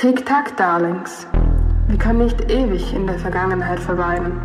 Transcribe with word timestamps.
Tick-Tack, 0.00 0.56
Darlings. 0.56 1.26
Wir 1.88 1.98
können 1.98 2.24
nicht 2.24 2.50
ewig 2.50 2.94
in 2.94 3.06
der 3.06 3.18
Vergangenheit 3.18 3.80
verweilen. 3.80 4.40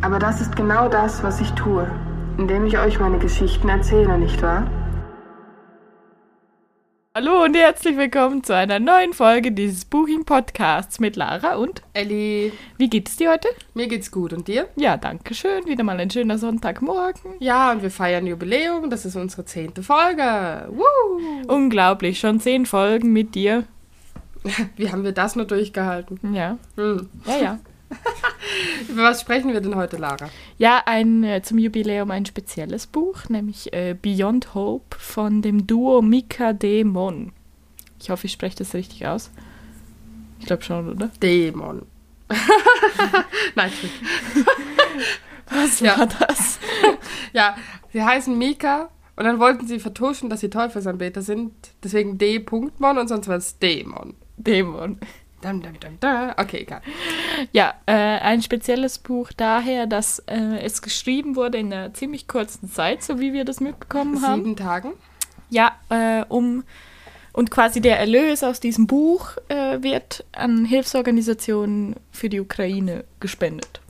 Aber 0.00 0.20
das 0.20 0.40
ist 0.40 0.54
genau 0.54 0.88
das, 0.88 1.24
was 1.24 1.40
ich 1.40 1.50
tue, 1.54 1.90
indem 2.38 2.64
ich 2.64 2.78
euch 2.78 3.00
meine 3.00 3.18
Geschichten 3.18 3.68
erzähle, 3.68 4.16
nicht 4.16 4.40
wahr? 4.42 4.70
Hallo 7.16 7.42
und 7.42 7.56
herzlich 7.56 7.96
willkommen 7.96 8.44
zu 8.44 8.54
einer 8.54 8.78
neuen 8.78 9.12
Folge 9.12 9.50
dieses 9.50 9.84
Buching 9.84 10.24
Podcasts 10.24 11.00
mit 11.00 11.16
Lara 11.16 11.56
und 11.56 11.82
Elli, 11.92 12.52
wie 12.76 12.90
geht 12.90 13.08
es 13.08 13.16
dir 13.16 13.32
heute? 13.32 13.48
mir 13.74 13.88
geht's 13.88 14.12
gut 14.12 14.32
und 14.32 14.46
dir? 14.46 14.68
Ja, 14.76 14.96
danke 14.96 15.34
schön. 15.34 15.66
Wieder 15.66 15.82
mal 15.82 15.98
ein 15.98 16.10
schöner 16.10 16.38
Sonntagmorgen. 16.38 17.34
Ja, 17.40 17.72
und 17.72 17.82
wir 17.82 17.90
feiern 17.90 18.26
Jubiläum. 18.26 18.88
Das 18.88 19.04
ist 19.04 19.16
unsere 19.16 19.44
zehnte 19.44 19.82
Folge. 19.82 20.68
Woo! 20.70 21.52
Unglaublich, 21.52 22.20
schon 22.20 22.38
zehn 22.38 22.66
Folgen 22.66 23.12
mit 23.12 23.34
dir. 23.34 23.64
Wie 24.76 24.90
haben 24.90 25.04
wir 25.04 25.12
das 25.12 25.36
nur 25.36 25.46
durchgehalten? 25.46 26.34
Ja, 26.34 26.58
Hm. 26.76 27.08
ja, 27.26 27.36
ja. 27.38 27.58
Über 28.88 29.04
was 29.04 29.20
sprechen 29.20 29.52
wir 29.52 29.60
denn 29.60 29.76
heute, 29.76 29.96
Lara? 29.98 30.28
Ja, 30.58 30.82
ein, 30.86 31.22
äh, 31.22 31.42
zum 31.42 31.58
Jubiläum 31.58 32.10
ein 32.10 32.26
spezielles 32.26 32.86
Buch, 32.86 33.28
nämlich 33.28 33.72
äh, 33.72 33.94
Beyond 34.00 34.54
Hope 34.54 34.96
von 34.98 35.42
dem 35.42 35.66
Duo 35.66 36.02
Mika 36.02 36.52
Demon. 36.52 37.32
Ich 38.00 38.10
hoffe, 38.10 38.26
ich 38.26 38.32
spreche 38.32 38.56
das 38.56 38.74
richtig 38.74 39.06
aus. 39.06 39.30
Ich 40.40 40.46
glaube 40.46 40.62
schon, 40.62 40.90
oder? 40.90 41.10
Dämon. 41.22 41.86
Nein, 43.54 43.70
stimmt. 43.70 43.92
Was 45.50 45.80
Ja. 45.80 45.98
war 45.98 46.06
das? 46.06 46.58
Ja, 47.32 47.56
sie 47.92 48.02
heißen 48.02 48.36
Mika 48.36 48.88
und 49.16 49.24
dann 49.24 49.38
wollten 49.38 49.66
sie 49.66 49.78
vertuschen, 49.78 50.28
dass 50.30 50.40
sie 50.40 50.50
Teufelsanbeter 50.50 51.22
sind. 51.22 51.52
Deswegen 51.82 52.18
D-Mon 52.18 52.98
und 52.98 53.08
sonst 53.08 53.28
war 53.28 53.36
es 53.36 53.58
Dämon. 53.58 54.14
Dämon. 54.36 54.98
Okay, 56.38 56.62
egal. 56.62 56.80
Ja, 57.52 57.74
äh, 57.84 57.92
ein 57.92 58.40
spezielles 58.40 58.98
Buch 58.98 59.30
daher, 59.36 59.86
dass 59.86 60.20
äh, 60.20 60.58
es 60.62 60.80
geschrieben 60.80 61.36
wurde 61.36 61.58
in 61.58 61.72
einer 61.72 61.92
ziemlich 61.92 62.26
kurzen 62.28 62.70
Zeit, 62.70 63.02
so 63.02 63.20
wie 63.20 63.32
wir 63.34 63.44
das 63.44 63.60
mitbekommen 63.60 64.22
haben. 64.22 64.42
Sieben 64.42 64.56
Tagen. 64.56 64.92
Ja, 65.50 65.72
äh, 65.90 66.24
um 66.28 66.64
und 67.34 67.50
quasi 67.50 67.80
der 67.80 67.98
Erlös 67.98 68.44
aus 68.44 68.60
diesem 68.60 68.86
Buch 68.86 69.36
äh, 69.48 69.82
wird 69.82 70.24
an 70.32 70.64
Hilfsorganisationen 70.64 71.96
für 72.12 72.28
die 72.28 72.40
Ukraine 72.40 73.04
gespendet. 73.18 73.80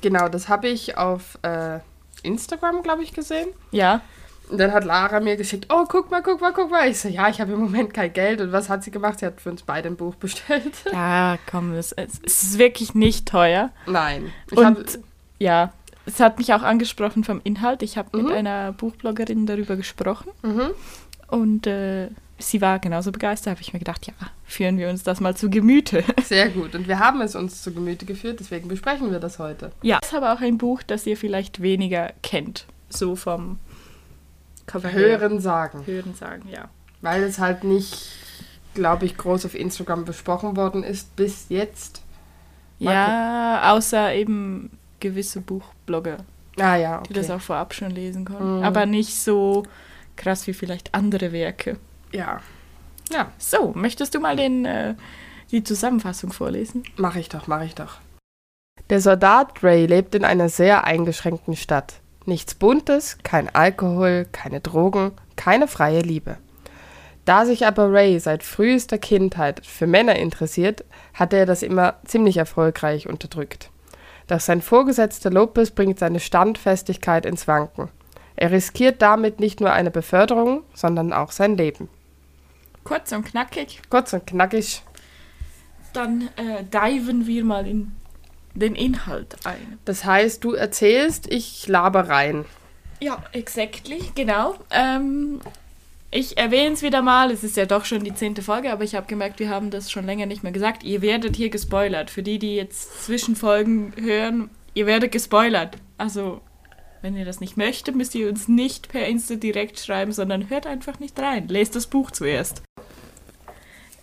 Genau, 0.00 0.28
das 0.28 0.48
habe 0.48 0.68
ich 0.68 0.96
auf 0.96 1.38
äh, 1.42 1.80
Instagram, 2.22 2.82
glaube 2.82 3.02
ich, 3.02 3.12
gesehen. 3.12 3.48
Ja, 3.70 4.00
Und 4.48 4.58
dann 4.58 4.72
hat 4.72 4.84
Lara 4.84 5.20
mir 5.20 5.36
geschickt, 5.36 5.66
oh, 5.72 5.84
guck 5.88 6.10
mal, 6.10 6.22
guck 6.22 6.40
mal, 6.40 6.52
guck 6.52 6.70
mal. 6.70 6.88
Ich 6.88 7.00
so, 7.00 7.08
ja, 7.08 7.28
ich 7.28 7.40
habe 7.40 7.52
im 7.52 7.60
Moment 7.60 7.92
kein 7.92 8.12
Geld. 8.12 8.40
Und 8.40 8.52
was 8.52 8.68
hat 8.68 8.84
sie 8.84 8.90
gemacht? 8.90 9.18
Sie 9.18 9.26
hat 9.26 9.40
für 9.40 9.50
uns 9.50 9.62
beide 9.62 9.88
ein 9.88 9.96
Buch 9.96 10.14
bestellt. 10.14 10.72
ja, 10.92 11.36
komm, 11.50 11.72
es, 11.74 11.92
es 11.92 12.18
ist 12.20 12.58
wirklich 12.58 12.94
nicht 12.94 13.26
teuer. 13.26 13.70
Nein. 13.86 14.32
Ich 14.50 14.58
hab, 14.58 14.76
Und 14.78 14.98
ja, 15.38 15.72
es 16.06 16.20
hat 16.20 16.38
mich 16.38 16.54
auch 16.54 16.62
angesprochen 16.62 17.24
vom 17.24 17.40
Inhalt. 17.42 17.82
Ich 17.82 17.98
habe 17.98 18.16
Mhm. 18.16 18.24
mit 18.24 18.32
einer 18.34 18.72
Buchbloggerin 18.72 19.46
darüber 19.46 19.74
gesprochen. 19.76 20.30
mhm. 20.42 20.70
Und 21.28 21.66
äh, 21.66 22.10
sie 22.38 22.60
war 22.60 22.78
genauso 22.78 23.10
begeistert, 23.10 23.50
habe 23.50 23.60
ich 23.60 23.72
mir 23.72 23.80
gedacht, 23.80 24.06
ja, 24.06 24.12
führen 24.44 24.78
wir 24.78 24.88
uns 24.90 25.02
das 25.02 25.18
mal 25.18 25.34
zu 25.36 25.50
Gemüte. 25.50 26.04
Sehr 26.22 26.50
gut. 26.50 26.76
Und 26.76 26.86
wir 26.86 27.00
haben 27.00 27.20
es 27.20 27.34
uns 27.34 27.62
zu 27.62 27.72
Gemüte 27.74 28.06
geführt, 28.06 28.38
deswegen 28.38 28.68
besprechen 28.68 29.10
wir 29.10 29.18
das 29.18 29.40
heute. 29.40 29.72
Ja, 29.82 29.98
es 30.00 30.08
ist 30.10 30.14
aber 30.14 30.32
auch 30.32 30.40
ein 30.40 30.56
Buch, 30.56 30.84
das 30.86 31.04
ihr 31.04 31.16
vielleicht 31.16 31.60
weniger 31.62 32.12
kennt. 32.22 32.66
So 32.88 33.16
vom 33.16 33.58
Cover. 34.66 34.92
Hören 34.92 35.40
sagen. 35.40 35.82
Hören 35.86 36.14
sagen, 36.14 36.48
ja. 36.50 36.68
Weil 37.00 37.22
es 37.22 37.38
halt 37.38 37.64
nicht, 37.64 38.08
glaube 38.74 39.04
ich, 39.06 39.16
groß 39.16 39.46
auf 39.46 39.54
Instagram 39.54 40.04
besprochen 40.04 40.56
worden 40.56 40.82
ist 40.82 41.14
bis 41.16 41.46
jetzt. 41.48 42.02
Ja, 42.78 43.72
außer 43.72 44.14
eben 44.14 44.76
gewisse 45.00 45.40
Buchblogger, 45.40 46.18
Ah 46.58 46.76
ja, 46.76 47.02
die 47.08 47.12
das 47.12 47.26
okay. 47.26 47.34
auch 47.36 47.40
vorab 47.40 47.74
schon 47.74 47.90
lesen 47.90 48.24
konnten. 48.24 48.58
Mhm. 48.58 48.64
Aber 48.64 48.86
nicht 48.86 49.14
so 49.14 49.62
krass 50.16 50.46
wie 50.46 50.52
vielleicht 50.52 50.94
andere 50.94 51.32
Werke. 51.32 51.78
Ja. 52.12 52.40
Ja, 53.12 53.30
So, 53.38 53.72
möchtest 53.74 54.14
du 54.14 54.20
mal 54.20 54.34
den, 54.36 54.64
äh, 54.64 54.94
die 55.52 55.62
Zusammenfassung 55.62 56.32
vorlesen? 56.32 56.82
mache 56.96 57.20
ich 57.20 57.28
doch, 57.28 57.46
mache 57.46 57.64
ich 57.66 57.74
doch. 57.74 57.98
Der 58.90 59.00
Soldat 59.00 59.62
Ray 59.62 59.86
lebt 59.86 60.14
in 60.14 60.24
einer 60.24 60.48
sehr 60.48 60.84
eingeschränkten 60.84 61.54
Stadt. 61.56 62.00
Nichts 62.26 62.56
Buntes, 62.56 63.18
kein 63.22 63.54
Alkohol, 63.54 64.26
keine 64.32 64.60
Drogen, 64.60 65.12
keine 65.36 65.68
freie 65.68 66.00
Liebe. 66.00 66.38
Da 67.24 67.46
sich 67.46 67.66
aber 67.66 67.92
Ray 67.92 68.18
seit 68.18 68.42
frühester 68.42 68.98
Kindheit 68.98 69.64
für 69.64 69.86
Männer 69.86 70.16
interessiert, 70.16 70.84
hatte 71.14 71.36
er 71.36 71.46
das 71.46 71.62
immer 71.62 71.94
ziemlich 72.04 72.36
erfolgreich 72.36 73.08
unterdrückt. 73.08 73.70
Doch 74.26 74.40
sein 74.40 74.60
Vorgesetzter 74.60 75.30
Lopez 75.30 75.70
bringt 75.70 76.00
seine 76.00 76.20
Standfestigkeit 76.20 77.26
ins 77.26 77.46
Wanken. 77.46 77.90
Er 78.34 78.50
riskiert 78.50 79.02
damit 79.02 79.40
nicht 79.40 79.60
nur 79.60 79.72
eine 79.72 79.90
Beförderung, 79.90 80.62
sondern 80.74 81.12
auch 81.12 81.30
sein 81.30 81.56
Leben. 81.56 81.88
Kurz 82.84 83.12
und 83.12 83.24
knackig. 83.24 83.82
Kurz 83.88 84.12
und 84.12 84.26
knackig. 84.26 84.82
Dann 85.92 86.28
äh, 86.36 86.64
diven 86.64 87.26
wir 87.26 87.44
mal 87.44 87.66
in 87.66 87.92
den 88.56 88.74
Inhalt 88.74 89.36
ein. 89.44 89.78
Das 89.84 90.04
heißt, 90.04 90.42
du 90.42 90.52
erzählst, 90.52 91.30
ich 91.32 91.66
laber 91.68 92.08
rein. 92.08 92.44
Ja, 93.00 93.22
exactly, 93.32 94.00
genau. 94.14 94.56
Ähm, 94.70 95.40
ich 96.10 96.38
erwähne 96.38 96.74
es 96.74 96.82
wieder 96.82 97.02
mal, 97.02 97.30
es 97.30 97.44
ist 97.44 97.56
ja 97.56 97.66
doch 97.66 97.84
schon 97.84 98.04
die 98.04 98.14
zehnte 98.14 98.40
Folge, 98.42 98.72
aber 98.72 98.84
ich 98.84 98.94
habe 98.94 99.06
gemerkt, 99.06 99.38
wir 99.38 99.50
haben 99.50 99.70
das 99.70 99.90
schon 99.90 100.06
länger 100.06 100.26
nicht 100.26 100.42
mehr 100.42 100.52
gesagt. 100.52 100.82
Ihr 100.82 101.02
werdet 101.02 101.36
hier 101.36 101.50
gespoilert. 101.50 102.10
Für 102.10 102.22
die, 102.22 102.38
die 102.38 102.56
jetzt 102.56 103.04
Zwischenfolgen 103.04 103.92
hören, 104.00 104.50
ihr 104.74 104.86
werdet 104.86 105.12
gespoilert. 105.12 105.76
Also, 105.98 106.40
wenn 107.02 107.16
ihr 107.16 107.24
das 107.24 107.40
nicht 107.40 107.56
möchtet, 107.56 107.96
müsst 107.96 108.14
ihr 108.14 108.28
uns 108.28 108.48
nicht 108.48 108.88
per 108.88 109.06
Insta 109.06 109.34
direkt 109.34 109.78
schreiben, 109.78 110.12
sondern 110.12 110.48
hört 110.48 110.66
einfach 110.66 111.00
nicht 111.00 111.18
rein. 111.18 111.48
Lest 111.48 111.76
das 111.76 111.86
Buch 111.86 112.10
zuerst. 112.10 112.62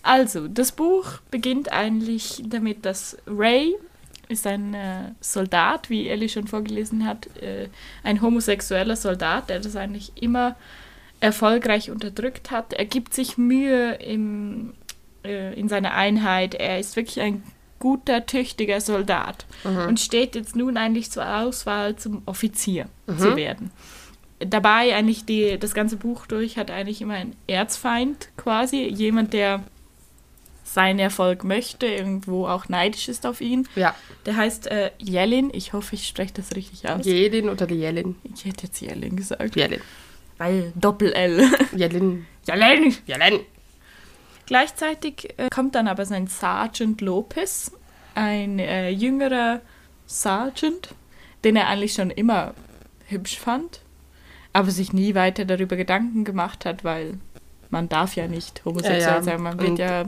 Also, 0.03 0.47
das 0.49 0.73
Buch 0.73 1.21
beginnt 1.31 1.71
eigentlich 1.71 2.43
damit, 2.45 2.85
dass 2.85 3.17
Ray 3.25 3.73
ist 4.33 4.47
ein 4.47 4.73
äh, 4.73 5.11
Soldat, 5.21 5.89
wie 5.89 6.07
Ellie 6.09 6.29
schon 6.29 6.47
vorgelesen 6.47 7.05
hat, 7.05 7.27
äh, 7.37 7.69
ein 8.03 8.21
homosexueller 8.21 8.95
Soldat, 8.95 9.49
der 9.49 9.59
das 9.59 9.75
eigentlich 9.75 10.11
immer 10.21 10.55
erfolgreich 11.19 11.89
unterdrückt 11.89 12.51
hat. 12.51 12.73
Er 12.73 12.85
gibt 12.85 13.13
sich 13.13 13.37
Mühe 13.37 13.93
im, 13.95 14.73
äh, 15.23 15.57
in 15.57 15.69
seiner 15.69 15.93
Einheit. 15.93 16.53
Er 16.55 16.79
ist 16.79 16.95
wirklich 16.95 17.21
ein 17.21 17.43
guter, 17.79 18.25
tüchtiger 18.25 18.79
Soldat 18.79 19.45
und 19.89 19.99
steht 19.99 20.35
jetzt 20.35 20.55
nun 20.55 20.77
eigentlich 20.77 21.11
zur 21.11 21.27
Auswahl 21.27 21.97
zum 21.97 22.21
Offizier 22.25 22.85
zu 23.17 23.35
werden. 23.35 23.71
Dabei 24.39 24.95
eigentlich 24.95 25.25
die, 25.25 25.59
das 25.59 25.73
ganze 25.73 25.97
Buch 25.97 26.25
durch 26.25 26.57
hat 26.57 26.71
eigentlich 26.71 27.01
immer 27.01 27.15
ein 27.15 27.35
Erzfeind 27.45 28.29
quasi, 28.37 28.83
jemand, 28.87 29.33
der 29.33 29.63
seinen 30.73 30.99
Erfolg 30.99 31.43
möchte, 31.43 31.85
irgendwo 31.85 32.47
auch 32.47 32.67
neidisch 32.67 33.07
ist 33.07 33.25
auf 33.25 33.41
ihn. 33.41 33.67
Ja, 33.75 33.95
Der 34.25 34.35
heißt 34.35 34.67
äh, 34.67 34.91
Jelin. 34.97 35.51
Ich 35.53 35.73
hoffe, 35.73 35.95
ich 35.95 36.07
spreche 36.07 36.33
das 36.33 36.55
richtig 36.55 36.89
aus. 36.89 37.05
Jelin 37.05 37.49
oder 37.49 37.67
die 37.67 37.75
Jelin. 37.75 38.15
Ich 38.33 38.45
hätte 38.45 38.67
jetzt 38.67 38.81
Jelin 38.81 39.15
gesagt. 39.15 39.55
Jelin. 39.55 39.81
Weil 40.37 40.73
Doppel-L. 40.75 41.47
Jelin. 41.75 42.25
Jelin! 42.47 42.95
Jelin. 43.05 43.39
Gleichzeitig 44.45 45.35
äh, 45.37 45.49
kommt 45.49 45.75
dann 45.75 45.87
aber 45.87 46.05
sein 46.05 46.27
Sergeant 46.27 46.99
Lopez, 47.01 47.71
ein 48.15 48.59
äh, 48.59 48.89
jüngerer 48.89 49.61
Sergeant, 50.05 50.89
den 51.43 51.55
er 51.55 51.67
eigentlich 51.69 51.93
schon 51.93 52.09
immer 52.09 52.53
hübsch 53.07 53.39
fand, 53.39 53.81
aber 54.51 54.71
sich 54.71 54.91
nie 54.91 55.15
weiter 55.15 55.45
darüber 55.45 55.75
Gedanken 55.75 56.25
gemacht 56.25 56.65
hat, 56.65 56.83
weil 56.83 57.19
man 57.73 57.89
darf 57.89 58.15
ja 58.15 58.27
nicht 58.27 58.63
homosexuell 58.63 59.01
Ja, 59.01 59.15
ja. 59.17 59.21
sein, 59.23 59.41
man 59.41 59.59
wird 59.59 59.71
Und- 59.71 59.79
ja 59.79 60.03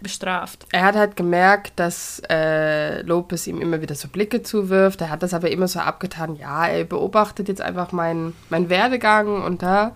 bestraft. 0.00 0.66
Er 0.70 0.84
hat 0.84 0.94
halt 0.94 1.16
gemerkt, 1.16 1.72
dass 1.76 2.22
äh, 2.30 3.02
Lopez 3.02 3.48
ihm 3.48 3.60
immer 3.60 3.80
wieder 3.80 3.96
so 3.96 4.06
Blicke 4.06 4.42
zuwirft. 4.42 5.00
Er 5.00 5.10
hat 5.10 5.22
das 5.24 5.34
aber 5.34 5.50
immer 5.50 5.66
so 5.66 5.80
abgetan. 5.80 6.36
Ja, 6.36 6.66
er 6.68 6.84
beobachtet 6.84 7.48
jetzt 7.48 7.60
einfach 7.62 7.90
meinen 7.90 8.34
meinen 8.50 8.68
Werdegang 8.68 9.42
und 9.42 9.62
da. 9.62 9.92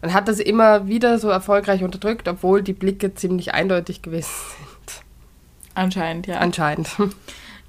Und 0.00 0.12
hat 0.14 0.26
das 0.28 0.40
immer 0.40 0.88
wieder 0.88 1.18
so 1.18 1.28
erfolgreich 1.28 1.84
unterdrückt, 1.84 2.26
obwohl 2.28 2.62
die 2.62 2.72
Blicke 2.72 3.14
ziemlich 3.14 3.52
eindeutig 3.54 4.00
gewesen 4.02 4.30
sind. 4.58 5.02
Anscheinend, 5.74 6.26
ja. 6.26 6.38
Anscheinend. 6.38 6.88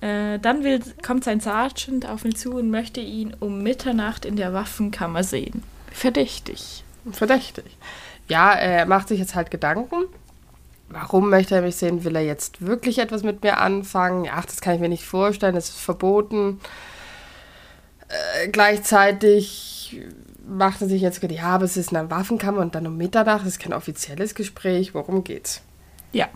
Äh, 0.01 0.37
dann 0.39 0.63
will, 0.65 0.81
kommt 1.05 1.23
sein 1.23 1.39
Sergeant 1.39 2.09
auf 2.09 2.25
ihn 2.25 2.35
zu 2.35 2.55
und 2.55 2.69
möchte 2.69 2.99
ihn 2.99 3.33
um 3.39 3.63
Mitternacht 3.63 4.25
in 4.25 4.35
der 4.35 4.51
Waffenkammer 4.53 5.23
sehen. 5.23 5.63
Verdächtig. 5.91 6.83
Verdächtig. 7.11 7.77
Ja, 8.27 8.53
er 8.53 8.85
macht 8.85 9.07
sich 9.07 9.19
jetzt 9.19 9.35
halt 9.35 9.51
Gedanken. 9.51 10.05
Warum 10.89 11.29
möchte 11.29 11.55
er 11.55 11.61
mich 11.61 11.75
sehen? 11.75 12.03
Will 12.03 12.15
er 12.15 12.23
jetzt 12.23 12.61
wirklich 12.65 12.99
etwas 12.99 13.23
mit 13.23 13.43
mir 13.43 13.57
anfangen? 13.57 14.29
Ach, 14.31 14.45
das 14.45 14.61
kann 14.61 14.75
ich 14.75 14.81
mir 14.81 14.89
nicht 14.89 15.05
vorstellen, 15.05 15.55
das 15.55 15.69
ist 15.69 15.79
verboten. 15.79 16.59
Äh, 18.07 18.49
gleichzeitig 18.49 20.01
macht 20.47 20.81
er 20.81 20.87
sich 20.87 21.01
jetzt 21.01 21.21
gedacht, 21.21 21.39
ja, 21.39 21.45
aber 21.45 21.65
es 21.65 21.77
ist 21.77 21.95
eine 21.95 22.09
Waffenkammer 22.11 22.59
und 22.59 22.75
dann 22.75 22.85
um 22.85 22.97
Mitternacht, 22.97 23.41
das 23.41 23.53
ist 23.53 23.59
kein 23.59 23.73
offizielles 23.73 24.35
Gespräch. 24.35 24.93
Worum 24.93 25.23
geht's? 25.23 25.61
Ja. 26.11 26.27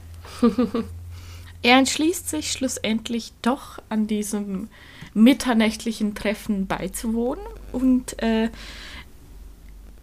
er 1.61 1.77
entschließt 1.77 2.29
sich 2.29 2.51
schlussendlich 2.51 3.33
doch 3.41 3.79
an 3.89 4.07
diesem 4.07 4.69
mitternächtlichen 5.13 6.15
Treffen 6.15 6.67
beizuwohnen 6.67 7.45
und 7.71 8.21
äh, 8.21 8.49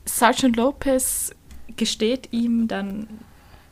Sergeant 0.04 0.56
Lopez 0.56 1.32
gesteht 1.76 2.28
ihm 2.32 2.68
dann 2.68 3.08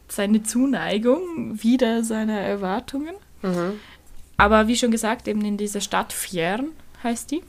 seine 0.08 0.43
Zuneigung 0.43 1.62
wider 1.62 2.04
seine 2.04 2.38
Erwartungen. 2.38 3.14
Mhm. 3.43 3.81
Aber 4.37 4.69
wie 4.69 4.76
schon 4.76 4.90
gesagt, 4.90 5.28
eben 5.28 5.44
in 5.44 5.56
dieser 5.56 5.81
Stadt 5.81 6.12
Fjern 6.12 6.69
heißt 7.02 7.31
die, 7.31 7.43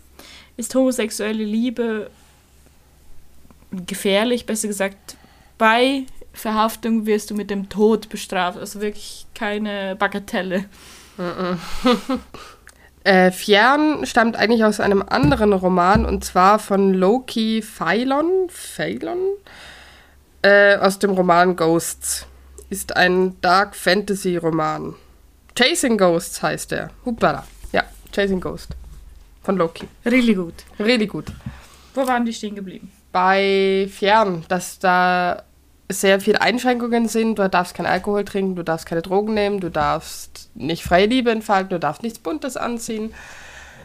ist 0.57 0.73
homosexuelle 0.75 1.43
Liebe 1.43 2.09
gefährlich, 3.71 4.45
besser 4.45 4.67
gesagt, 4.67 5.17
bei 5.57 6.05
Verhaftung 6.33 7.05
wirst 7.05 7.31
du 7.31 7.35
mit 7.35 7.49
dem 7.49 7.69
Tod 7.69 8.09
bestraft. 8.09 8.57
Also 8.57 8.81
wirklich 8.81 9.25
keine 9.33 9.95
Bagatelle. 9.95 10.65
Äh, 13.05 13.31
Fjern 13.31 14.05
stammt 14.05 14.37
eigentlich 14.37 14.63
aus 14.63 14.79
einem 14.79 15.03
anderen 15.05 15.51
Roman 15.51 16.05
und 16.05 16.23
zwar 16.23 16.57
von 16.57 16.93
Loki 16.93 17.61
Phailon, 17.61 18.47
Phailon 18.47 19.19
äh, 20.43 20.75
aus 20.77 20.99
dem 20.99 21.11
Roman 21.11 21.55
Ghosts. 21.55 22.27
Ist 22.69 22.95
ein 22.95 23.39
Dark 23.41 23.75
Fantasy 23.75 24.37
Roman. 24.37 24.95
Chasing 25.55 25.97
Ghosts 25.97 26.41
heißt 26.41 26.71
er. 26.71 26.89
Hupala. 27.05 27.45
Ja, 27.71 27.83
Chasing 28.13 28.41
Ghost. 28.41 28.69
Von 29.43 29.57
Loki. 29.57 29.87
Really 30.05 30.35
gut. 30.35 30.53
Really 30.79 31.07
gut. 31.07 31.25
Wo 31.93 32.07
waren 32.07 32.25
die 32.25 32.33
stehen 32.33 32.55
geblieben? 32.55 32.91
Bei 33.11 33.87
Fjern, 33.91 34.45
dass 34.47 34.79
da 34.79 35.43
sehr 35.89 36.19
viele 36.19 36.41
Einschränkungen 36.41 37.07
sind. 37.07 37.37
Du 37.37 37.47
darfst 37.49 37.75
keinen 37.75 37.85
Alkohol 37.85 38.25
trinken, 38.25 38.55
du 38.55 38.63
darfst 38.63 38.85
keine 38.85 39.01
Drogen 39.01 39.33
nehmen, 39.33 39.59
du 39.59 39.69
darfst 39.69 40.49
nicht 40.55 40.83
freie 40.83 41.05
Liebe 41.05 41.29
entfalten, 41.29 41.69
du 41.69 41.79
darfst 41.79 42.03
nichts 42.03 42.19
Buntes 42.19 42.57
anziehen, 42.57 43.13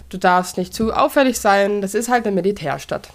du 0.08 0.16
darfst 0.16 0.56
nicht 0.56 0.72
zu 0.72 0.92
auffällig 0.92 1.38
sein. 1.38 1.82
Das 1.82 1.94
ist 1.94 2.08
halt 2.08 2.26
eine 2.26 2.34
Militärstadt. 2.34 3.10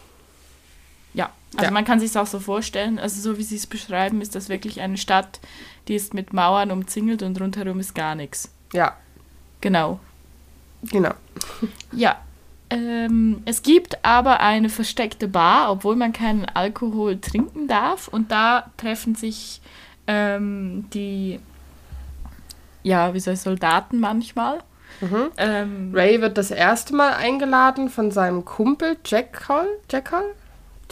Ja, 1.14 1.30
also 1.56 1.66
Ja. 1.66 1.72
man 1.72 1.86
kann 1.86 2.00
sich 2.00 2.10
es 2.10 2.18
auch 2.18 2.28
so 2.28 2.40
vorstellen. 2.40 2.98
Also 3.00 3.22
so 3.22 3.38
wie 3.38 3.44
sie 3.44 3.56
es 3.56 3.68
beschreiben, 3.68 4.22
ist 4.22 4.36
das 4.36 4.50
wirklich 4.50 4.82
eine 4.82 4.98
Stadt, 4.98 5.40
die 5.88 5.96
ist 5.96 6.14
mit 6.14 6.34
Mauern 6.34 6.72
umzingelt 6.72 7.22
und 7.24 7.40
rundherum 7.40 7.80
ist 7.80 7.94
gar 7.96 8.16
nichts. 8.16 8.52
Ja, 8.74 8.96
Genau. 9.62 10.00
genau. 10.84 11.14
Ja. 11.92 12.18
Ähm, 12.70 13.44
es 13.46 13.62
gibt 13.62 14.04
aber 14.04 14.40
eine 14.40 14.68
versteckte 14.70 15.28
Bar, 15.28 15.72
obwohl 15.72 15.96
man 15.96 16.12
keinen 16.12 16.46
Alkohol 16.46 17.20
trinken 17.22 17.68
darf. 17.68 18.08
Und 18.08 18.32
da 18.32 18.72
treffen 18.78 19.14
sich 19.14 19.62
ähm, 20.08 20.86
die, 20.92 21.40
ja, 22.82 23.14
wie 23.14 23.20
soll 23.20 23.36
ich, 23.36 23.42
Soldaten 23.42 24.00
manchmal. 24.00 24.60
Mhm. 25.02 25.30
Ähm, 25.38 25.92
Ray 25.94 26.20
wird 26.22 26.38
das 26.38 26.50
erste 26.50 26.96
Mal 26.96 27.14
eingeladen 27.14 27.90
von 27.90 28.10
seinem 28.12 28.44
Kumpel 28.44 28.98
Jack 29.06 29.48
Hall. 29.50 29.68
Jack 29.92 30.12
Hall? 30.12 30.26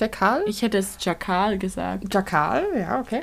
Jack 0.02 0.20
Hall? 0.20 0.44
ich 0.48 0.64
hätte 0.64 0.80
es 0.80 0.98
Jakal 1.00 1.60
gesagt. 1.60 2.12
Jackal, 2.12 2.66
ja, 2.76 3.00
okay. 3.00 3.22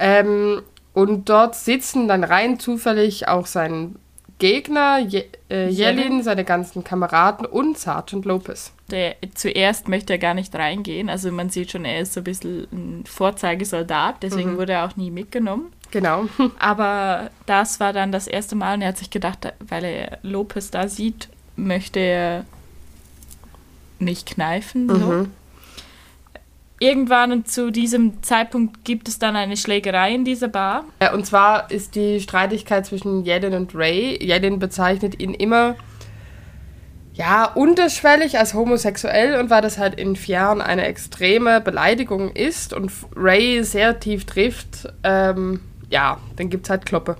Ähm, 0.00 0.62
und 0.92 1.28
dort 1.28 1.54
sitzen 1.54 2.08
dann 2.08 2.24
rein 2.24 2.58
zufällig 2.58 3.28
auch 3.28 3.46
sein 3.46 3.94
Gegner, 4.40 4.98
Je 4.98 5.26
äh, 5.48 5.68
Yelin. 5.68 5.98
Yelin, 5.98 6.22
seine 6.24 6.44
ganzen 6.44 6.82
Kameraden 6.82 7.46
und 7.46 7.78
Sergeant 7.78 8.24
Lopez. 8.24 8.72
Der, 8.90 9.14
zuerst 9.34 9.86
möchte 9.86 10.14
er 10.14 10.18
gar 10.18 10.34
nicht 10.34 10.52
reingehen. 10.52 11.08
Also 11.08 11.30
man 11.30 11.48
sieht 11.50 11.70
schon, 11.70 11.84
er 11.84 12.00
ist 12.00 12.14
so 12.14 12.20
ein 12.20 12.24
bisschen 12.24 12.66
ein 12.72 13.04
Vorzeigesoldat, 13.06 14.16
deswegen 14.22 14.56
wurde 14.56 14.72
er 14.72 14.86
auch 14.86 14.96
nie 14.96 15.12
mitgenommen. 15.12 15.72
Genau. 15.92 16.24
Aber 16.58 17.30
das 17.46 17.78
war 17.78 17.92
dann 17.92 18.10
das 18.10 18.26
erste 18.26 18.56
Mal 18.56 18.74
und 18.74 18.82
er 18.82 18.88
hat 18.88 18.98
sich 18.98 19.10
gedacht, 19.10 19.52
weil 19.60 19.84
er 19.84 20.18
Lopez 20.22 20.72
da 20.72 20.88
sieht, 20.88 21.28
möchte 21.54 22.00
er 22.00 22.44
nicht 24.00 24.26
kneifen. 24.26 24.88
So. 24.88 24.94
Mhm. 24.94 25.32
Irgendwann 26.82 27.44
zu 27.44 27.70
diesem 27.70 28.22
Zeitpunkt 28.22 28.86
gibt 28.86 29.06
es 29.06 29.18
dann 29.18 29.36
eine 29.36 29.58
Schlägerei 29.58 30.14
in 30.14 30.24
dieser 30.24 30.48
Bar. 30.48 30.86
Äh, 30.98 31.12
Und 31.12 31.26
zwar 31.26 31.70
ist 31.70 31.94
die 31.94 32.20
Streitigkeit 32.20 32.86
zwischen 32.86 33.26
Yelin 33.26 33.52
und 33.52 33.74
Ray. 33.74 34.18
Yelin 34.18 34.58
bezeichnet 34.58 35.20
ihn 35.20 35.34
immer, 35.34 35.76
ja, 37.12 37.44
unterschwellig 37.44 38.38
als 38.38 38.54
homosexuell 38.54 39.38
und 39.38 39.50
weil 39.50 39.60
das 39.60 39.76
halt 39.76 40.00
in 40.00 40.16
Fjern 40.16 40.62
eine 40.62 40.86
extreme 40.86 41.60
Beleidigung 41.60 42.30
ist 42.30 42.72
und 42.72 42.90
Ray 43.14 43.62
sehr 43.62 44.00
tief 44.00 44.24
trifft, 44.24 44.88
ähm, 45.02 45.60
ja, 45.90 46.18
dann 46.36 46.48
gibt's 46.48 46.70
halt 46.70 46.86
Kloppe. 46.86 47.16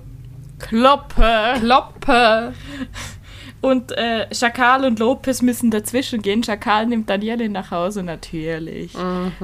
Kloppe! 0.57 1.53
Kloppe! 1.59 2.53
Und 3.61 3.91
äh, 3.91 4.27
Schakal 4.33 4.85
und 4.85 4.97
Lopez 4.99 5.41
müssen 5.41 5.69
dazwischen 5.69 6.21
gehen. 6.21 6.43
Schakal 6.43 6.87
nimmt 6.87 7.09
Daniele 7.09 7.47
nach 7.47 7.69
Hause, 7.71 8.01
natürlich. 8.03 8.93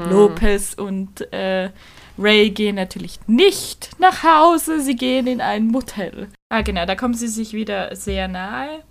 Lopez 0.09 0.73
und 0.73 1.31
äh, 1.31 1.69
Ray 2.17 2.49
gehen 2.49 2.75
natürlich 2.75 3.19
nicht 3.27 3.91
nach 3.99 4.23
Hause, 4.23 4.81
sie 4.81 4.95
gehen 4.95 5.27
in 5.27 5.39
ein 5.39 5.67
Motel. 5.67 6.29
Ah, 6.49 6.61
genau, 6.61 6.85
da 6.85 6.95
kommen 6.95 7.13
sie 7.13 7.27
sich 7.27 7.53
wieder 7.53 7.95
sehr 7.95 8.27
nahe. 8.27 8.83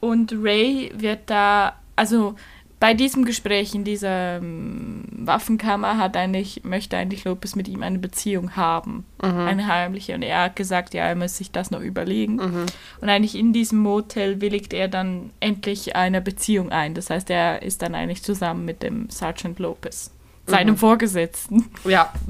Und 0.00 0.32
Ray 0.32 0.92
wird 0.96 1.30
da, 1.30 1.76
also 1.94 2.34
bei 2.78 2.92
diesem 2.92 3.24
Gespräch 3.24 3.74
in 3.74 3.84
dieser 3.84 4.36
ähm, 4.36 5.04
Waffenkammer 5.10 5.96
hat 5.96 6.16
eigentlich, 6.16 6.62
möchte 6.62 6.96
eigentlich 6.96 7.24
Lopez 7.24 7.54
mit 7.56 7.68
ihm 7.68 7.82
eine 7.82 7.98
Beziehung 7.98 8.54
haben. 8.54 9.06
Eine 9.18 9.66
heimliche. 9.66 10.14
Und 10.14 10.22
er 10.22 10.42
hat 10.42 10.56
gesagt, 10.56 10.92
ja, 10.92 11.04
er 11.04 11.14
muss 11.14 11.36
sich 11.36 11.50
das 11.50 11.70
noch 11.70 11.80
überlegen. 11.80 12.38
Und 12.38 13.08
eigentlich 13.08 13.34
in 13.34 13.52
diesem 13.52 13.78
Motel 13.78 14.40
willigt 14.40 14.74
er 14.74 14.88
dann 14.88 15.30
endlich 15.40 15.96
eine 15.96 16.20
Beziehung 16.20 16.70
ein. 16.70 16.94
Das 16.94 17.08
heißt, 17.08 17.30
er 17.30 17.62
ist 17.62 17.80
dann 17.80 17.94
eigentlich 17.94 18.22
zusammen 18.22 18.64
mit 18.66 18.82
dem 18.82 19.08
Sergeant 19.08 19.58
Lopez, 19.58 20.12
seinem 20.46 20.76
Vorgesetzten. 20.76 21.70
Ja. 21.84 22.12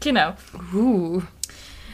Genau. 0.00 0.34
Uh. 0.72 1.22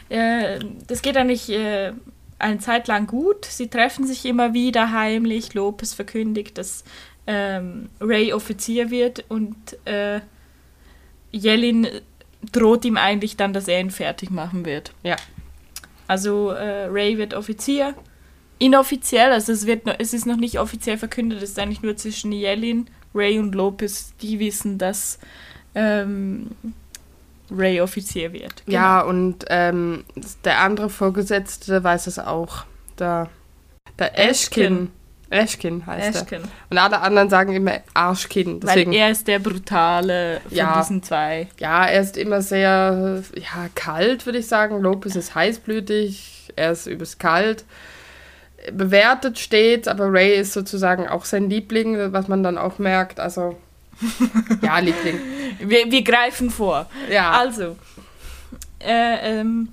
Äh, 0.09 0.59
das 0.87 1.01
geht 1.01 1.17
eigentlich 1.17 1.49
äh, 1.49 1.91
eine 2.37 2.59
Zeit 2.59 2.87
lang 2.87 3.07
gut. 3.07 3.45
Sie 3.45 3.67
treffen 3.67 4.05
sich 4.05 4.25
immer 4.25 4.53
wieder 4.53 4.91
heimlich. 4.91 5.53
Lopez 5.53 5.93
verkündigt, 5.93 6.57
dass 6.57 6.83
ähm, 7.27 7.89
Ray 7.99 8.33
Offizier 8.33 8.91
wird 8.91 9.25
und 9.29 9.55
äh, 9.85 10.21
Yelin 11.33 11.87
droht 12.51 12.85
ihm 12.85 12.97
eigentlich 12.97 13.37
dann, 13.37 13.53
dass 13.53 13.67
er 13.67 13.79
ihn 13.79 13.91
fertig 13.91 14.29
machen 14.29 14.65
wird. 14.65 14.93
Ja. 15.03 15.15
Also 16.07 16.51
äh, 16.51 16.85
Ray 16.85 17.17
wird 17.17 17.33
Offizier. 17.33 17.95
Inoffiziell, 18.57 19.31
also 19.31 19.51
es, 19.51 19.65
wird 19.65 19.85
noch, 19.85 19.95
es 19.97 20.13
ist 20.13 20.25
noch 20.25 20.37
nicht 20.37 20.59
offiziell 20.59 20.97
verkündet, 20.97 21.41
es 21.41 21.49
ist 21.49 21.59
eigentlich 21.59 21.81
nur 21.81 21.97
zwischen 21.97 22.31
Yelin, 22.31 22.87
Ray 23.13 23.37
und 23.39 23.53
Lopez, 23.53 24.13
die 24.21 24.39
wissen, 24.39 24.77
dass 24.77 25.19
ähm, 25.73 26.51
Ray 27.51 27.81
Offizier 27.81 28.31
wird. 28.31 28.65
Genau. 28.65 28.77
Ja, 28.77 29.01
und 29.01 29.45
ähm, 29.49 30.05
der 30.45 30.59
andere 30.59 30.89
Vorgesetzte 30.89 31.83
weiß 31.83 32.07
es 32.07 32.17
auch. 32.17 32.65
Der, 32.97 33.29
der 33.99 34.17
Ashkin. 34.17 34.63
Ashkin 34.63 34.91
heißt 35.35 36.15
er. 36.15 36.21
Ashkin. 36.21 36.41
Und 36.69 36.77
alle 36.77 36.99
anderen 37.01 37.29
sagen 37.29 37.53
immer 37.53 37.79
Arschkin. 37.93 38.59
Deswegen, 38.59 38.91
Weil 38.91 38.97
er 38.99 39.11
ist 39.11 39.27
der 39.27 39.39
Brutale 39.39 40.41
von 40.47 40.57
Ja. 40.57 40.79
diesen 40.81 41.03
zwei. 41.03 41.47
ja, 41.59 41.85
er 41.85 42.01
ist 42.01 42.17
immer 42.17 42.41
sehr 42.41 43.21
ja, 43.35 43.69
kalt, 43.75 44.25
würde 44.25 44.39
ich 44.39 44.47
sagen. 44.47 44.79
Lopez 44.81 45.15
ist 45.15 45.35
heißblütig, 45.35 46.51
er 46.55 46.71
ist 46.71 46.87
übelst 46.87 47.19
kalt. 47.19 47.65
Bewertet 48.71 49.37
stets, 49.37 49.87
aber 49.87 50.11
Ray 50.11 50.35
ist 50.39 50.53
sozusagen 50.53 51.07
auch 51.07 51.25
sein 51.25 51.49
Liebling, 51.49 52.11
was 52.13 52.27
man 52.27 52.41
dann 52.41 52.57
auch 52.57 52.79
merkt. 52.79 53.19
Also, 53.19 53.55
ja, 54.63 54.79
Liebling. 54.79 55.19
Wir, 55.59 55.91
wir 55.91 56.03
greifen 56.03 56.49
vor. 56.49 56.87
Ja, 57.11 57.31
Also, 57.31 57.75
äh, 58.79 59.39
ähm, 59.39 59.69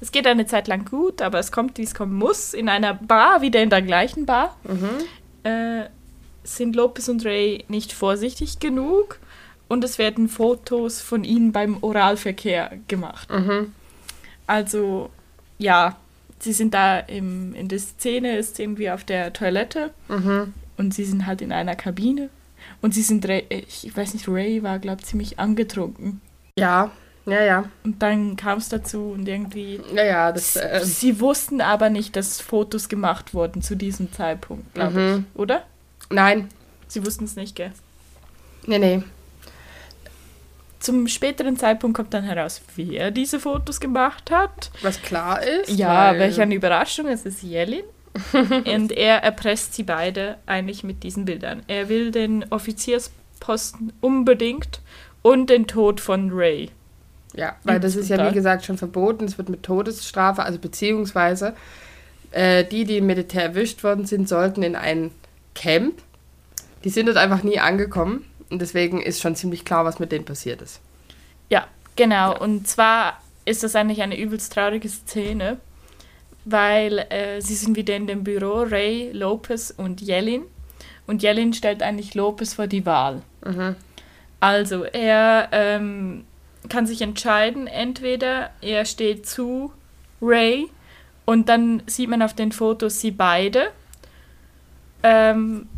es 0.00 0.12
geht 0.12 0.26
eine 0.26 0.46
Zeit 0.46 0.68
lang 0.68 0.84
gut, 0.84 1.22
aber 1.22 1.38
es 1.38 1.50
kommt, 1.52 1.78
wie 1.78 1.82
es 1.82 1.94
kommen 1.94 2.14
muss. 2.14 2.54
In 2.54 2.68
einer 2.68 2.94
Bar, 2.94 3.40
wieder 3.42 3.62
in 3.62 3.70
der 3.70 3.82
gleichen 3.82 4.26
Bar, 4.26 4.56
äh, 5.42 5.84
sind 6.44 6.76
Lopez 6.76 7.08
und 7.08 7.24
Ray 7.24 7.64
nicht 7.68 7.92
vorsichtig 7.92 8.58
genug 8.60 9.18
und 9.68 9.82
es 9.84 9.98
werden 9.98 10.28
Fotos 10.28 11.00
von 11.00 11.24
ihnen 11.24 11.50
beim 11.52 11.78
Oralverkehr 11.82 12.78
gemacht. 12.88 13.28
Mhm. 13.30 13.72
Also, 14.46 15.10
ja, 15.58 15.96
sie 16.38 16.52
sind 16.52 16.74
da 16.74 16.98
im, 17.00 17.54
in 17.54 17.68
der 17.68 17.78
Szene, 17.80 18.36
ist 18.36 18.60
irgendwie 18.60 18.90
auf 18.90 19.02
der 19.04 19.32
Toilette 19.32 19.90
Mhm. 20.08 20.52
und 20.76 20.94
sie 20.94 21.04
sind 21.04 21.26
halt 21.26 21.40
in 21.42 21.52
einer 21.52 21.74
Kabine. 21.74 22.28
Und 22.82 22.94
sie 22.94 23.02
sind, 23.02 23.24
ich 23.28 23.96
weiß 23.96 24.14
nicht, 24.14 24.28
Ray 24.28 24.62
war, 24.62 24.78
glaube 24.78 25.00
ich, 25.00 25.06
ziemlich 25.06 25.38
angetrunken. 25.38 26.20
ja, 26.58 26.90
ja, 27.26 27.42
ja. 27.42 27.64
Und 27.84 28.00
dann 28.02 28.36
kam 28.36 28.58
es 28.58 28.68
dazu 28.68 29.10
und 29.14 29.26
irgendwie. 29.28 29.80
Ja, 29.94 30.04
ja, 30.04 30.32
das, 30.32 30.56
äh, 30.56 30.80
Sie 30.84 31.20
wussten 31.20 31.60
aber 31.60 31.90
nicht, 31.90 32.16
dass 32.16 32.40
Fotos 32.40 32.88
gemacht 32.88 33.34
wurden 33.34 33.62
zu 33.62 33.74
diesem 33.76 34.12
Zeitpunkt, 34.12 34.72
glaube 34.74 34.98
Mhm. 34.98 35.26
ich. 35.34 35.38
Oder? 35.40 35.64
nein, 36.10 36.48
Sie 36.88 37.04
wussten 37.04 37.24
es 37.24 37.34
nicht, 37.36 37.56
gell? 37.56 37.72
Nee, 38.66 38.78
nee. 38.78 39.02
zum 40.78 41.08
späteren 41.08 41.56
Zeitpunkt 41.56 41.96
kommt 41.96 42.14
dann 42.14 42.22
heraus, 42.22 42.60
wer 42.76 43.10
diese 43.10 43.40
Fotos 43.40 43.80
gemacht 43.80 44.30
hat. 44.30 44.70
Was 44.82 45.02
klar 45.02 45.42
ist. 45.42 45.70
Ja, 45.70 46.12
weil- 46.12 46.20
welch 46.20 46.40
eine 46.40 46.54
Überraschung, 46.54 47.08
es 47.08 47.26
ist 47.26 47.42
Jelin. 47.42 47.82
Und 48.32 48.92
er 48.92 49.22
erpresst 49.24 49.74
sie 49.74 49.82
beide 49.82 50.38
eigentlich 50.46 50.84
mit 50.84 51.02
diesen 51.02 51.24
Bildern. 51.24 51.62
Er 51.66 51.88
will 51.88 52.12
den 52.12 52.44
Offiziersposten 52.50 53.92
unbedingt 54.00 54.80
und 55.22 55.50
den 55.50 55.66
Tod 55.66 56.00
von 56.00 56.30
Ray. 56.32 56.70
Ja, 57.36 57.54
weil 57.64 57.78
das 57.78 57.96
ist 57.96 58.08
ja 58.08 58.28
wie 58.28 58.34
gesagt 58.34 58.64
schon 58.64 58.78
verboten. 58.78 59.24
Es 59.24 59.36
wird 59.36 59.50
mit 59.50 59.62
Todesstrafe, 59.62 60.42
also 60.42 60.58
beziehungsweise 60.58 61.54
äh, 62.32 62.64
die, 62.64 62.84
die 62.84 62.98
im 62.98 63.06
Militär 63.06 63.44
erwischt 63.44 63.84
worden 63.84 64.06
sind, 64.06 64.28
sollten 64.28 64.62
in 64.62 64.74
ein 64.74 65.10
Camp. 65.54 66.02
Die 66.82 66.90
sind 66.90 67.06
dort 67.06 67.18
einfach 67.18 67.42
nie 67.42 67.58
angekommen 67.58 68.24
und 68.50 68.62
deswegen 68.62 69.02
ist 69.02 69.20
schon 69.20 69.36
ziemlich 69.36 69.64
klar, 69.64 69.84
was 69.84 69.98
mit 69.98 70.12
denen 70.12 70.24
passiert 70.24 70.62
ist. 70.62 70.80
Ja, 71.50 71.66
genau. 71.94 72.38
Und 72.38 72.66
zwar 72.66 73.20
ist 73.44 73.62
das 73.62 73.76
eigentlich 73.76 74.02
eine 74.02 74.18
übelst 74.18 74.52
traurige 74.52 74.88
Szene, 74.88 75.58
weil 76.44 76.98
äh, 77.10 77.40
sie 77.40 77.54
sind 77.54 77.76
wieder 77.76 77.96
in 77.96 78.06
dem 78.06 78.24
Büro, 78.24 78.62
Ray, 78.62 79.10
Lopez 79.12 79.74
und 79.76 80.00
Jelin. 80.00 80.42
Und 81.06 81.22
Jelin 81.22 81.52
stellt 81.52 81.82
eigentlich 81.82 82.14
Lopez 82.14 82.54
vor 82.54 82.66
die 82.66 82.86
Wahl. 82.86 83.22
Mhm. 83.44 83.76
Also, 84.40 84.84
er 84.84 85.48
ähm, 85.52 86.24
kann 86.68 86.86
sich 86.86 87.02
entscheiden, 87.02 87.66
entweder 87.66 88.50
er 88.60 88.84
steht 88.84 89.26
zu 89.26 89.72
Ray 90.20 90.68
und 91.24 91.48
dann 91.48 91.82
sieht 91.86 92.08
man 92.08 92.22
auf 92.22 92.34
den 92.34 92.52
Fotos 92.52 93.00
sie 93.00 93.10
beide. 93.10 93.70
Ähm, 95.02 95.68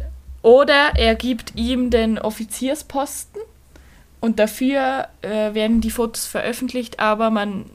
oder 0.42 0.92
er 0.96 1.14
gibt 1.14 1.56
ihm 1.56 1.90
den 1.90 2.18
Offiziersposten 2.18 3.40
und 4.20 4.38
dafür 4.38 5.08
äh, 5.22 5.54
werden 5.54 5.80
die 5.80 5.90
Fotos 5.90 6.26
veröffentlicht, 6.26 7.00
aber 7.00 7.30
man 7.30 7.66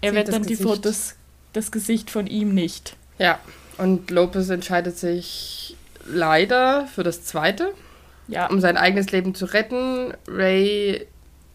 er 0.00 0.14
wird 0.14 0.28
das 0.28 0.34
dann 0.34 0.42
die 0.42 0.50
Gesicht. 0.50 0.68
Fotos, 0.68 1.14
das 1.52 1.70
Gesicht 1.70 2.10
von 2.10 2.26
ihm 2.26 2.54
nicht. 2.54 2.96
Ja, 3.18 3.38
und 3.78 4.10
Lopez 4.10 4.48
entscheidet 4.48 4.98
sich 4.98 5.76
leider 6.06 6.86
für 6.86 7.02
das 7.02 7.24
Zweite, 7.24 7.72
Ja, 8.28 8.46
um 8.46 8.60
sein 8.60 8.76
eigenes 8.76 9.10
Leben 9.10 9.34
zu 9.34 9.46
retten. 9.46 10.14
Ray 10.28 11.06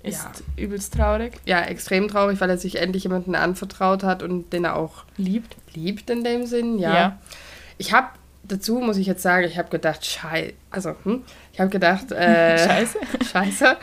ist 0.03 0.23
ja. 0.23 0.63
übelst 0.63 0.93
traurig. 0.93 1.33
ja 1.45 1.61
extrem 1.61 2.07
traurig, 2.07 2.39
weil 2.41 2.49
er 2.49 2.57
sich 2.57 2.75
endlich 2.75 3.03
jemanden 3.03 3.35
anvertraut 3.35 4.03
hat 4.03 4.21
und 4.21 4.51
den 4.53 4.65
er 4.65 4.75
auch 4.75 5.05
Liebt. 5.17 5.55
liebt 5.73 6.09
in 6.09 6.23
dem 6.23 6.45
Sinn. 6.45 6.77
Ja. 6.77 6.93
Ja. 6.93 7.19
Ich 7.77 7.93
habe 7.93 8.09
dazu 8.43 8.79
muss 8.79 8.97
ich 8.97 9.07
jetzt 9.07 9.23
sagen, 9.23 9.45
ich 9.47 9.57
habe 9.57 9.69
gedacht, 9.69 10.05
scheiße, 10.05 10.53
also 10.69 10.95
hm, 11.03 11.23
ich 11.53 11.59
habe 11.59 11.69
gedacht, 11.69 12.11
äh, 12.11 12.57
Scheiße. 12.67 12.99
scheiße. 13.31 13.77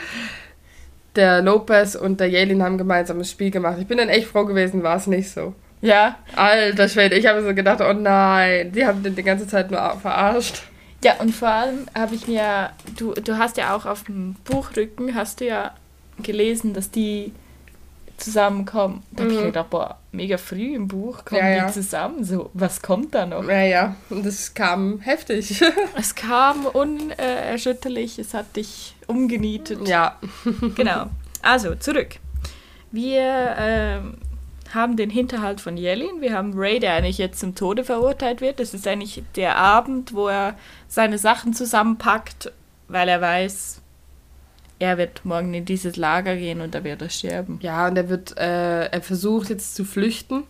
Der 1.16 1.42
Lopez 1.42 1.96
und 1.96 2.20
der 2.20 2.28
Jelin 2.28 2.62
haben 2.62 2.78
gemeinsames 2.78 3.30
Spiel 3.30 3.50
gemacht. 3.50 3.78
Ich 3.80 3.86
bin 3.86 3.98
dann 3.98 4.08
echt 4.08 4.28
froh 4.28 4.44
gewesen, 4.44 4.82
war 4.82 4.96
es 4.96 5.08
nicht 5.08 5.30
so. 5.30 5.54
Ja, 5.82 6.16
Alter 6.36 6.88
Schwede, 6.88 7.16
ich 7.16 7.26
habe 7.26 7.42
so 7.42 7.54
gedacht, 7.54 7.80
oh 7.80 7.92
nein, 7.94 8.70
die 8.70 8.86
haben 8.86 9.02
den 9.02 9.16
die 9.16 9.22
ganze 9.22 9.46
Zeit 9.46 9.70
nur 9.70 9.80
verarscht. 9.98 10.62
Ja, 11.02 11.14
und 11.14 11.34
vor 11.34 11.48
allem 11.48 11.86
habe 11.98 12.14
ich 12.14 12.28
mir, 12.28 12.70
du, 12.98 13.14
du 13.14 13.38
hast 13.38 13.56
ja 13.56 13.74
auch 13.74 13.86
auf 13.86 14.04
dem 14.04 14.34
Buchrücken, 14.44 15.14
hast 15.14 15.40
du 15.40 15.46
ja 15.46 15.72
gelesen, 16.22 16.74
dass 16.74 16.90
die 16.90 17.32
zusammenkommen. 18.16 19.02
Da 19.12 19.22
habe 19.24 19.32
ich 19.32 19.40
Mhm. 19.40 19.44
gedacht, 19.46 19.70
boah, 19.70 19.98
mega 20.12 20.36
früh 20.36 20.74
im 20.74 20.88
Buch 20.88 21.24
kommen 21.24 21.40
Ja, 21.40 21.48
ja. 21.50 21.66
die 21.66 21.72
zusammen. 21.72 22.22
So, 22.24 22.50
was 22.52 22.82
kommt 22.82 23.14
da 23.14 23.24
noch? 23.24 23.42
Naja, 23.42 23.96
und 24.10 24.26
das 24.26 24.52
kam 24.52 25.00
heftig. 25.00 25.62
Es 25.96 26.14
kam 26.14 26.66
unerschütterlich, 26.66 28.18
es 28.18 28.34
hat 28.34 28.56
dich 28.56 28.94
umgenietet. 29.06 29.86
ja. 29.88 30.16
Genau. 30.76 31.06
Also, 31.42 31.74
zurück. 31.76 32.16
Wir 32.92 33.54
ähm, 33.58 34.14
haben 34.74 34.96
den 34.96 35.08
Hinterhalt 35.10 35.60
von 35.60 35.78
Yelin. 35.78 36.20
Wir 36.20 36.34
haben 36.36 36.52
Ray, 36.54 36.78
der 36.78 36.92
eigentlich 36.94 37.16
jetzt 37.18 37.40
zum 37.40 37.54
Tode 37.54 37.84
verurteilt 37.84 38.42
wird. 38.42 38.60
Das 38.60 38.74
ist 38.74 38.86
eigentlich 38.86 39.22
der 39.36 39.56
Abend, 39.56 40.12
wo 40.14 40.28
er 40.28 40.54
seine 40.88 41.16
Sachen 41.16 41.54
zusammenpackt, 41.54 42.52
weil 42.88 43.08
er 43.08 43.20
weiß, 43.22 43.79
er 44.80 44.98
wird 44.98 45.24
morgen 45.24 45.54
in 45.54 45.64
dieses 45.64 45.96
Lager 45.96 46.34
gehen 46.36 46.60
und 46.60 46.74
da 46.74 46.82
wird 46.82 47.02
er 47.02 47.10
sterben. 47.10 47.58
Ja, 47.62 47.86
und 47.86 47.96
er 47.96 48.08
wird, 48.08 48.36
äh, 48.38 48.86
er 48.86 49.02
versucht 49.02 49.50
jetzt 49.50 49.76
zu 49.76 49.84
flüchten, 49.84 50.42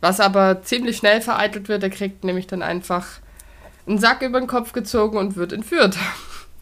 was 0.00 0.18
aber 0.18 0.62
ziemlich 0.62 0.96
schnell 0.96 1.20
vereitelt 1.20 1.68
wird. 1.68 1.82
Er 1.82 1.90
kriegt 1.90 2.24
nämlich 2.24 2.46
dann 2.46 2.62
einfach 2.62 3.06
einen 3.86 3.98
Sack 3.98 4.22
über 4.22 4.40
den 4.40 4.48
Kopf 4.48 4.72
gezogen 4.72 5.18
und 5.18 5.36
wird 5.36 5.52
entführt. 5.52 5.96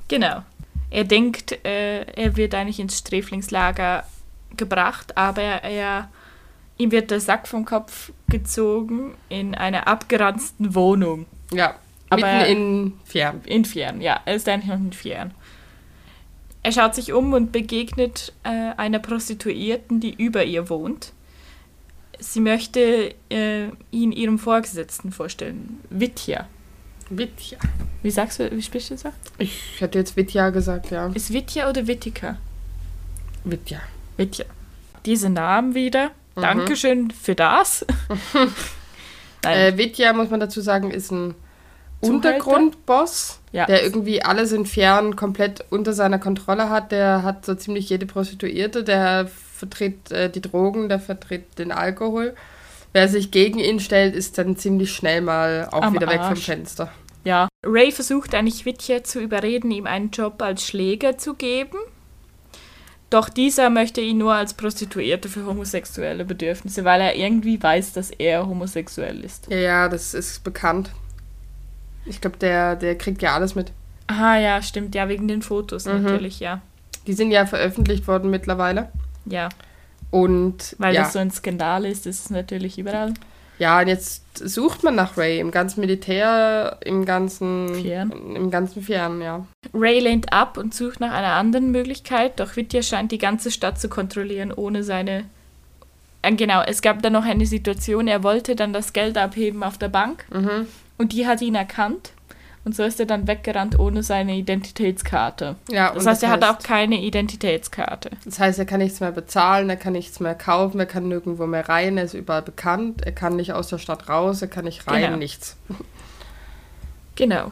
Genau. 0.08 0.42
Er 0.90 1.04
denkt, 1.04 1.52
äh, 1.64 2.02
er 2.02 2.36
wird 2.36 2.54
eigentlich 2.54 2.80
ins 2.80 2.98
Sträflingslager 2.98 4.04
gebracht, 4.56 5.16
aber 5.16 5.40
er, 5.42 6.10
ihm 6.76 6.90
wird 6.90 7.10
der 7.10 7.20
Sack 7.20 7.46
vom 7.48 7.64
Kopf 7.64 8.12
gezogen 8.28 9.14
in 9.28 9.54
einer 9.54 9.86
abgeranzten 9.86 10.74
Wohnung. 10.74 11.26
Ja, 11.52 11.76
Aber- 12.10 12.26
mitten 12.26 12.46
in 12.50 12.92
Fjern. 13.04 13.40
In 13.44 13.64
Fjern, 13.64 14.00
ja. 14.00 14.20
Er 14.26 14.34
ist 14.34 14.48
eigentlich 14.48 14.68
noch 14.68 14.76
in 14.76 14.92
Fjern. 14.92 15.30
Er 16.62 16.72
schaut 16.72 16.94
sich 16.94 17.12
um 17.12 17.32
und 17.32 17.50
begegnet 17.50 18.32
äh, 18.44 18.72
einer 18.76 19.00
Prostituierten, 19.00 20.00
die 20.00 20.14
über 20.14 20.44
ihr 20.44 20.70
wohnt. 20.70 21.12
Sie 22.20 22.40
möchte 22.40 23.14
äh, 23.30 23.68
ihn 23.90 24.12
ihrem 24.12 24.38
Vorgesetzten 24.38 25.10
vorstellen. 25.10 25.80
Vitya. 25.90 26.46
Vitja. 27.10 27.58
Wie 28.02 28.10
sagst 28.10 28.38
du, 28.38 28.50
wie 28.52 28.62
sprichst 28.62 28.90
du 28.90 28.94
das? 28.94 29.12
Ich 29.38 29.80
hätte 29.80 29.98
jetzt 29.98 30.16
Vitja 30.16 30.50
gesagt, 30.50 30.90
ja. 30.90 31.08
Ist 31.08 31.32
Vitya 31.32 31.68
oder 31.68 31.86
Vitika? 31.86 32.38
Vitja. 33.44 33.80
Vitya. 34.16 34.46
Diese 35.04 35.30
Namen 35.30 35.74
wieder. 35.74 36.12
Mhm. 36.36 36.40
Dankeschön 36.40 37.10
für 37.10 37.34
das. 37.34 37.84
Nein. 39.44 39.58
Äh, 39.58 39.76
Vitja, 39.76 40.12
muss 40.12 40.30
man 40.30 40.38
dazu 40.38 40.60
sagen, 40.60 40.92
ist 40.92 41.10
ein? 41.10 41.34
Untergrundboss, 42.10 43.40
Ja. 43.52 43.66
der 43.66 43.82
irgendwie 43.82 44.22
alles 44.22 44.52
in 44.52 44.66
Fjern 44.66 45.16
komplett 45.16 45.64
unter 45.70 45.92
seiner 45.92 46.18
Kontrolle 46.18 46.68
hat. 46.70 46.92
Der 46.92 47.22
hat 47.22 47.44
so 47.46 47.54
ziemlich 47.54 47.88
jede 47.88 48.06
Prostituierte, 48.06 48.84
der 48.84 49.28
vertritt 49.28 50.10
äh, 50.10 50.28
die 50.30 50.40
Drogen, 50.40 50.88
der 50.88 50.98
vertritt 50.98 51.58
den 51.58 51.72
Alkohol. 51.72 52.34
Wer 52.92 53.08
sich 53.08 53.30
gegen 53.30 53.58
ihn 53.58 53.80
stellt, 53.80 54.14
ist 54.14 54.36
dann 54.38 54.56
ziemlich 54.56 54.92
schnell 54.92 55.20
mal 55.22 55.68
auch 55.70 55.82
Am 55.82 55.94
wieder 55.94 56.06
weg 56.08 56.16
vom 56.20 56.30
Arsch. 56.30 56.44
Fenster. 56.44 56.92
Ja. 57.24 57.48
Ray 57.64 57.92
versucht 57.92 58.34
eigentlich 58.34 58.66
Vitya 58.66 59.04
zu 59.04 59.20
überreden, 59.20 59.70
ihm 59.70 59.86
einen 59.86 60.10
Job 60.10 60.42
als 60.42 60.66
Schläger 60.66 61.16
zu 61.16 61.34
geben. 61.34 61.78
Doch 63.10 63.28
dieser 63.28 63.68
möchte 63.70 64.00
ihn 64.00 64.18
nur 64.18 64.34
als 64.34 64.54
Prostituierte 64.54 65.28
für 65.28 65.44
homosexuelle 65.44 66.24
Bedürfnisse, 66.24 66.84
weil 66.84 67.00
er 67.02 67.14
irgendwie 67.14 67.62
weiß, 67.62 67.92
dass 67.92 68.10
er 68.10 68.46
homosexuell 68.46 69.22
ist. 69.22 69.48
Ja, 69.50 69.56
ja, 69.58 69.88
das 69.88 70.14
ist 70.14 70.42
bekannt. 70.44 70.90
Ich 72.04 72.20
glaube, 72.20 72.36
der, 72.38 72.76
der 72.76 72.96
kriegt 72.98 73.22
ja 73.22 73.34
alles 73.34 73.54
mit. 73.54 73.72
Aha, 74.08 74.36
ja, 74.38 74.62
stimmt. 74.62 74.94
Ja, 74.94 75.08
wegen 75.08 75.28
den 75.28 75.42
Fotos 75.42 75.84
Mhm. 75.86 76.02
natürlich, 76.02 76.40
ja. 76.40 76.60
Die 77.06 77.12
sind 77.14 77.30
ja 77.30 77.46
veröffentlicht 77.46 78.06
worden 78.08 78.30
mittlerweile. 78.30 78.88
Ja, 79.24 79.48
Und 80.10 80.74
weil 80.78 80.94
ja, 80.94 81.02
das 81.02 81.12
so 81.14 81.18
ein 81.18 81.30
Skandal 81.30 81.84
ist, 81.86 82.06
ist 82.06 82.24
es 82.26 82.30
natürlich 82.30 82.78
überall. 82.78 83.14
ja, 83.58 83.80
und 83.80 83.86
jetzt 83.88 84.22
sucht 84.36 84.82
man 84.82 84.94
nach 84.96 85.16
Ray 85.16 85.38
im 85.40 85.50
ganzen 85.52 85.80
Militär, 85.80 86.78
im 86.84 87.04
ganzen 87.04 87.74
Fjern. 87.76 88.10
im 88.34 88.50
ganzen 88.50 88.82
Fjern, 88.82 89.20
ja. 89.22 89.46
Ray 89.72 90.00
lehnt 90.00 90.32
ab 90.32 90.58
und 90.58 90.74
sucht 90.74 91.00
nach 91.00 91.12
einer 91.12 91.34
anderen 91.34 91.70
Möglichkeit, 91.70 92.40
doch 92.40 92.56
Vitya 92.56 92.82
scheint 92.82 93.12
die 93.12 93.18
ganze 93.18 93.50
Stadt 93.50 93.80
zu 93.80 93.88
kontrollieren, 93.88 94.52
ohne 94.52 94.82
seine. 94.82 95.24
Äh, 96.22 96.34
genau, 96.34 96.62
es 96.62 96.82
gab 96.82 97.02
dann 97.02 97.12
noch 97.14 97.24
eine 97.24 97.46
Situation, 97.46 98.06
er 98.08 98.22
wollte 98.22 98.54
dann 98.56 98.72
das 98.72 98.92
Geld 98.92 99.16
abheben 99.16 99.62
auf 99.62 99.78
der 99.78 99.88
Bank 99.88 100.24
Mhm. 100.32 100.66
Und 101.02 101.12
die 101.12 101.26
hat 101.26 101.42
ihn 101.42 101.56
erkannt. 101.56 102.12
Und 102.64 102.76
so 102.76 102.84
ist 102.84 103.00
er 103.00 103.06
dann 103.06 103.26
weggerannt 103.26 103.76
ohne 103.76 104.04
seine 104.04 104.36
Identitätskarte. 104.36 105.56
Ja, 105.68 105.92
Das 105.92 106.06
heißt, 106.06 106.22
er 106.22 106.30
hat 106.30 106.44
auch 106.44 106.60
keine 106.60 107.00
Identitätskarte. 107.02 108.10
Das 108.24 108.38
heißt, 108.38 108.56
er 108.60 108.66
kann 108.66 108.78
nichts 108.78 109.00
mehr 109.00 109.10
bezahlen, 109.10 109.68
er 109.68 109.74
kann 109.76 109.94
nichts 109.94 110.20
mehr 110.20 110.36
kaufen, 110.36 110.78
er 110.78 110.86
kann 110.86 111.08
nirgendwo 111.08 111.46
mehr 111.48 111.68
rein, 111.68 111.98
er 111.98 112.04
ist 112.04 112.14
überall 112.14 112.42
bekannt, 112.42 113.04
er 113.04 113.10
kann 113.10 113.34
nicht 113.34 113.52
aus 113.52 113.66
der 113.66 113.78
Stadt 113.78 114.08
raus, 114.08 114.42
er 114.42 114.48
kann 114.48 114.64
nicht 114.64 114.86
rein, 114.86 115.02
Genau. 115.02 115.16
nichts. 115.16 115.56
Genau. 117.16 117.50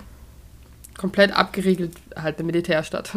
Komplett 0.96 1.32
abgeriegelt 1.36 1.96
halt 2.14 2.38
eine 2.38 2.46
Militärstadt. 2.46 3.10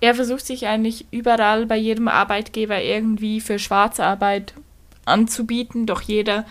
Er 0.00 0.14
versucht 0.14 0.44
sich 0.44 0.66
eigentlich 0.66 1.06
überall 1.10 1.64
bei 1.64 1.76
jedem 1.78 2.08
Arbeitgeber 2.08 2.82
irgendwie 2.82 3.40
für 3.40 3.58
Schwarzarbeit 3.58 4.52
anzubieten, 5.06 5.86
doch 5.86 6.02
jeder 6.02 6.44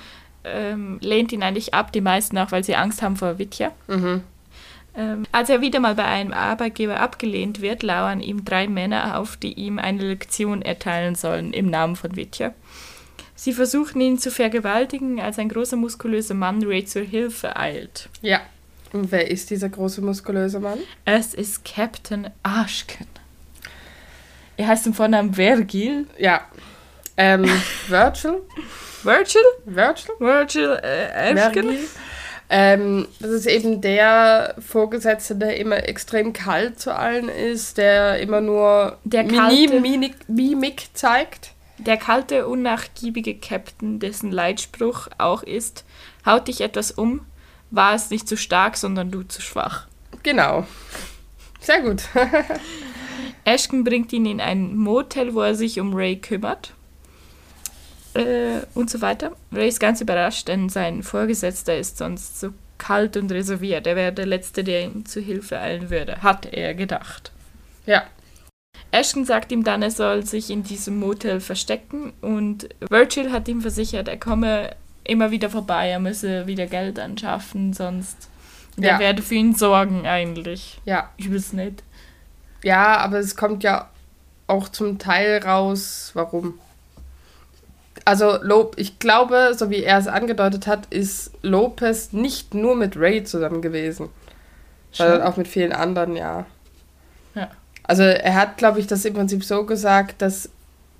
ähm, 0.43 0.99
lehnt 1.01 1.31
ihn 1.31 1.43
eigentlich 1.43 1.73
ab, 1.73 1.91
die 1.91 2.01
meisten 2.01 2.37
auch, 2.37 2.51
weil 2.51 2.63
sie 2.63 2.75
Angst 2.75 3.01
haben 3.01 3.15
vor 3.15 3.39
Vitya. 3.39 3.71
Mhm. 3.87 4.23
Ähm, 4.95 5.23
als 5.31 5.49
er 5.49 5.61
wieder 5.61 5.79
mal 5.79 5.95
bei 5.95 6.05
einem 6.05 6.33
Arbeitgeber 6.33 6.99
abgelehnt 6.99 7.61
wird, 7.61 7.81
lauern 7.81 8.19
ihm 8.19 8.45
drei 8.45 8.67
Männer 8.67 9.17
auf, 9.17 9.37
die 9.37 9.53
ihm 9.53 9.79
eine 9.79 10.03
Lektion 10.03 10.61
erteilen 10.61 11.15
sollen 11.15 11.51
im 11.53 11.69
Namen 11.69 11.95
von 11.95 12.15
Vitya. 12.15 12.53
Sie 13.35 13.53
versuchen 13.53 13.99
ihn 13.99 14.19
zu 14.19 14.29
vergewaltigen, 14.29 15.19
als 15.19 15.39
ein 15.39 15.49
großer 15.49 15.75
muskulöser 15.75 16.35
Mann 16.35 16.63
Ray 16.63 16.85
zur 16.85 17.01
Hilfe 17.01 17.57
eilt. 17.57 18.07
Ja. 18.21 18.41
Und 18.91 19.11
wer 19.11 19.31
ist 19.31 19.49
dieser 19.49 19.69
große 19.69 20.01
muskulöse 20.01 20.59
Mann? 20.59 20.77
Es 21.03 21.33
ist 21.33 21.65
Captain 21.65 22.29
Ashken. 22.43 23.07
Er 24.55 24.67
heißt 24.67 24.85
im 24.85 24.93
Vornamen 24.93 25.33
Vergil. 25.33 26.05
Ja. 26.19 26.41
Ähm, 27.17 27.45
Virgil? 27.87 28.41
Virgil? 29.03 29.41
Virgil? 29.65 30.11
Virgil 30.19 30.69
äh? 30.81 31.35
Vergil. 31.35 31.79
Ähm, 32.49 33.07
das 33.19 33.31
ist 33.31 33.45
eben 33.47 33.81
der 33.81 34.55
Vorgesetzte, 34.59 35.35
der 35.35 35.57
immer 35.57 35.87
extrem 35.87 36.33
kalt 36.33 36.79
zu 36.79 36.95
allen 36.95 37.29
ist, 37.29 37.77
der 37.77 38.19
immer 38.19 38.41
nur 38.41 38.97
Der 39.03 39.25
kalte- 39.27 39.79
Mimik, 39.79 40.15
Mimik 40.27 40.87
zeigt. 40.93 41.51
Der 41.79 41.97
kalte, 41.97 42.47
unnachgiebige 42.47 43.35
Captain, 43.35 43.99
dessen 43.99 44.31
Leitspruch 44.31 45.07
auch 45.17 45.41
ist, 45.43 45.83
haut 46.25 46.47
dich 46.47 46.61
etwas 46.61 46.91
um, 46.91 47.21
war 47.71 47.95
es 47.95 48.09
nicht 48.11 48.27
zu 48.27 48.37
stark, 48.37 48.77
sondern 48.77 49.09
du 49.09 49.23
zu 49.23 49.41
schwach. 49.41 49.87
Genau. 50.21 50.65
Sehr 51.59 51.81
gut. 51.81 52.03
Ashton 53.45 53.83
bringt 53.83 54.13
ihn 54.13 54.25
in 54.25 54.39
ein 54.39 54.75
Motel, 54.77 55.33
wo 55.33 55.41
er 55.41 55.55
sich 55.55 55.79
um 55.79 55.93
Ray 55.93 56.17
kümmert. 56.17 56.73
Äh, 58.15 58.61
und 58.75 58.89
so 58.89 59.01
weiter. 59.01 59.31
Ray 59.51 59.67
ist 59.69 59.79
ganz 59.79 60.01
überrascht, 60.01 60.47
denn 60.47 60.69
sein 60.69 61.03
Vorgesetzter 61.03 61.77
ist 61.77 61.97
sonst 61.97 62.39
so 62.39 62.49
kalt 62.77 63.17
und 63.17 63.31
reserviert. 63.31 63.87
Er 63.87 63.95
wäre 63.95 64.11
der 64.13 64.25
Letzte, 64.25 64.63
der 64.63 64.83
ihm 64.83 65.05
zu 65.05 65.19
Hilfe 65.21 65.59
eilen 65.59 65.89
würde, 65.89 66.21
hat 66.21 66.45
er 66.51 66.73
gedacht. 66.73 67.31
ja. 67.85 68.03
Ashton 68.91 69.25
sagt 69.25 69.51
ihm 69.51 69.63
dann, 69.63 69.81
er 69.81 69.89
soll 69.89 70.23
sich 70.23 70.51
in 70.51 70.63
diesem 70.63 70.99
Motel 70.99 71.39
verstecken 71.39 72.13
und 72.21 72.69
Virgil 72.91 73.31
hat 73.31 73.47
ihm 73.47 73.61
versichert, 73.61 74.07
er 74.07 74.17
komme 74.19 74.75
immer 75.03 75.31
wieder 75.31 75.49
vorbei, 75.49 75.89
er 75.89 75.99
müsse 75.99 76.45
wieder 76.45 76.67
Geld 76.67 76.99
anschaffen, 76.99 77.73
sonst 77.73 78.29
Ja. 78.77 78.91
er 78.93 78.99
werde 78.99 79.23
für 79.23 79.33
ihn 79.33 79.55
sorgen 79.55 80.05
eigentlich. 80.05 80.79
Ja. 80.85 81.09
Ich 81.17 81.33
weiß 81.33 81.53
nicht. 81.53 81.81
Ja, 82.63 82.97
aber 82.97 83.17
es 83.17 83.35
kommt 83.35 83.63
ja 83.63 83.89
auch 84.45 84.69
zum 84.69 84.99
Teil 84.99 85.39
raus, 85.43 86.11
warum. 86.13 86.59
Also, 88.05 88.37
Lob, 88.41 88.75
ich 88.77 88.99
glaube, 88.99 89.53
so 89.55 89.69
wie 89.69 89.83
er 89.83 89.97
es 89.97 90.07
angedeutet 90.07 90.67
hat, 90.67 90.87
ist 90.87 91.31
Lopez 91.41 92.11
nicht 92.11 92.53
nur 92.53 92.75
mit 92.75 92.97
Ray 92.97 93.23
zusammen 93.23 93.61
gewesen, 93.61 94.09
sondern 94.91 95.21
auch 95.21 95.37
mit 95.37 95.47
vielen 95.47 95.71
anderen, 95.71 96.15
ja. 96.15 96.45
Ja. 97.35 97.49
Also, 97.83 98.03
er 98.03 98.35
hat, 98.35 98.57
glaube 98.57 98.79
ich, 98.79 98.87
das 98.87 99.05
im 99.05 99.13
Prinzip 99.13 99.43
so 99.43 99.65
gesagt, 99.65 100.21
dass 100.21 100.49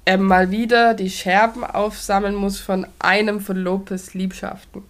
er 0.05 0.17
mal 0.17 0.51
wieder 0.51 0.93
die 0.93 1.10
Scherben 1.10 1.63
aufsammeln 1.63 2.36
muss 2.36 2.60
von 2.60 2.88
einem 3.00 3.39
von 3.39 3.57
Lopez 3.57 4.13
Liebschaften. 4.13 4.83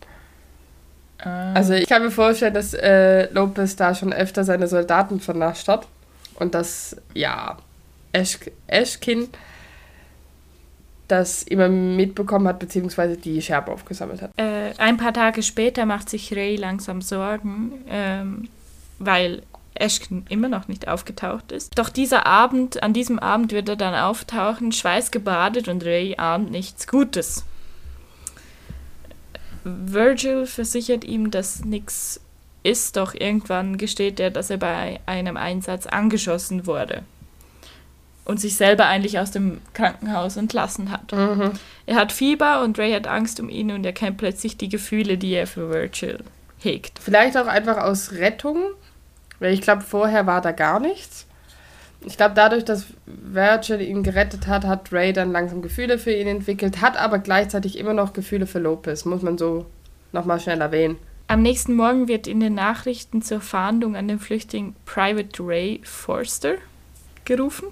Ah. 1.20 1.54
Also 1.54 1.74
ich 1.74 1.88
kann 1.88 2.04
mir 2.04 2.12
vorstellen, 2.12 2.54
dass 2.54 2.74
äh, 2.74 3.32
Lopez 3.32 3.76
da 3.76 3.96
schon 3.96 4.12
öfter 4.12 4.44
seine 4.44 4.68
Soldaten 4.68 5.20
vernascht 5.20 5.68
hat. 5.68 5.88
Und 6.36 6.56
dass, 6.56 6.98
ja, 7.14 7.58
Ashkin 8.68 9.30
das 11.08 11.44
immer 11.44 11.70
mitbekommen 11.70 12.48
hat, 12.48 12.60
beziehungsweise 12.60 13.18
die 13.18 13.42
Scherben 13.42 13.74
aufgesammelt 13.74 14.22
hat. 14.22 14.32
Äh, 14.38 14.74
ein 14.78 14.98
paar 14.98 15.14
Tage 15.14 15.44
später 15.44 15.86
macht 15.86 16.10
sich 16.10 16.34
Ray 16.36 16.56
langsam 16.56 17.02
Sorgen, 17.02 17.84
ähm, 17.90 18.48
weil 19.00 19.44
Ashton 19.76 20.26
immer 20.30 20.50
noch 20.50 20.68
nicht 20.68 20.88
aufgetaucht 20.88 21.52
ist. 21.52 21.78
Doch 21.78 21.90
dieser 21.90 22.26
Abend, 22.26 22.84
an 22.84 22.94
diesem 22.94 23.20
Abend 23.20 23.52
wird 23.52 23.70
er 23.70 23.76
dann 23.76 23.96
auftauchen, 23.96 24.72
schweißgebadet 24.72 25.68
und 25.68 25.84
Ray 25.84 26.16
ahnt 26.18 26.52
nichts 26.52 26.88
Gutes. 26.88 27.44
Virgil 29.64 30.46
versichert 30.46 31.04
ihm, 31.04 31.32
dass 31.32 31.66
nichts 31.66 32.20
ist, 32.64 32.98
doch 32.98 33.14
irgendwann 33.14 33.78
gesteht 33.78 34.20
er, 34.20 34.30
dass 34.30 34.50
er 34.50 34.58
bei 34.58 35.00
einem 35.06 35.38
Einsatz 35.38 35.86
angeschossen 35.86 36.66
wurde 36.66 37.04
und 38.26 38.40
sich 38.40 38.56
selber 38.56 38.86
eigentlich 38.86 39.20
aus 39.20 39.32
dem 39.32 39.62
Krankenhaus 39.74 40.38
entlassen 40.38 40.92
hat. 40.92 41.14
Er 41.86 41.96
hat 41.96 42.12
Fieber 42.12 42.64
und 42.64 42.80
Ray 42.80 42.94
hat 42.94 43.08
Angst 43.08 43.40
um 43.40 43.50
ihn 43.50 43.72
und 43.72 43.86
er 43.86 43.94
kennt 43.94 44.18
plötzlich 44.18 44.58
die 44.58 44.70
Gefühle, 44.70 45.18
die 45.18 45.34
er 45.34 45.48
für 45.48 45.70
Virgil 45.70 46.20
hegt. 46.60 47.00
Vielleicht 47.00 47.38
auch 47.38 47.48
einfach 47.48 47.78
aus 47.78 48.14
Rettung, 48.14 48.58
weil 49.40 49.54
ich 49.54 49.62
glaube, 49.62 49.82
vorher 49.82 50.26
war 50.26 50.42
da 50.42 50.52
gar 50.52 50.80
nichts. 50.80 51.28
Ich 52.06 52.18
glaube, 52.18 52.36
dadurch, 52.36 52.66
dass 52.66 52.88
Virgil 53.06 53.82
ihn 53.82 54.04
gerettet 54.04 54.48
hat, 54.48 54.66
hat 54.66 54.92
Ray 54.92 55.14
dann 55.14 55.32
langsam 55.32 55.62
Gefühle 55.62 55.98
für 55.98 56.14
ihn 56.14 56.28
entwickelt, 56.28 56.82
hat 56.82 56.98
aber 56.98 57.20
gleichzeitig 57.20 57.78
immer 57.78 57.94
noch 57.94 58.14
Gefühle 58.14 58.46
für 58.46 58.60
Lopez, 58.60 59.06
muss 59.06 59.22
man 59.22 59.38
so 59.38 59.66
nochmal 60.12 60.40
schnell 60.40 60.60
erwähnen. 60.62 60.98
Am 61.28 61.42
nächsten 61.42 61.76
Morgen 61.76 62.10
wird 62.10 62.28
in 62.28 62.42
den 62.42 62.54
Nachrichten 62.54 63.22
zur 63.22 63.40
Fahndung 63.40 63.96
an 63.96 64.10
den 64.10 64.20
Flüchtling 64.20 64.76
Private 64.86 65.42
Ray 65.42 65.82
Forster 65.84 66.56
gerufen 67.24 67.68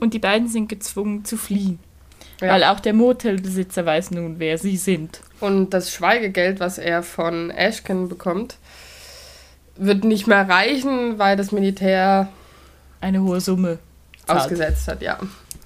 und 0.00 0.14
die 0.14 0.18
beiden 0.18 0.48
sind 0.48 0.68
gezwungen 0.68 1.24
zu 1.24 1.36
fliehen. 1.36 1.78
Ja. 2.40 2.48
Weil 2.48 2.64
auch 2.64 2.80
der 2.80 2.94
Motelbesitzer 2.94 3.84
weiß 3.84 4.12
nun, 4.12 4.38
wer 4.38 4.56
sie 4.58 4.76
sind. 4.76 5.20
Und 5.40 5.70
das 5.70 5.92
Schweigegeld, 5.92 6.58
was 6.60 6.78
er 6.78 7.02
von 7.02 7.50
Ashken 7.50 8.08
bekommt, 8.08 8.56
wird 9.76 10.04
nicht 10.04 10.26
mehr 10.26 10.48
reichen, 10.48 11.18
weil 11.18 11.36
das 11.36 11.52
Militär 11.52 12.28
Eine 13.00 13.22
hohe 13.22 13.40
Summe. 13.40 13.78
zahlt. 14.26 14.40
ausgesetzt 14.40 14.88
hat, 14.88 15.02
ja. 15.02 15.18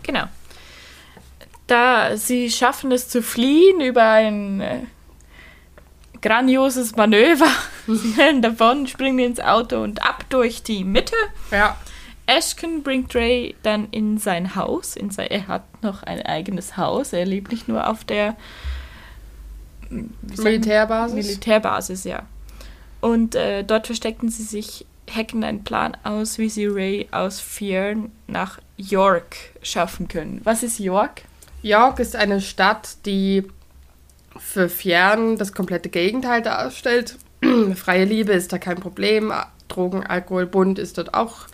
Genau. 0.03 0.25
Da 1.67 2.17
sie 2.17 2.51
schaffen 2.51 2.93
es 2.93 3.09
zu 3.09 3.23
fliehen 3.23 3.81
über 3.81 4.03
ein 4.11 4.61
äh, 4.61 4.81
grandioses 6.23 6.97
Manöver. 6.97 7.47
Sie 7.87 8.19
rennen 8.21 8.41
davon, 8.43 8.87
springen 8.87 9.19
ins 9.19 9.41
Auto 9.41 9.83
und 9.83 10.03
ab 10.03 10.25
durch 10.31 10.63
die 10.63 10.85
Mitte. 10.85 11.15
Ja. 11.51 11.77
Ashken 12.27 12.83
bringt 12.83 13.15
Ray 13.15 13.55
dann 13.63 13.89
in 13.91 14.19
sein 14.19 14.55
Haus. 14.55 14.97
In 14.97 15.11
sein, 15.11 15.29
er 15.29 15.49
hat 15.49 15.83
noch 15.83 16.03
ein 16.03 16.23
eigenes 16.23 16.77
Haus. 16.77 17.13
Er 17.13 17.27
lebt 17.27 17.51
nicht 17.51 17.69
nur 17.69 17.89
auf 17.89 18.05
der? 18.05 18.37
Militärbasis. 19.91 21.15
Militärbasis, 21.15 22.05
ja. 22.05 22.23
Und 23.01 23.35
äh, 23.35 23.63
dort 23.65 23.87
verstecken 23.87 24.31
sie 24.31 24.43
sich, 24.43 24.87
hacken 25.15 25.45
einen 25.45 25.65
Plan 25.65 25.97
aus, 26.05 26.39
wie 26.39 26.49
sie 26.49 26.67
Ray 26.67 27.09
aus 27.11 27.41
Fiern 27.41 28.11
nach 28.27 28.59
York 28.77 29.37
schaffen 29.63 30.09
können. 30.09 30.41
Was 30.45 30.63
ist 30.63 30.79
York? 30.79 31.23
York 31.63 31.99
ist 31.99 32.17
eine 32.17 32.41
Stadt, 32.41 32.97
die 33.05 33.45
für 34.39 34.69
Fjern 34.69 35.37
das 35.37 35.53
komplette 35.53 35.91
Gegenteil 35.91 36.43
darstellt. 36.43 37.17
Freie 37.75 38.05
Liebe 38.05 38.33
ist 38.33 38.53
da 38.53 38.59
kein 38.59 38.77
Problem. 38.77 39.33
Drogen, 39.69 40.05
Alkohol, 40.05 40.47
Bunt 40.47 40.79
ist 40.79 40.99
dort 40.99 41.15
auch 41.15 41.47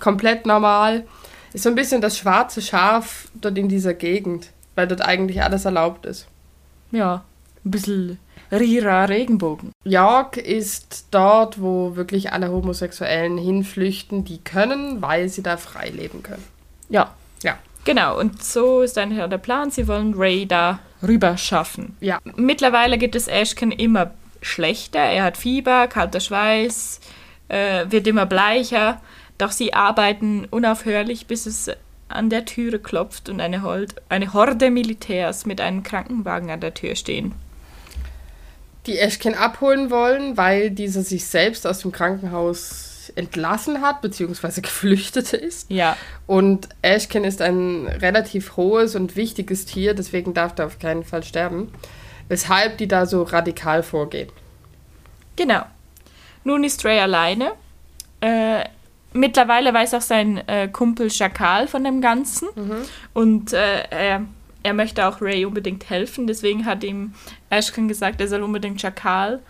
komplett 0.00 0.46
normal. 0.46 1.04
Ist 1.52 1.64
so 1.64 1.68
ein 1.68 1.74
bisschen 1.74 2.00
das 2.00 2.16
schwarze 2.18 2.62
Schaf 2.62 3.28
dort 3.34 3.58
in 3.58 3.68
dieser 3.68 3.94
Gegend, 3.94 4.50
weil 4.74 4.86
dort 4.86 5.02
eigentlich 5.02 5.42
alles 5.42 5.64
erlaubt 5.64 6.06
ist. 6.06 6.26
Ja, 6.92 7.24
ein 7.64 7.70
bisschen 7.70 8.18
Rira 8.52 9.04
Regenbogen. 9.04 9.72
York 9.84 10.36
ist 10.36 11.06
dort, 11.12 11.60
wo 11.60 11.94
wirklich 11.96 12.32
alle 12.32 12.50
Homosexuellen 12.50 13.38
hinflüchten, 13.38 14.24
die 14.24 14.38
können, 14.38 15.00
weil 15.02 15.28
sie 15.28 15.42
da 15.42 15.56
frei 15.56 15.90
leben 15.90 16.22
können. 16.22 16.44
Ja, 16.88 17.14
Ja. 17.42 17.56
genau. 17.84 18.18
Und 18.18 18.42
so 18.42 18.82
ist 18.82 18.96
dann 18.96 19.14
der 19.14 19.38
Plan. 19.38 19.70
Sie 19.70 19.86
wollen 19.86 20.14
Ray 20.14 20.46
da 20.46 20.80
rüber 21.06 21.36
schaffen. 21.36 21.96
Ja. 22.00 22.18
Mittlerweile 22.36 22.98
geht 22.98 23.14
es 23.14 23.28
Ashken 23.28 23.70
immer 23.70 24.10
schlechter. 24.42 24.98
Er 24.98 25.24
hat 25.24 25.36
Fieber, 25.36 25.86
kalter 25.86 26.20
Schweiß, 26.20 27.00
äh, 27.48 27.86
wird 27.88 28.06
immer 28.06 28.26
bleicher. 28.26 29.00
Doch 29.40 29.52
sie 29.52 29.72
arbeiten 29.72 30.44
unaufhörlich, 30.50 31.26
bis 31.26 31.46
es 31.46 31.70
an 32.08 32.28
der 32.28 32.44
Türe 32.44 32.78
klopft 32.78 33.30
und 33.30 33.40
eine, 33.40 33.62
Hold 33.62 33.94
eine 34.10 34.34
Horde 34.34 34.70
Militärs 34.70 35.46
mit 35.46 35.62
einem 35.62 35.82
Krankenwagen 35.82 36.50
an 36.50 36.60
der 36.60 36.74
Tür 36.74 36.94
stehen. 36.94 37.32
Die 38.84 38.98
Ashkin 38.98 39.34
abholen 39.34 39.90
wollen, 39.90 40.36
weil 40.36 40.70
dieser 40.70 41.00
sich 41.02 41.24
selbst 41.24 41.66
aus 41.66 41.78
dem 41.78 41.90
Krankenhaus 41.90 43.12
entlassen 43.16 43.80
hat, 43.80 44.02
beziehungsweise 44.02 44.60
geflüchtet 44.62 45.32
ist. 45.32 45.70
Ja, 45.70 45.96
Und 46.26 46.68
Ashkin 46.82 47.24
ist 47.24 47.40
ein 47.40 47.86
relativ 47.86 48.58
hohes 48.58 48.94
und 48.94 49.16
wichtiges 49.16 49.64
Tier, 49.64 49.94
deswegen 49.94 50.34
darf 50.34 50.52
er 50.58 50.66
auf 50.66 50.78
keinen 50.78 51.02
Fall 51.02 51.22
sterben. 51.22 51.72
Weshalb 52.28 52.76
die 52.76 52.88
da 52.88 53.06
so 53.06 53.22
radikal 53.22 53.82
vorgehen. 53.82 54.28
genau. 55.34 55.62
Nun 56.44 56.62
ist 56.62 56.84
Ray 56.84 57.00
alleine. 57.00 57.52
Äh, 58.20 58.64
mittlerweile 59.12 59.72
weiß 59.72 59.94
auch 59.94 60.00
sein 60.00 60.46
äh, 60.46 60.68
Kumpel 60.68 61.10
Schakal 61.10 61.66
von 61.68 61.84
dem 61.84 62.00
Ganzen. 62.00 62.48
Und 63.12 63.52
äh, 63.52 63.82
er, 63.90 64.22
er 64.62 64.74
möchte 64.74 65.06
auch 65.06 65.20
Ray 65.20 65.44
unbedingt 65.44 65.88
helfen. 65.90 66.26
Deswegen 66.26 66.66
hat 66.66 66.84
ihm 66.84 67.14
Ashkan 67.48 67.88
gesagt, 67.88 68.20
er 68.20 68.28
soll 68.28 68.42
unbedingt 68.42 68.80
Schakal 68.80 69.40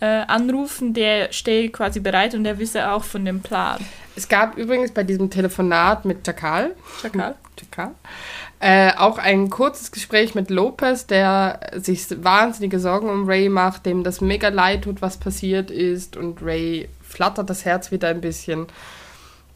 äh, 0.00 0.06
anrufen. 0.06 0.94
Der 0.94 1.32
stehe 1.32 1.70
quasi 1.70 2.00
bereit 2.00 2.34
und 2.34 2.44
er 2.44 2.58
wisse 2.58 2.90
auch 2.90 3.04
von 3.04 3.24
dem 3.24 3.40
Plan. 3.40 3.84
Es 4.16 4.28
gab 4.28 4.56
übrigens 4.56 4.92
bei 4.92 5.04
diesem 5.04 5.30
Telefonat 5.30 6.04
mit 6.04 6.24
Chakal, 6.24 6.74
Schakal? 7.02 7.34
Chakal 7.58 7.94
äh, 8.60 8.92
auch 8.96 9.18
ein 9.18 9.50
kurzes 9.50 9.92
Gespräch 9.92 10.34
mit 10.34 10.50
Lopez, 10.50 11.06
der 11.06 11.60
sich 11.74 12.06
wahnsinnige 12.24 12.80
Sorgen 12.80 13.10
um 13.10 13.26
Ray 13.26 13.48
macht, 13.48 13.84
dem 13.84 14.02
das 14.04 14.20
mega 14.20 14.48
leid 14.48 14.84
tut, 14.84 15.02
was 15.02 15.18
passiert 15.18 15.70
ist. 15.70 16.16
Und 16.16 16.42
Ray 16.42 16.88
flattert 17.02 17.50
das 17.50 17.64
Herz 17.64 17.90
wieder 17.90 18.08
ein 18.08 18.20
bisschen. 18.20 18.66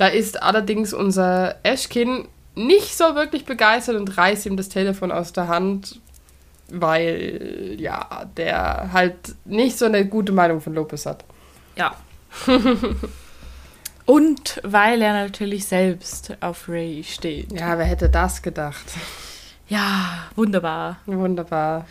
Da 0.01 0.07
ist 0.07 0.43
allerdings 0.43 0.95
unser 0.95 1.57
Ashkin 1.63 2.27
nicht 2.55 2.97
so 2.97 3.15
wirklich 3.17 3.45
begeistert 3.45 3.97
und 3.97 4.17
reißt 4.17 4.47
ihm 4.47 4.57
das 4.57 4.71
Telefon 4.71 5.13
aus 5.13 5.35
der 5.35 5.47
Hand, 5.47 6.01
weil 6.71 7.77
ja, 7.77 8.25
der 8.35 8.95
halt 8.95 9.35
nicht 9.45 9.77
so 9.77 9.85
eine 9.85 10.07
gute 10.07 10.33
Meinung 10.33 10.63
von 10.63 10.73
Lopez 10.73 11.05
hat. 11.05 11.27
Ja. 11.77 11.95
Und 14.07 14.61
weil 14.65 15.03
er 15.03 15.13
natürlich 15.13 15.67
selbst 15.67 16.35
auf 16.41 16.71
Ray 16.71 17.05
steht. 17.05 17.53
Ja, 17.53 17.77
wer 17.77 17.85
hätte 17.85 18.09
das 18.09 18.41
gedacht? 18.41 18.87
Ja, 19.69 20.31
wunderbar. 20.35 20.97
Wunderbar. 21.07 21.87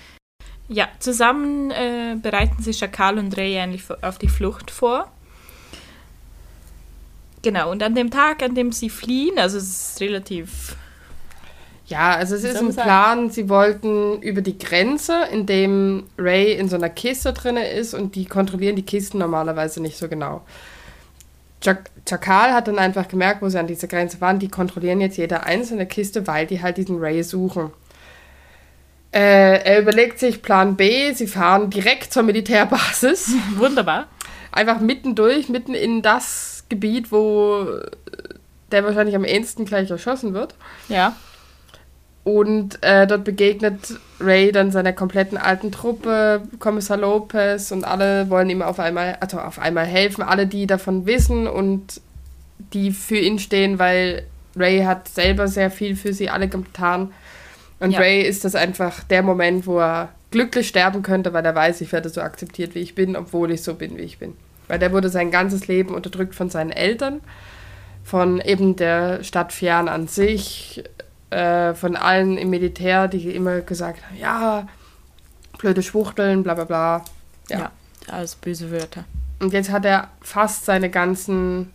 Ja, 0.68 0.90
zusammen 1.00 1.72
äh, 1.72 2.18
bereiten 2.22 2.62
sich 2.62 2.78
Schakal 2.78 3.18
und 3.18 3.38
Ray 3.38 3.58
eigentlich 3.58 3.86
auf 4.02 4.18
die 4.18 4.28
Flucht 4.28 4.70
vor. 4.70 5.10
Genau, 7.42 7.72
und 7.72 7.82
an 7.84 7.96
dem 7.96 8.12
Tag, 8.12 8.44
an 8.44 8.56
dem 8.56 8.72
sie 8.72 8.90
fliehen, 8.90 9.40
also 9.40 9.58
es 9.58 9.92
ist 9.92 10.02
relativ. 10.02 10.76
Ja, 11.86 12.12
also 12.12 12.36
es 12.36 12.44
ist 12.44 12.58
ein 12.58 12.72
sagen? 12.72 12.88
Plan, 12.88 13.30
sie 13.32 13.50
wollten 13.50 14.22
über 14.22 14.42
die 14.42 14.58
Grenze, 14.58 15.24
in 15.32 15.46
dem 15.46 16.04
Ray 16.18 16.54
in 16.54 16.70
so 16.70 16.76
einer 16.76 16.90
Kiste 16.90 17.34
drin 17.34 17.58
ist 17.58 17.94
und 17.94 18.16
die 18.16 18.26
kontrollieren 18.26 18.76
die 18.76 18.86
Kisten 18.86 19.18
normalerweise 19.18 19.82
nicht 19.82 19.98
so 19.98 20.08
genau. 20.08 20.42
Chak 21.62 21.90
Chakal 22.06 22.54
hat 22.54 22.68
dann 22.68 22.80
einfach 22.80 23.08
gemerkt, 23.08 23.42
wo 23.42 23.50
sie 23.50 23.60
an 23.60 23.68
dieser 23.68 23.88
Grenze 23.88 24.22
waren, 24.22 24.40
die 24.40 24.50
kontrollieren 24.50 25.02
jetzt 25.02 25.18
jede 25.18 25.44
einzelne 25.44 25.86
Kiste, 25.86 26.28
weil 26.28 26.46
die 26.46 26.62
halt 26.62 26.78
diesen 26.78 27.00
Ray 27.00 27.24
suchen. 27.24 27.72
Äh, 29.12 29.64
er 29.64 29.82
überlegt 29.82 30.20
sich 30.20 30.42
Plan 30.42 30.76
B, 30.76 31.14
sie 31.14 31.28
fahren 31.28 31.70
direkt 31.70 32.14
zur 32.14 32.24
Militärbasis. 32.24 33.34
Wunderbar. 33.56 34.08
einfach 34.52 34.80
mittendurch, 34.80 35.50
mitten 35.50 35.74
in 35.74 36.02
das 36.02 36.59
Gebiet, 36.70 37.12
wo 37.12 37.68
der 38.72 38.84
wahrscheinlich 38.84 39.16
am 39.16 39.26
ehesten 39.26 39.66
gleich 39.66 39.90
erschossen 39.90 40.34
wird. 40.34 40.54
Ja. 40.88 41.16
Und 42.24 42.84
äh, 42.84 43.08
dort 43.08 43.24
begegnet 43.24 43.96
Ray 44.20 44.52
dann 44.52 44.72
seiner 44.72 44.94
kompletten 44.94 45.38
alten 45.38 45.72
Truppe, 45.72 46.44
Kommissar 46.60 46.98
Lopez 46.98 47.72
und 47.72 47.86
alle 47.86 48.30
wollen 48.30 48.50
ihm 48.50 48.62
auf 48.62 48.80
einmal, 48.80 49.18
also 49.20 49.40
auf 49.40 49.58
einmal 49.58 49.86
helfen, 49.86 50.22
alle, 50.22 50.46
die 50.46 50.68
davon 50.68 51.06
wissen 51.06 51.48
und 51.48 52.02
die 52.74 52.92
für 52.92 53.18
ihn 53.18 53.40
stehen, 53.40 53.80
weil 53.80 54.24
Ray 54.56 54.82
hat 54.84 55.08
selber 55.08 55.48
sehr 55.48 55.72
viel 55.72 55.96
für 55.96 56.14
sie 56.14 56.30
alle 56.30 56.50
getan. 56.50 57.12
Und 57.80 57.92
Ja. 57.92 58.00
Ray 58.00 58.22
ist 58.22 58.44
das 58.46 58.56
einfach 58.56 59.04
der 59.06 59.24
Moment, 59.24 59.66
wo 59.66 59.80
er 59.80 60.10
glücklich 60.32 60.68
sterben 60.68 61.02
könnte, 61.02 61.34
weil 61.34 61.46
er 61.46 61.56
weiß, 61.56 61.82
ich 61.82 61.92
werde 61.92 62.10
so 62.10 62.22
akzeptiert, 62.22 62.76
wie 62.76 62.80
ich 62.80 62.94
bin, 62.94 63.16
obwohl 63.16 63.52
ich 63.52 63.64
so 63.64 63.74
bin, 63.74 63.98
wie 63.98 64.02
ich 64.02 64.20
bin. 64.20 64.34
Weil 64.70 64.80
der 64.80 64.94
wurde 64.94 65.10
sein 65.10 65.32
ganzes 65.32 65.68
Leben 65.68 65.94
unterdrückt 65.94 66.36
von 66.36 66.50
seinen 66.50 66.72
Eltern, 66.72 67.20
von 68.04 68.40
eben 68.40 68.78
der 68.78 69.24
Stadt 69.24 69.52
Fian 69.52 69.90
an 69.90 70.08
sich, 70.08 70.84
äh, 71.32 71.74
von 71.74 71.98
allen 71.98 72.38
im 72.38 72.50
Militär, 72.52 73.08
die 73.08 73.36
immer 73.36 73.60
gesagt 73.62 74.06
haben, 74.06 74.18
ja, 74.18 74.68
blöde 75.58 75.84
Schwuchteln, 75.84 76.44
bla 76.44 76.54
bla 76.54 76.64
bla. 76.64 77.06
Ja. 77.50 77.60
Ja. 77.60 77.72
Alles 78.08 78.36
böse 78.36 78.72
Wörter. 78.72 79.06
Und 79.40 79.54
jetzt 79.54 79.72
hat 79.72 79.86
er 79.86 80.10
fast 80.22 80.66
seine 80.66 80.90
ganzen, 80.90 81.74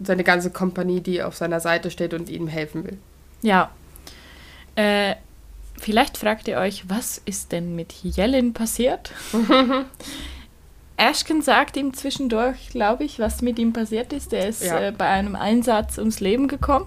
seine 0.00 0.24
ganze 0.24 0.50
Kompanie, 0.50 1.00
die 1.00 1.22
auf 1.22 1.36
seiner 1.36 1.60
Seite 1.60 1.90
steht 1.90 2.14
und 2.14 2.28
ihm 2.28 2.46
helfen 2.46 2.84
will. 2.84 2.98
Ja. 3.42 3.70
Äh, 4.76 5.14
vielleicht 5.78 6.18
fragt 6.18 6.48
ihr 6.48 6.58
euch, 6.58 6.88
was 6.88 7.20
ist 7.24 7.52
denn 7.52 7.74
mit 7.74 7.94
Yellen 8.02 8.52
passiert? 8.52 9.12
Ashken 10.96 11.42
sagt 11.42 11.76
ihm 11.76 11.92
zwischendurch, 11.94 12.68
glaube 12.70 13.04
ich, 13.04 13.18
was 13.18 13.42
mit 13.42 13.58
ihm 13.58 13.72
passiert 13.72 14.12
ist. 14.12 14.32
Er 14.32 14.48
ist 14.48 14.64
Ja. 14.64 14.78
äh, 14.80 14.92
bei 14.92 15.06
einem 15.06 15.34
Einsatz 15.36 15.98
ums 15.98 16.20
Leben 16.20 16.46
gekommen. 16.48 16.86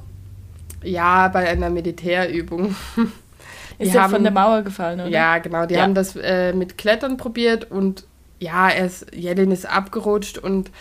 Ja, 0.84 1.28
bei 1.28 1.50
einer 1.50 1.70
Militärübung. 1.70 2.76
Ist 3.80 3.93
er 3.93 4.04
haben- 4.04 4.12
von 4.13 4.24
der 4.24 4.32
Mauer 4.32 4.62
gefallen, 4.63 5.02
oder? 5.02 5.10
Ja, 5.10 5.38
genau. 5.39 5.65
Die 5.65 5.76
Ja. 5.76 5.82
haben 5.84 5.93
das 5.93 6.15
äh, 6.15 6.54
mit 6.54 6.78
Klettern 6.78 7.17
probiert 7.17 7.70
und 7.70 8.06
ja, 8.39 8.70
er 8.70 8.86
ist, 8.86 9.13
Jelin 9.13 9.52
ist 9.52 9.65
abgerutscht 9.67 10.38
und 10.38 10.72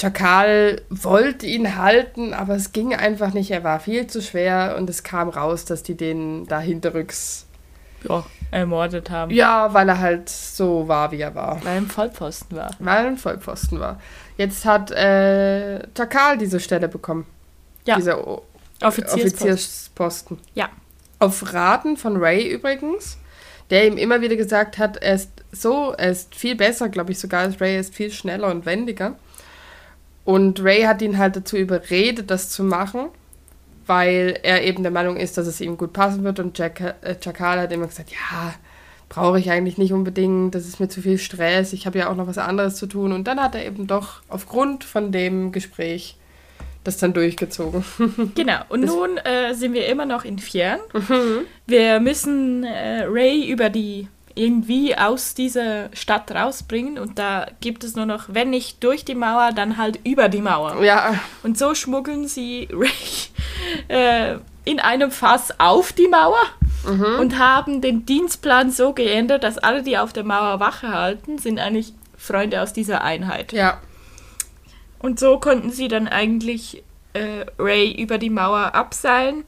Chakal 0.00 0.82
wollte 0.90 1.46
ihn 1.46 1.76
halten, 1.76 2.34
aber 2.34 2.54
es 2.56 2.72
ging 2.72 2.94
einfach 2.94 3.32
nicht. 3.34 3.50
Er 3.50 3.62
war 3.64 3.78
viel 3.80 4.06
zu 4.08 4.20
schwer 4.20 4.74
und 4.78 4.90
es 4.90 5.02
kam 5.04 5.28
raus, 5.28 5.64
dass 5.64 5.82
die 5.82 5.96
den 5.96 6.46
da 6.46 6.58
hinterrücks. 6.60 7.46
Ja 8.08 8.24
ermordet 8.50 9.10
haben. 9.10 9.30
Ja, 9.32 9.72
weil 9.72 9.88
er 9.88 9.98
halt 9.98 10.28
so 10.28 10.86
war, 10.86 11.10
wie 11.10 11.20
er 11.20 11.34
war. 11.34 11.58
Weil 11.64 11.72
er 11.72 11.78
im 11.78 11.88
Vollpfosten 11.88 12.56
war. 12.56 12.70
Weil 12.78 13.04
er 13.04 13.10
ein 13.10 13.16
Vollpfosten 13.18 13.80
war. 13.80 13.98
Jetzt 14.36 14.64
hat 14.64 14.90
äh, 14.90 15.80
Chakal 15.96 16.36
diese 16.38 16.60
Stelle 16.60 16.88
bekommen. 16.88 17.26
Ja. 17.86 17.96
Dieser 17.96 18.26
O- 18.26 18.42
Offiziersposten. 18.82 19.50
Offiziersposten. 19.50 20.38
Ja. 20.54 20.68
Auf 21.18 21.52
Raten 21.54 21.96
von 21.96 22.16
Ray 22.16 22.46
übrigens, 22.48 23.16
der 23.70 23.86
ihm 23.86 23.96
immer 23.96 24.20
wieder 24.20 24.36
gesagt 24.36 24.76
hat, 24.78 24.96
er 24.98 25.14
ist 25.14 25.30
so, 25.52 25.92
er 25.96 26.10
ist 26.10 26.34
viel 26.34 26.56
besser, 26.56 26.88
glaube 26.88 27.12
ich 27.12 27.18
sogar 27.18 27.42
als 27.42 27.60
Ray, 27.60 27.74
er 27.74 27.80
ist 27.80 27.94
viel 27.94 28.10
schneller 28.10 28.48
und 28.50 28.66
wendiger. 28.66 29.14
Und 30.24 30.62
Ray 30.62 30.82
hat 30.82 31.00
ihn 31.02 31.18
halt 31.18 31.36
dazu 31.36 31.56
überredet, 31.56 32.30
das 32.30 32.48
zu 32.48 32.62
machen, 32.64 33.08
weil 33.86 34.38
er 34.42 34.62
eben 34.64 34.82
der 34.82 34.92
Meinung 34.92 35.16
ist, 35.16 35.36
dass 35.38 35.46
es 35.46 35.60
ihm 35.60 35.76
gut 35.76 35.92
passen 35.92 36.24
wird. 36.24 36.38
Und 36.40 36.56
Jack, 36.58 36.80
äh, 37.02 37.14
Chakal 37.20 37.60
hat 37.60 37.72
immer 37.72 37.86
gesagt, 37.86 38.10
ja, 38.10 38.54
brauche 39.08 39.38
ich 39.38 39.50
eigentlich 39.50 39.76
nicht 39.78 39.92
unbedingt, 39.92 40.54
das 40.54 40.66
ist 40.66 40.80
mir 40.80 40.88
zu 40.88 41.02
viel 41.02 41.18
Stress, 41.18 41.72
ich 41.74 41.84
habe 41.86 41.98
ja 41.98 42.08
auch 42.10 42.16
noch 42.16 42.26
was 42.26 42.38
anderes 42.38 42.76
zu 42.76 42.86
tun. 42.86 43.12
Und 43.12 43.24
dann 43.28 43.40
hat 43.42 43.54
er 43.54 43.66
eben 43.66 43.86
doch 43.86 44.22
aufgrund 44.28 44.84
von 44.84 45.12
dem 45.12 45.52
Gespräch 45.52 46.16
das 46.84 46.96
dann 46.96 47.12
durchgezogen. 47.12 47.84
Genau. 48.34 48.58
Und 48.70 48.82
Das- 48.82 48.90
nun 48.90 49.16
äh, 49.18 49.54
sind 49.54 49.72
wir 49.74 49.86
immer 49.86 50.06
noch 50.06 50.24
in 50.24 50.38
Fjern. 50.38 50.80
Wir 51.66 52.00
müssen 52.00 52.64
äh, 52.64 53.04
Ray 53.04 53.48
über 53.50 53.68
die 53.70 54.08
irgendwie 54.34 54.96
aus 54.96 55.34
dieser 55.34 55.94
Stadt 55.94 56.30
rausbringen 56.30 56.98
und 56.98 57.18
da 57.18 57.46
gibt 57.60 57.84
es 57.84 57.96
nur 57.96 58.06
noch, 58.06 58.24
wenn 58.28 58.50
nicht 58.50 58.82
durch 58.82 59.04
die 59.04 59.14
Mauer, 59.14 59.52
dann 59.54 59.76
halt 59.76 60.00
über 60.04 60.28
die 60.28 60.40
Mauer. 60.40 60.82
ja, 60.82 61.14
Und 61.42 61.58
so 61.58 61.74
schmuggeln 61.74 62.26
sie 62.28 62.68
Ray 62.72 62.90
äh, 63.88 64.38
in 64.64 64.80
einem 64.80 65.10
Fass 65.10 65.58
auf 65.58 65.92
die 65.92 66.08
Mauer 66.08 66.42
und 67.20 67.38
haben 67.38 67.80
den 67.80 68.06
Dienstplan 68.06 68.72
so 68.72 68.92
geändert, 68.92 69.44
dass 69.44 69.56
alle, 69.56 69.84
die 69.84 69.98
auf 69.98 70.12
der 70.12 70.24
Mauer 70.24 70.58
Wache 70.58 70.88
halten, 70.88 71.38
sind 71.38 71.60
eigentlich 71.60 71.92
Freunde 72.16 72.60
aus 72.60 72.72
dieser 72.72 73.02
Einheit. 73.02 73.52
ja, 73.52 73.80
Und 74.98 75.20
so 75.20 75.38
konnten 75.38 75.70
sie 75.70 75.86
dann 75.88 76.08
eigentlich 76.08 76.82
äh, 77.12 77.44
Ray 77.58 77.92
über 77.92 78.18
die 78.18 78.30
Mauer 78.30 78.74
abseilen. 78.74 79.44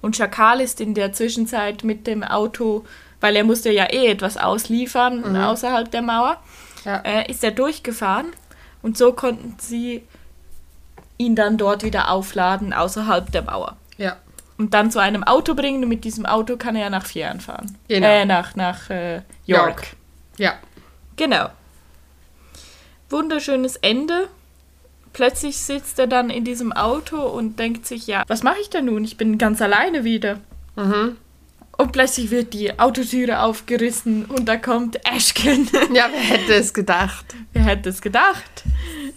Und 0.00 0.16
Schakal 0.16 0.60
ist 0.60 0.80
in 0.80 0.94
der 0.94 1.12
Zwischenzeit 1.12 1.84
mit 1.84 2.06
dem 2.06 2.22
Auto, 2.22 2.84
weil 3.20 3.36
er 3.36 3.44
musste 3.44 3.70
ja 3.70 3.84
eh 3.84 4.08
etwas 4.08 4.36
ausliefern 4.36 5.36
außerhalb 5.36 5.90
der 5.90 6.02
Mauer, 6.02 6.36
ja. 6.84 6.98
äh, 6.98 7.30
ist 7.30 7.42
er 7.44 7.50
durchgefahren. 7.50 8.26
Und 8.82 8.96
so 8.96 9.12
konnten 9.12 9.56
sie 9.58 10.02
ihn 11.16 11.34
dann 11.34 11.58
dort 11.58 11.82
wieder 11.82 12.10
aufladen 12.10 12.72
außerhalb 12.72 13.30
der 13.32 13.42
Mauer. 13.42 13.76
ja. 13.96 14.16
Und 14.56 14.74
dann 14.74 14.90
zu 14.90 14.98
einem 14.98 15.22
Auto 15.22 15.54
bringen 15.54 15.84
und 15.84 15.88
mit 15.88 16.02
diesem 16.02 16.26
Auto 16.26 16.56
kann 16.56 16.74
er 16.74 16.82
ja 16.82 16.90
nach 16.90 17.06
Fjern 17.06 17.40
fahren. 17.40 17.78
Genau. 17.86 18.08
Äh, 18.08 18.24
nach, 18.24 18.56
nach 18.56 18.90
äh, 18.90 19.18
York. 19.46 19.46
York. 19.46 19.86
Ja, 20.36 20.54
Genau. 21.18 21.48
Wunderschönes 23.10 23.76
Ende. 23.76 24.28
Plötzlich 25.12 25.58
sitzt 25.58 25.98
er 25.98 26.06
dann 26.06 26.30
in 26.30 26.44
diesem 26.44 26.72
Auto 26.72 27.20
und 27.20 27.58
denkt 27.58 27.86
sich, 27.86 28.06
ja, 28.06 28.22
was 28.28 28.42
mache 28.42 28.60
ich 28.60 28.70
denn 28.70 28.86
nun? 28.86 29.04
Ich 29.04 29.16
bin 29.16 29.36
ganz 29.36 29.60
alleine 29.60 30.04
wieder. 30.04 30.38
Mhm. 30.76 31.16
Und 31.80 31.92
plötzlich 31.92 32.32
wird 32.32 32.54
die 32.54 32.76
Autotüre 32.76 33.40
aufgerissen 33.40 34.24
und 34.24 34.46
da 34.46 34.56
kommt 34.56 34.98
Ashken. 35.06 35.70
Ja, 35.94 36.08
wer 36.10 36.20
hätte 36.20 36.54
es 36.54 36.74
gedacht? 36.74 37.36
Wer 37.52 37.62
hätte 37.62 37.88
es 37.88 38.02
gedacht? 38.02 38.64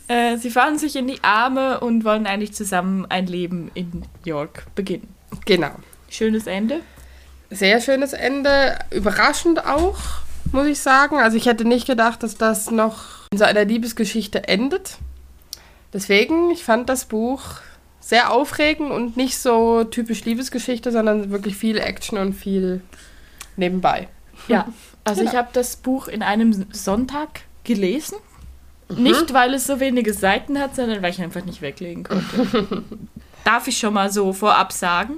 Äh, 0.08 0.38
sie 0.38 0.52
fallen 0.52 0.78
sich 0.78 0.96
in 0.96 1.08
die 1.08 1.24
Arme 1.24 1.80
und 1.80 2.06
wollen 2.06 2.28
eigentlich 2.28 2.54
zusammen 2.54 3.08
ein 3.08 3.26
Leben 3.26 3.72
in 3.74 4.04
York 4.24 4.68
beginnen. 4.76 5.08
Genau. 5.46 5.72
Schönes 6.08 6.46
Ende. 6.46 6.82
Sehr 7.50 7.82
schönes 7.82 8.14
Ende. 8.14 8.78
Überraschend 8.92 9.66
auch, 9.66 9.98
muss 10.52 10.68
ich 10.68 10.80
sagen. 10.80 11.18
Also 11.18 11.38
ich 11.38 11.48
hätte 11.48 11.66
nicht 11.66 11.88
gedacht, 11.88 12.22
dass 12.22 12.38
das 12.38 12.70
noch 12.70 13.28
in 13.32 13.40
so 13.40 13.44
einer 13.44 13.66
Liebesgeschichte 13.66 14.48
endet. 14.48 15.00
Deswegen, 15.94 16.52
ich 16.52 16.64
fand 16.64 16.90
das 16.90 17.06
Buch 17.06 17.42
sehr 18.02 18.32
aufregend 18.34 18.92
und 18.92 19.16
nicht 19.16 19.38
so 19.38 19.84
typisch 19.86 20.26
Liebesgeschichte, 20.26 20.92
sondern 20.92 21.32
wirklich 21.32 21.56
viel 21.56 21.78
Action 21.78 22.18
und 22.18 22.34
viel 22.34 22.82
nebenbei. 23.56 24.10
Ja, 24.50 24.68
also 25.06 25.22
Genau. 25.22 25.32
ich 25.32 25.38
habe 25.38 25.50
das 25.54 25.78
Buch 25.78 26.08
in 26.10 26.22
einem 26.24 26.66
Sonntag 26.74 27.42
gelesen. 27.64 28.18
Nicht, 28.90 29.32
weil 29.34 29.54
es 29.54 29.68
so 29.68 29.80
wenige 29.80 30.14
Seiten 30.14 30.60
hat, 30.60 30.76
sondern 30.76 31.02
weil 31.02 31.12
ich 31.12 31.22
einfach 31.22 31.46
nicht 31.46 31.62
weglegen 31.62 32.04
konnte. 32.04 32.84
Darf 33.46 33.66
ich 33.68 33.78
schon 33.78 33.94
mal 33.94 34.12
so 34.12 34.34
vorab 34.34 34.74
sagen? 34.74 35.14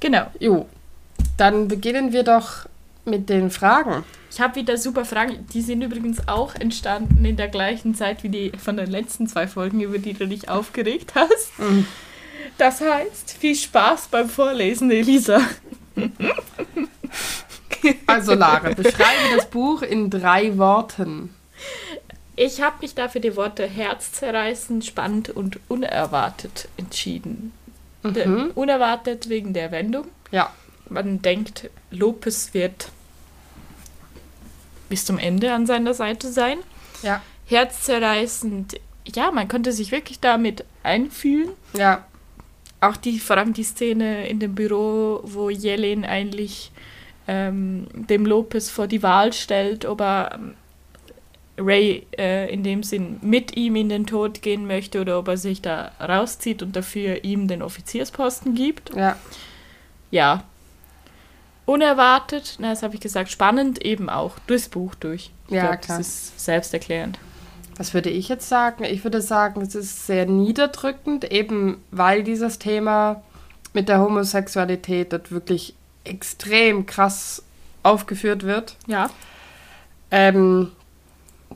Genau. 0.00 0.26
Jo, 0.40 0.68
dann 1.36 1.68
beginnen 1.68 2.12
wir 2.12 2.24
doch 2.24 2.66
mit 3.04 3.28
den 3.28 3.50
Fragen. 3.50 4.04
Ich 4.32 4.40
habe 4.40 4.54
wieder 4.54 4.78
super 4.78 5.04
Fragen. 5.04 5.46
Die 5.52 5.60
sind 5.60 5.82
übrigens 5.82 6.26
auch 6.26 6.54
entstanden 6.54 7.22
in 7.22 7.36
der 7.36 7.48
gleichen 7.48 7.94
Zeit 7.94 8.22
wie 8.22 8.30
die 8.30 8.52
von 8.56 8.78
den 8.78 8.90
letzten 8.90 9.26
zwei 9.26 9.46
Folgen, 9.46 9.82
über 9.82 9.98
die 9.98 10.14
du 10.14 10.26
dich 10.26 10.48
aufgeregt 10.48 11.12
hast. 11.14 11.52
Das 12.56 12.80
heißt, 12.80 13.36
viel 13.38 13.54
Spaß 13.54 14.08
beim 14.08 14.30
Vorlesen, 14.30 14.90
Elisa. 14.90 15.38
Also 18.06 18.34
Lara, 18.34 18.70
beschreibe 18.70 19.36
das 19.36 19.50
Buch 19.50 19.82
in 19.82 20.08
drei 20.08 20.56
Worten. 20.56 21.34
Ich 22.34 22.62
habe 22.62 22.76
mich 22.80 22.94
dafür 22.94 23.20
die 23.20 23.36
Worte 23.36 23.66
herzzerreißend, 23.66 24.86
spannend 24.86 25.28
und 25.28 25.60
unerwartet 25.68 26.68
entschieden. 26.78 27.52
Mhm. 28.02 28.52
Unerwartet 28.54 29.28
wegen 29.28 29.52
der 29.52 29.70
Wendung. 29.72 30.06
Ja. 30.30 30.50
Man 30.88 31.20
denkt, 31.20 31.68
Lopez 31.90 32.54
wird 32.54 32.88
bis 34.92 35.06
zum 35.06 35.16
Ende 35.16 35.54
an 35.54 35.64
seiner 35.64 35.94
Seite 35.94 36.30
sein. 36.30 36.58
Ja. 37.02 37.22
Herzzerreißend, 37.46 38.78
ja, 39.06 39.30
man 39.30 39.48
konnte 39.48 39.72
sich 39.72 39.90
wirklich 39.90 40.20
damit 40.20 40.66
einfühlen. 40.82 41.48
Ja. 41.72 42.04
Auch 42.82 42.98
die, 42.98 43.18
vor 43.18 43.38
allem 43.38 43.54
die 43.54 43.62
Szene 43.62 44.28
in 44.28 44.38
dem 44.38 44.54
Büro, 44.54 45.20
wo 45.22 45.48
Jelin 45.48 46.04
eigentlich 46.04 46.72
ähm, 47.26 47.86
dem 47.94 48.26
Lopez 48.26 48.68
vor 48.68 48.86
die 48.86 49.02
Wahl 49.02 49.32
stellt, 49.32 49.86
ob 49.86 50.02
er 50.02 50.32
ähm, 50.34 50.54
Ray 51.56 52.06
äh, 52.18 52.52
in 52.52 52.62
dem 52.62 52.82
Sinn 52.82 53.18
mit 53.22 53.56
ihm 53.56 53.76
in 53.76 53.88
den 53.88 54.04
Tod 54.04 54.42
gehen 54.42 54.66
möchte 54.66 55.00
oder 55.00 55.18
ob 55.18 55.28
er 55.28 55.38
sich 55.38 55.62
da 55.62 55.92
rauszieht 56.00 56.62
und 56.62 56.76
dafür 56.76 57.24
ihm 57.24 57.48
den 57.48 57.62
Offiziersposten 57.62 58.54
gibt. 58.54 58.94
Ja. 58.94 59.16
Ja. 60.10 60.44
Unerwartet, 61.64 62.56
na, 62.58 62.70
das 62.70 62.82
habe 62.82 62.94
ich 62.94 63.00
gesagt, 63.00 63.30
spannend 63.30 63.84
eben 63.84 64.08
auch 64.10 64.38
durchs 64.46 64.68
Buch 64.68 64.94
durch. 64.96 65.30
Ich 65.46 65.54
ja, 65.54 65.68
glaub, 65.68 65.82
klar. 65.82 65.98
Das 65.98 66.08
ist 66.08 66.44
selbsterklärend. 66.44 67.18
Was 67.76 67.94
würde 67.94 68.10
ich 68.10 68.28
jetzt 68.28 68.48
sagen? 68.48 68.84
Ich 68.84 69.04
würde 69.04 69.22
sagen, 69.22 69.60
es 69.62 69.74
ist 69.74 70.06
sehr 70.06 70.26
niederdrückend, 70.26 71.30
eben 71.30 71.82
weil 71.90 72.22
dieses 72.22 72.58
Thema 72.58 73.22
mit 73.72 73.88
der 73.88 74.00
Homosexualität 74.00 75.12
dort 75.12 75.30
wirklich 75.30 75.74
extrem 76.04 76.84
krass 76.84 77.42
aufgeführt 77.82 78.42
wird. 78.42 78.76
Ja. 78.86 79.08
Ähm, 80.10 80.72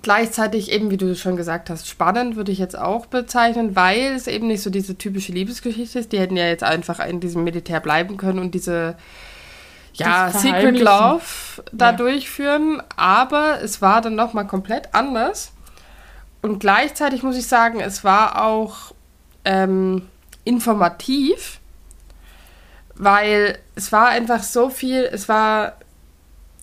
gleichzeitig 0.02 0.70
eben, 0.72 0.90
wie 0.90 0.96
du 0.96 1.14
schon 1.14 1.36
gesagt 1.36 1.68
hast, 1.68 1.88
spannend 1.88 2.36
würde 2.36 2.52
ich 2.52 2.58
jetzt 2.58 2.78
auch 2.78 3.06
bezeichnen, 3.06 3.76
weil 3.76 4.14
es 4.14 4.26
eben 4.26 4.46
nicht 4.46 4.62
so 4.62 4.70
diese 4.70 4.96
typische 4.96 5.32
Liebesgeschichte 5.32 5.98
ist. 5.98 6.12
Die 6.12 6.18
hätten 6.18 6.36
ja 6.36 6.46
jetzt 6.46 6.64
einfach 6.64 7.04
in 7.06 7.20
diesem 7.20 7.44
Militär 7.44 7.80
bleiben 7.80 8.16
können 8.16 8.38
und 8.38 8.54
diese 8.54 8.96
ja, 9.96 10.30
Secret. 10.30 10.78
Love 10.78 11.22
da 11.72 11.86
Ja. 11.90 11.92
durchführen. 11.92 12.82
Aber 12.96 13.60
es 13.62 13.80
war 13.82 14.00
dann 14.00 14.14
nochmal 14.14 14.46
komplett 14.46 14.94
anders. 14.94 15.52
Und 16.42 16.58
gleichzeitig 16.60 17.22
muss 17.22 17.36
ich 17.36 17.46
sagen, 17.46 17.80
es 17.80 18.04
war 18.04 18.42
auch 18.44 18.92
ähm, 19.44 20.02
informativ, 20.44 21.60
weil 22.94 23.58
es 23.74 23.92
war 23.92 24.08
einfach 24.08 24.42
so 24.42 24.70
viel, 24.70 25.08
es 25.12 25.28
war 25.28 25.74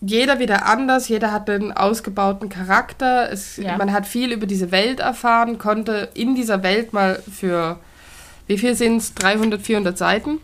jeder 0.02 0.40
wieder 0.40 0.66
anders, 0.66 1.08
jeder 1.08 1.32
hatte 1.32 1.54
einen 1.54 1.72
ausgebauten 1.72 2.50
Charakter, 2.50 3.32
es, 3.32 3.58
Ja. 3.58 3.78
man 3.78 3.94
hat 3.94 4.06
viel 4.06 4.32
über 4.34 4.46
diese 4.46 4.72
Welt 4.72 5.00
erfahren, 5.00 5.58
konnte 5.58 6.10
in 6.14 6.36
dieser 6.36 6.62
Welt 6.64 6.92
mal 6.92 7.22
für, 7.32 7.80
wie 8.48 8.58
viel 8.58 8.76
sind 8.76 8.98
es, 8.98 9.14
300, 9.16 9.62
400 9.62 9.98
Seiten, 9.98 10.40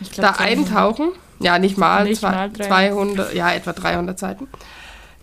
Ich 0.00 0.10
glaub, 0.12 0.36
da 0.38 0.42
eintauchen. 0.42 1.10
Ja, 1.40 1.58
nicht 1.58 1.76
mal, 1.78 2.04
Nicht 2.04 2.20
zwei, 2.20 2.30
mal 2.30 2.50
300. 2.50 2.66
200, 2.68 3.34
ja, 3.34 3.52
etwa 3.52 3.72
300 3.72 4.18
Seiten. 4.18 4.48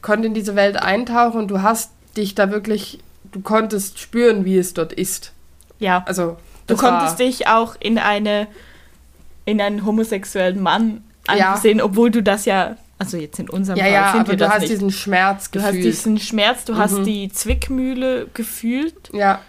Konnte 0.01 0.27
in 0.27 0.33
diese 0.33 0.55
Welt 0.55 0.77
eintauchen 0.77 1.39
und 1.39 1.47
du 1.49 1.61
hast 1.61 1.91
dich 2.17 2.35
da 2.35 2.51
wirklich, 2.51 2.99
du 3.31 3.41
konntest 3.41 3.99
spüren, 3.99 4.43
wie 4.45 4.57
es 4.57 4.73
dort 4.73 4.93
ist. 4.93 5.31
Ja. 5.79 6.03
Also, 6.07 6.37
Du 6.67 6.75
konntest 6.77 7.19
dich 7.19 7.47
auch 7.47 7.75
in 7.79 7.97
eine 7.97 8.47
in 9.45 9.59
einen 9.59 9.85
homosexuellen 9.85 10.61
Mann 10.61 11.03
Ja. 11.35 11.53
ansehen, 11.53 11.81
obwohl 11.81 12.11
du 12.11 12.21
das 12.23 12.45
ja, 12.45 12.77
also 12.99 13.17
jetzt 13.17 13.39
in 13.39 13.49
unserem 13.49 13.77
Ja, 13.79 13.83
Fall 13.85 13.93
ja, 13.93 14.11
sind 14.13 14.27
wir 14.27 14.33
du 14.35 14.37
das 14.37 14.53
hast 14.53 14.59
nicht. 14.61 14.71
diesen 14.71 14.91
Schmerz 14.91 15.49
du 15.51 15.59
hast 15.59 15.67
gefühlt. 15.69 15.85
diesen 15.85 16.17
Schmerz, 16.19 16.63
du 16.65 16.77
hast 16.77 16.99
Mhm. 16.99 17.03
die 17.05 17.29
Zwickmühle 17.31 18.27
gefühlt. 18.33 19.09
ja. 19.13 19.39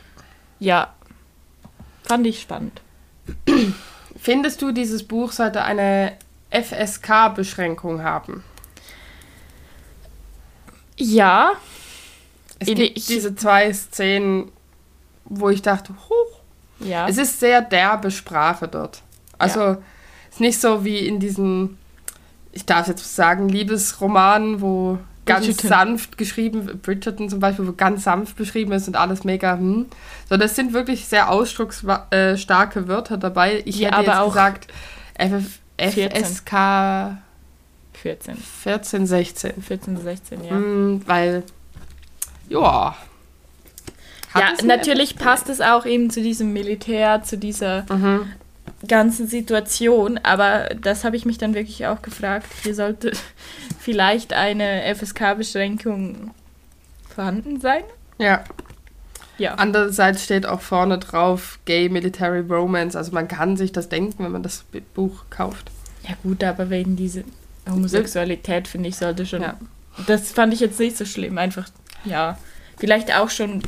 Ja, 0.59 0.95
fand 2.05 2.27
ich 2.27 2.41
spannend. 2.41 2.81
Findest 4.21 4.63
du, 4.63 4.73
dieses 4.73 5.03
Buch 5.03 5.33
sollte 5.33 5.63
eine 5.63 6.13
FSK-Beschränkung 6.53 8.03
haben? 8.03 8.45
Ja, 10.97 11.53
Es 12.59 12.67
gibt 12.67 13.09
diese 13.09 13.35
zwei 13.35 13.73
Szenen, 13.73 14.53
wo 15.25 15.49
ich 15.49 15.63
dachte, 15.63 15.95
huch, 16.09 16.39
ja. 16.81 17.09
es 17.09 17.19
ist 17.19 17.41
sehr 17.41 17.61
derbe 17.63 18.11
Sprache 18.11 18.69
dort. 18.69 19.03
Also, 19.39 19.79
es 20.29 20.35
ist 20.35 20.41
nicht 20.41 20.61
so 20.61 20.85
wie 20.85 20.99
in 21.07 21.19
diesen, 21.19 21.79
ich 22.53 22.67
darf 22.67 22.87
jetzt 22.89 23.17
sagen, 23.17 23.49
Liebesromanen, 23.49 24.61
wo 24.61 24.99
ganz 25.25 25.47
Bridgerton. 25.47 25.69
sanft 25.69 26.19
geschrieben, 26.19 26.81
Bridgerton 26.83 27.29
zum 27.29 27.41
Beispiel, 27.41 27.67
wo 27.67 27.73
ganz 27.73 28.05
sanft 28.05 28.37
beschrieben 28.37 28.73
ist 28.73 28.87
und 28.89 28.97
alles 28.97 29.25
mega, 29.25 29.55
hm. 29.57 29.87
Sondern 30.29 30.47
es 30.49 30.55
sind 30.55 30.73
wirklich 30.73 31.07
sehr 31.07 31.31
ausdrucksstarke 31.31 32.89
Wörter 32.89 33.17
dabei. 33.17 33.63
Ich 33.65 33.79
Ja, 33.79 33.89
hätte 33.89 34.03
jetzt 34.03 34.17
auch 34.17 34.29
gesagt, 34.29 34.69
F 35.15 35.31
14. 35.31 35.62
FSK 35.79 37.19
14, 37.95 38.37
14, 38.37 39.07
16. 39.07 39.63
14, 39.63 39.97
16, 39.99 40.45
ja. 40.45 40.51
Hm, 40.51 41.03
weil, 41.07 41.43
ja. 42.49 42.97
Hat 44.33 44.41
Ja, 44.43 44.49
eine 44.59 44.67
natürlich 44.67 45.17
passt 45.17 45.49
es 45.49 45.61
auch 45.61 45.85
eben 45.85 46.11
zu 46.11 46.23
diesem 46.23 46.53
Militär, 46.53 47.23
zu 47.23 47.37
dieser 47.37 47.85
Mhm. 47.93 48.33
ganzen 48.89 49.27
Situation, 49.27 50.19
aber 50.23 50.71
das 50.81 51.05
habe 51.05 51.17
ich 51.17 51.25
mich 51.27 51.39
dann 51.39 51.55
wirklich 51.55 51.87
auch 51.87 52.03
gefragt. 52.03 52.47
Hier 52.63 52.75
sollte 52.75 53.13
vielleicht 53.79 54.33
eine 54.33 54.83
FSK-Beschränkung 54.95 56.31
vorhanden 57.15 57.61
sein. 57.61 57.83
Ja. 58.19 58.43
Ja. 59.43 59.55
Andererseits 59.57 60.23
steht 60.23 60.47
auch 60.47 60.61
vorne 60.61 60.99
drauf 60.99 61.59
Gay 61.65 61.89
Military 61.89 62.39
Romance. 62.41 62.95
Also 62.95 63.11
man 63.11 63.27
kann 63.27 63.57
sich 63.57 63.73
das 63.73 63.89
denken, 63.89 64.23
wenn 64.23 64.31
man 64.31 64.45
das 64.45 64.65
Buch 64.95 65.25
kauft. 65.31 65.73
Ja 66.09 66.15
gut, 66.23 66.45
aber 66.45 66.71
wegen 66.71 66.95
dieser 66.95 67.23
Homosexualität, 67.69 68.69
finde 68.69 68.89
ich, 68.89 68.97
sollte 68.97 69.27
schon... 69.27 69.43
Ja. 69.43 69.57
Das 70.07 70.31
fand 70.31 70.55
ich 70.55 70.61
jetzt 70.61 70.79
nicht 70.79 70.97
so 70.97 71.05
schlimm, 71.05 71.39
einfach, 71.39 71.69
ja. 72.05 72.39
Vielleicht 72.79 73.13
auch 73.13 73.31
schon, 73.31 73.65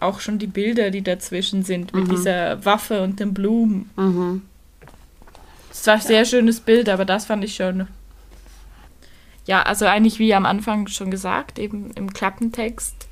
auch 0.00 0.20
schon 0.20 0.38
die 0.38 0.46
Bilder, 0.46 0.90
die 0.90 1.02
dazwischen 1.02 1.62
sind, 1.62 1.94
mit 1.94 2.08
Mhm. 2.08 2.10
dieser 2.10 2.62
Waffe 2.66 3.02
und 3.02 3.18
den 3.18 3.32
Blumen. 3.32 3.88
Mhm. 3.96 4.42
Es 5.70 5.86
war 5.86 5.94
ein 5.94 6.00
sehr 6.02 6.26
schönes 6.26 6.60
Bild, 6.60 6.90
aber 6.90 7.06
das 7.06 7.24
fand 7.24 7.42
ich 7.42 7.54
schon. 7.54 7.88
Ja, 9.46 9.62
also 9.62 9.86
eigentlich 9.86 10.18
wie 10.18 10.34
am 10.34 10.44
Anfang 10.44 10.88
schon 10.88 11.10
gesagt, 11.10 11.58
eben 11.58 11.90
im 11.92 12.12
Klappentext 12.12 13.08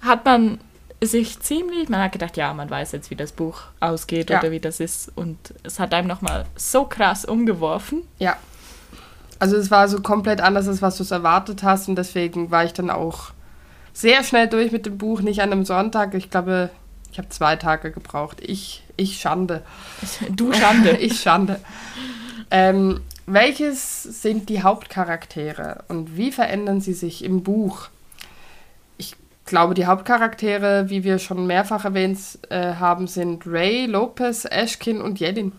hat 0.00 0.24
man 0.24 0.58
sich 1.02 1.38
ziemlich, 1.40 1.88
man 1.88 2.00
hat 2.00 2.12
gedacht, 2.12 2.36
ja, 2.36 2.52
man 2.52 2.68
weiß 2.68 2.92
jetzt, 2.92 3.10
wie 3.10 3.16
das 3.16 3.32
Buch 3.32 3.62
ausgeht 3.80 4.30
Ja. 4.30 4.40
oder 4.40 4.50
wie 4.50 4.60
das 4.60 4.80
ist. 4.80 5.12
Und 5.14 5.38
es 5.62 5.78
hat 5.78 5.94
einem 5.94 6.08
nochmal 6.08 6.44
so 6.56 6.84
krass 6.84 7.24
umgeworfen. 7.24 8.02
Ja. 8.18 8.36
Also 9.38 9.56
es 9.56 9.70
war 9.70 9.88
so 9.88 10.00
komplett 10.00 10.40
anders, 10.40 10.66
als 10.66 10.82
was 10.82 10.96
du 10.96 11.04
es 11.04 11.10
erwartet 11.12 11.62
hast. 11.62 11.88
Und 11.88 11.96
deswegen 11.96 12.50
war 12.50 12.64
ich 12.64 12.72
dann 12.72 12.90
auch 12.90 13.30
sehr 13.92 14.24
schnell 14.24 14.48
durch 14.48 14.72
mit 14.72 14.86
dem 14.86 14.98
Buch. 14.98 15.20
Nicht 15.20 15.40
an 15.40 15.52
einem 15.52 15.64
Sonntag. 15.64 16.14
Ich 16.14 16.30
glaube, 16.30 16.70
ich 17.12 17.18
habe 17.18 17.28
zwei 17.28 17.54
Tage 17.56 17.92
gebraucht. 17.92 18.38
Ich, 18.40 18.82
ich 18.96 19.20
Schande. 19.20 19.62
Du 20.30 20.52
Schande. 20.52 20.90
ich 20.98 21.20
Schande. 21.20 21.60
Ähm, 22.50 23.00
welches 23.26 24.02
sind 24.02 24.48
die 24.48 24.62
Hauptcharaktere 24.62 25.84
und 25.88 26.16
wie 26.16 26.32
verändern 26.32 26.80
sie 26.80 26.94
sich 26.94 27.22
im 27.22 27.42
Buch? 27.42 27.88
Ich 29.48 29.50
glaube, 29.50 29.72
die 29.72 29.86
Hauptcharaktere, 29.86 30.90
wie 30.90 31.04
wir 31.04 31.18
schon 31.18 31.46
mehrfach 31.46 31.86
erwähnt 31.86 32.18
äh, 32.50 32.74
haben, 32.74 33.06
sind 33.06 33.46
Ray, 33.46 33.86
Lopez, 33.86 34.44
Ashkin 34.44 35.00
und 35.00 35.20
Yedin. 35.20 35.52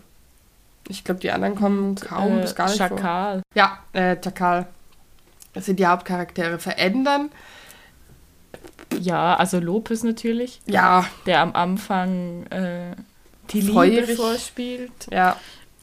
Ich 0.88 1.02
glaube, 1.02 1.18
die 1.18 1.32
anderen 1.32 1.56
kommen 1.56 1.96
kaum 1.96 2.38
Äh, 2.38 2.42
bis 2.42 2.54
gar 2.54 2.68
nicht 2.68 2.78
vor. 2.78 2.86
Schakal. 2.86 3.42
Ja, 3.56 3.80
äh, 3.92 4.14
Chakal. 4.22 4.68
Das 5.54 5.66
sind 5.66 5.80
die 5.80 5.86
Hauptcharaktere. 5.88 6.60
Verändern? 6.60 7.30
Ja, 8.96 9.34
also 9.34 9.58
Lopez 9.58 10.04
natürlich, 10.04 10.60
Ja, 10.66 11.04
der 11.26 11.40
am 11.40 11.56
Anfang 11.56 12.46
äh, 12.46 12.94
die 13.50 13.60
Liebe 13.62 13.72
Feurig. 13.72 14.16
vorspielt. 14.16 14.92
ja, 15.10 15.34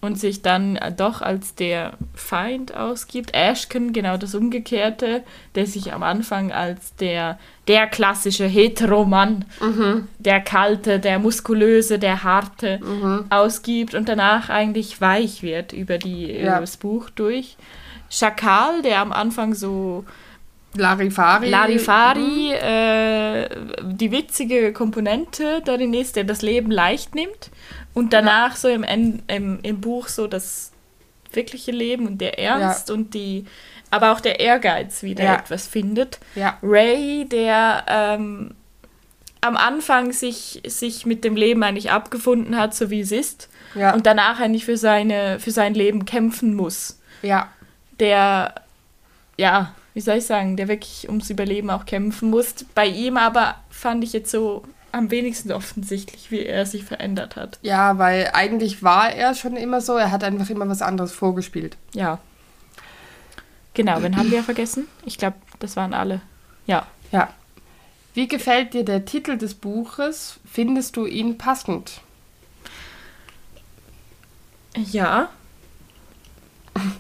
und 0.08 0.18
sich 0.20 0.42
dann 0.42 0.76
äh, 0.78 0.92
doch 0.92 1.22
als 1.22 1.54
der 1.54 1.94
Feind 2.16 2.76
ausgibt. 2.76 3.36
Ashken, 3.36 3.94
genau 3.94 4.18
das 4.18 4.34
Umgekehrte, 4.34 5.22
der 5.54 5.68
sich 5.68 5.94
am 5.94 6.02
Anfang 6.02 6.52
als 6.52 6.96
der, 6.96 7.38
der 7.68 7.86
klassische 7.86 8.46
Heteromann, 8.46 9.46
mhm, 9.62 10.08
der 10.18 10.40
kalte, 10.42 11.00
der 11.00 11.20
muskulöse, 11.20 12.00
der 12.00 12.24
harte 12.24 12.80
mhm, 12.84 13.26
ausgibt 13.30 13.94
und 13.94 14.10
danach 14.10 14.50
eigentlich 14.50 15.00
weich 15.02 15.44
wird 15.44 15.74
über, 15.74 16.00
die, 16.00 16.32
Ja. 16.32 16.54
über 16.54 16.62
das 16.62 16.78
Buch 16.78 17.10
durch. 17.12 17.58
Schakal, 18.10 18.82
der 18.82 19.02
am 19.02 19.12
Anfang 19.12 19.54
so 19.54 20.06
Larifari. 20.78 21.50
Larifari, 21.50 22.52
äh, 22.54 23.50
die 23.84 24.12
witzige 24.12 24.74
Komponente 24.74 25.62
darin 25.66 25.94
ist, 25.94 26.16
der 26.16 26.24
das 26.24 26.42
Leben 26.42 26.72
leicht 26.72 27.16
nimmt 27.16 27.52
und 27.94 28.14
danach 28.14 28.56
so 28.56 28.68
im, 28.68 28.84
En- 28.84 29.22
im, 29.28 29.60
im 29.64 29.82
Buch 29.82 30.08
so 30.08 30.28
das 30.28 30.72
wirkliche 31.34 31.72
Leben 31.72 32.08
und 32.08 32.20
der 32.20 32.40
Ernst 32.40 32.90
und 32.92 33.14
die, 33.14 33.46
aber 33.92 34.12
auch 34.12 34.20
der 34.20 34.40
Ehrgeiz 34.40 35.04
wieder 35.04 35.24
Ja. 35.24 35.36
etwas 35.36 35.68
findet. 35.68 36.20
Ja. 36.36 36.58
Ray, 36.64 37.26
der 37.30 37.84
ähm, 37.88 38.52
am 39.42 39.56
Anfang 39.58 40.12
sich, 40.14 40.62
sich 40.66 41.06
mit 41.06 41.24
dem 41.24 41.36
Leben 41.36 41.64
eigentlich 41.64 41.92
abgefunden 41.92 42.58
hat, 42.58 42.74
so 42.76 42.90
wie 42.90 43.02
es 43.02 43.12
ist, 43.12 43.50
Ja. 43.76 43.94
und 43.94 44.06
danach 44.06 44.40
eigentlich 44.40 44.66
für, 44.66 44.78
seine, 44.78 45.40
für 45.40 45.52
sein 45.52 45.74
Leben 45.74 46.06
kämpfen 46.06 46.56
muss. 46.56 47.00
ja. 47.22 47.50
Der, 48.00 48.54
ja, 49.38 49.74
wie 49.98 50.02
soll 50.02 50.18
ich 50.18 50.28
sagen, 50.28 50.58
der 50.58 50.68
wirklich 50.68 51.10
ums 51.10 51.32
Überleben 51.32 51.72
auch 51.72 51.88
kämpfen 51.88 52.30
muss. 52.30 52.54
Bei 52.76 52.86
ihm 52.86 53.18
aber 53.18 53.56
fand 53.72 54.04
ich 54.04 54.14
jetzt 54.14 54.30
so 54.30 54.62
am 54.92 55.10
wenigsten 55.10 55.52
offensichtlich, 55.52 56.30
wie 56.30 56.46
er 56.46 56.68
sich 56.68 56.84
verändert 56.84 57.36
hat. 57.36 57.58
Ja, 57.64 57.98
weil 57.98 58.30
eigentlich 58.34 58.84
war 58.84 59.12
er 59.12 59.34
schon 59.34 59.58
immer 59.58 59.82
so, 59.82 59.98
er 59.98 60.12
hat 60.12 60.24
einfach 60.24 60.52
immer 60.52 60.70
was 60.70 60.84
anderes 60.84 61.14
vorgespielt. 61.14 61.78
Ja. 61.96 62.20
Genau, 63.74 64.00
wen 64.04 64.16
haben 64.18 64.30
wir 64.30 64.44
vergessen? 64.44 64.86
Ich 65.04 65.18
glaube, 65.18 65.38
das 65.58 65.76
waren 65.76 65.96
alle. 65.96 66.22
Ja. 66.68 66.86
Ja. 67.12 67.34
Wie 68.14 68.28
gefällt 68.28 68.76
dir 68.76 68.86
der 68.86 69.06
Titel 69.06 69.36
des 69.36 69.56
Buches? 69.56 70.40
Findest 70.46 70.96
du 70.96 71.08
ihn 71.08 71.40
passend? 71.40 72.02
Ja. 74.76 75.30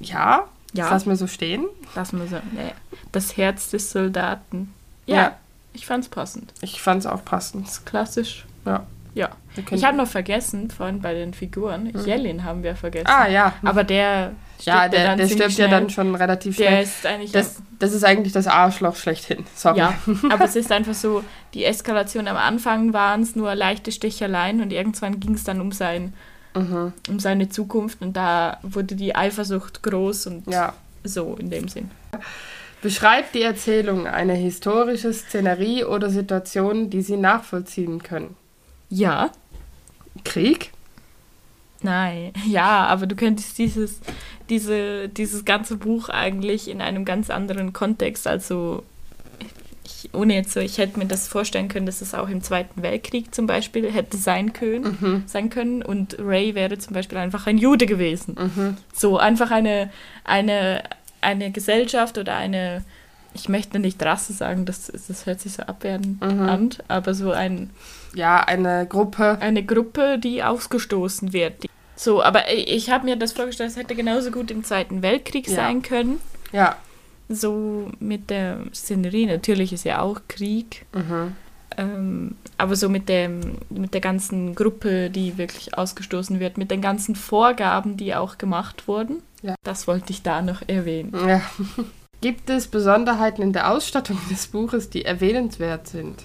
Ja. 0.00 0.48
Ja. 0.72 0.84
Das 0.84 0.90
lassen 0.92 1.08
wir 1.10 1.16
so 1.16 1.26
stehen. 1.26 1.66
Lass 1.94 2.12
mal 2.12 2.26
so. 2.26 2.36
Nee. 2.52 2.72
Das 3.12 3.36
Herz 3.36 3.70
des 3.70 3.90
Soldaten. 3.90 4.72
Ja. 5.06 5.16
Ja. 5.16 5.36
Ich 5.74 5.86
fand's 5.86 6.08
passend. 6.08 6.52
Ich 6.60 6.80
fand 6.82 7.00
es 7.00 7.06
auch 7.06 7.24
passend. 7.24 7.68
Klassisch. 7.84 8.44
Ja. 8.64 8.86
Ja. 9.14 9.30
Ich 9.70 9.84
habe 9.84 9.96
noch 9.96 10.06
vergessen, 10.08 10.70
vorhin 10.70 11.02
bei 11.02 11.12
den 11.12 11.34
Figuren, 11.34 11.92
Jelin 12.06 12.44
haben 12.44 12.62
wir 12.62 12.74
vergessen. 12.76 13.06
Ah 13.08 13.28
ja. 13.28 13.52
Aber 13.62 13.84
der 13.84 14.32
ja, 14.60 14.78
stirbt 14.78 14.94
der, 14.94 15.04
dann 15.04 15.18
der 15.18 15.26
stirbt 15.26 15.40
ja 15.42 15.50
schnell. 15.50 15.68
dann 15.68 15.90
schon 15.90 16.14
relativ 16.14 16.56
Der 16.56 16.66
schnell. 16.68 16.82
ist 16.82 17.06
eigentlich 17.06 17.32
Das, 17.32 17.56
das 17.78 17.92
ist 17.92 18.04
eigentlich 18.04 18.32
das 18.32 18.46
Arschloch 18.46 18.96
schlechthin. 18.96 19.44
Sorry. 19.54 19.78
Ja, 19.78 19.94
aber 20.30 20.44
es 20.44 20.56
ist 20.56 20.72
einfach 20.72 20.94
so, 20.94 21.22
die 21.52 21.64
Eskalation 21.64 22.26
am 22.26 22.38
Anfang 22.38 22.94
waren 22.94 23.20
es 23.22 23.36
nur 23.36 23.54
leichte 23.54 23.92
Sticheleien 23.92 24.62
und 24.62 24.72
irgendwann 24.72 25.20
ging 25.20 25.34
es 25.34 25.44
dann 25.44 25.60
um, 25.60 25.72
sein, 25.72 26.14
Mhm. 26.54 26.92
um 27.08 27.18
seine 27.18 27.48
Zukunft 27.48 28.02
und 28.02 28.14
da 28.14 28.58
wurde 28.62 28.94
die 28.94 29.14
Eifersucht 29.14 29.82
groß 29.82 30.26
und 30.26 30.46
Ja. 30.50 30.74
so 31.04 31.36
in 31.38 31.50
dem 31.50 31.68
Sinn. 31.68 31.90
Beschreibt 32.82 33.34
die 33.34 33.42
Erzählung 33.42 34.06
eine 34.06 34.34
historische 34.34 35.12
Szenerie 35.12 35.84
oder 35.84 36.10
Situation, 36.10 36.90
die 36.90 37.02
Sie 37.02 37.16
nachvollziehen 37.16 38.02
können. 38.02 38.36
Ja, 38.90 39.30
Krieg? 40.24 40.72
nein, 41.80 42.32
ja, 42.46 42.86
aber 42.86 43.06
du 43.06 43.16
könntest 43.16 43.58
dieses, 43.58 44.00
diese, 44.48 45.08
dieses 45.08 45.44
ganze 45.44 45.76
Buch 45.76 46.08
eigentlich 46.08 46.68
in 46.68 46.80
einem 46.80 47.04
ganz 47.04 47.30
anderen 47.30 47.72
Kontext, 47.72 48.26
also 48.26 48.82
ich, 49.84 50.10
ohne 50.14 50.34
jetzt 50.34 50.52
so, 50.52 50.60
ich 50.60 50.78
hätte 50.78 50.98
mir 50.98 51.06
das 51.06 51.26
vorstellen 51.28 51.68
können, 51.68 51.86
dass 51.86 52.00
es 52.02 52.14
auch 52.14 52.28
im 52.28 52.42
Zweiten 52.42 52.82
Weltkrieg 52.82 53.34
zum 53.34 53.46
Beispiel 53.46 53.90
hätte 53.90 54.16
sein 54.16 54.52
können, 54.52 54.98
Mhm. 55.00 55.22
sein 55.26 55.50
können 55.50 55.82
und 55.82 56.16
Ray 56.20 56.54
wäre 56.54 56.78
zum 56.78 56.94
Beispiel 56.94 57.18
einfach 57.18 57.46
ein 57.46 57.58
Jude 57.58 57.86
gewesen. 57.86 58.36
Mhm. 58.38 58.76
So 58.94 59.18
einfach 59.18 59.50
eine, 59.50 59.90
eine, 60.24 60.82
eine 61.20 61.50
Gesellschaft 61.50 62.16
oder 62.18 62.36
eine, 62.36 62.84
ich 63.34 63.48
möchte 63.48 63.78
nicht 63.78 64.02
Rasse 64.04 64.32
sagen, 64.32 64.66
das, 64.66 64.86
das 64.86 65.26
hört 65.26 65.40
sich 65.40 65.52
so 65.54 65.62
abwertend 65.64 66.20
Mhm. 66.20 66.40
an, 66.48 66.70
aber 66.88 67.14
so 67.14 67.32
ein, 67.32 67.70
Ja, 68.14 68.40
eine 68.40 68.86
Gruppe. 68.86 69.38
eine 69.40 69.64
Gruppe, 69.64 70.18
die 70.18 70.42
ausgestoßen 70.44 71.32
wird. 71.32 71.54
So, 71.96 72.22
aber 72.22 72.52
ich, 72.52 72.68
ich 72.68 72.90
habe 72.90 73.04
mir 73.04 73.16
das 73.16 73.32
vorgestellt, 73.32 73.70
es 73.70 73.76
hätte 73.76 73.94
genauso 73.94 74.30
gut 74.30 74.50
im 74.50 74.64
Zweiten 74.64 75.02
Weltkrieg 75.02 75.48
Ja. 75.48 75.56
sein 75.56 75.82
können. 75.82 76.20
Ja. 76.52 76.76
So 77.34 77.90
mit 78.00 78.30
der 78.30 78.58
Szenerie, 78.74 79.26
natürlich 79.26 79.72
ist 79.72 79.84
ja 79.84 80.00
auch 80.00 80.20
Krieg, 80.28 80.84
Mhm. 80.94 81.32
ähm, 81.76 82.36
aber 82.58 82.76
so 82.76 82.88
mit, 82.88 83.08
dem, 83.08 83.40
mit 83.70 83.94
der 83.94 84.00
ganzen 84.00 84.54
Gruppe, 84.54 85.10
die 85.10 85.38
wirklich 85.38 85.76
ausgestoßen 85.76 86.38
wird, 86.40 86.58
mit 86.58 86.70
den 86.70 86.80
ganzen 86.82 87.16
Vorgaben, 87.16 87.96
die 87.96 88.14
auch 88.14 88.38
gemacht 88.38 88.86
wurden. 88.88 89.22
Ja. 89.42 89.54
Das 89.64 89.86
wollte 89.88 90.12
ich 90.12 90.22
da 90.22 90.42
noch 90.42 90.62
erwähnen. 90.66 91.12
Ja. 91.28 91.40
Gibt 92.20 92.50
es 92.50 92.68
Besonderheiten 92.68 93.42
in 93.42 93.52
der 93.52 93.70
Ausstattung 93.72 94.16
des 94.30 94.46
Buches, 94.46 94.90
die 94.90 95.04
erwähnenswert 95.04 95.88
sind? 95.88 96.22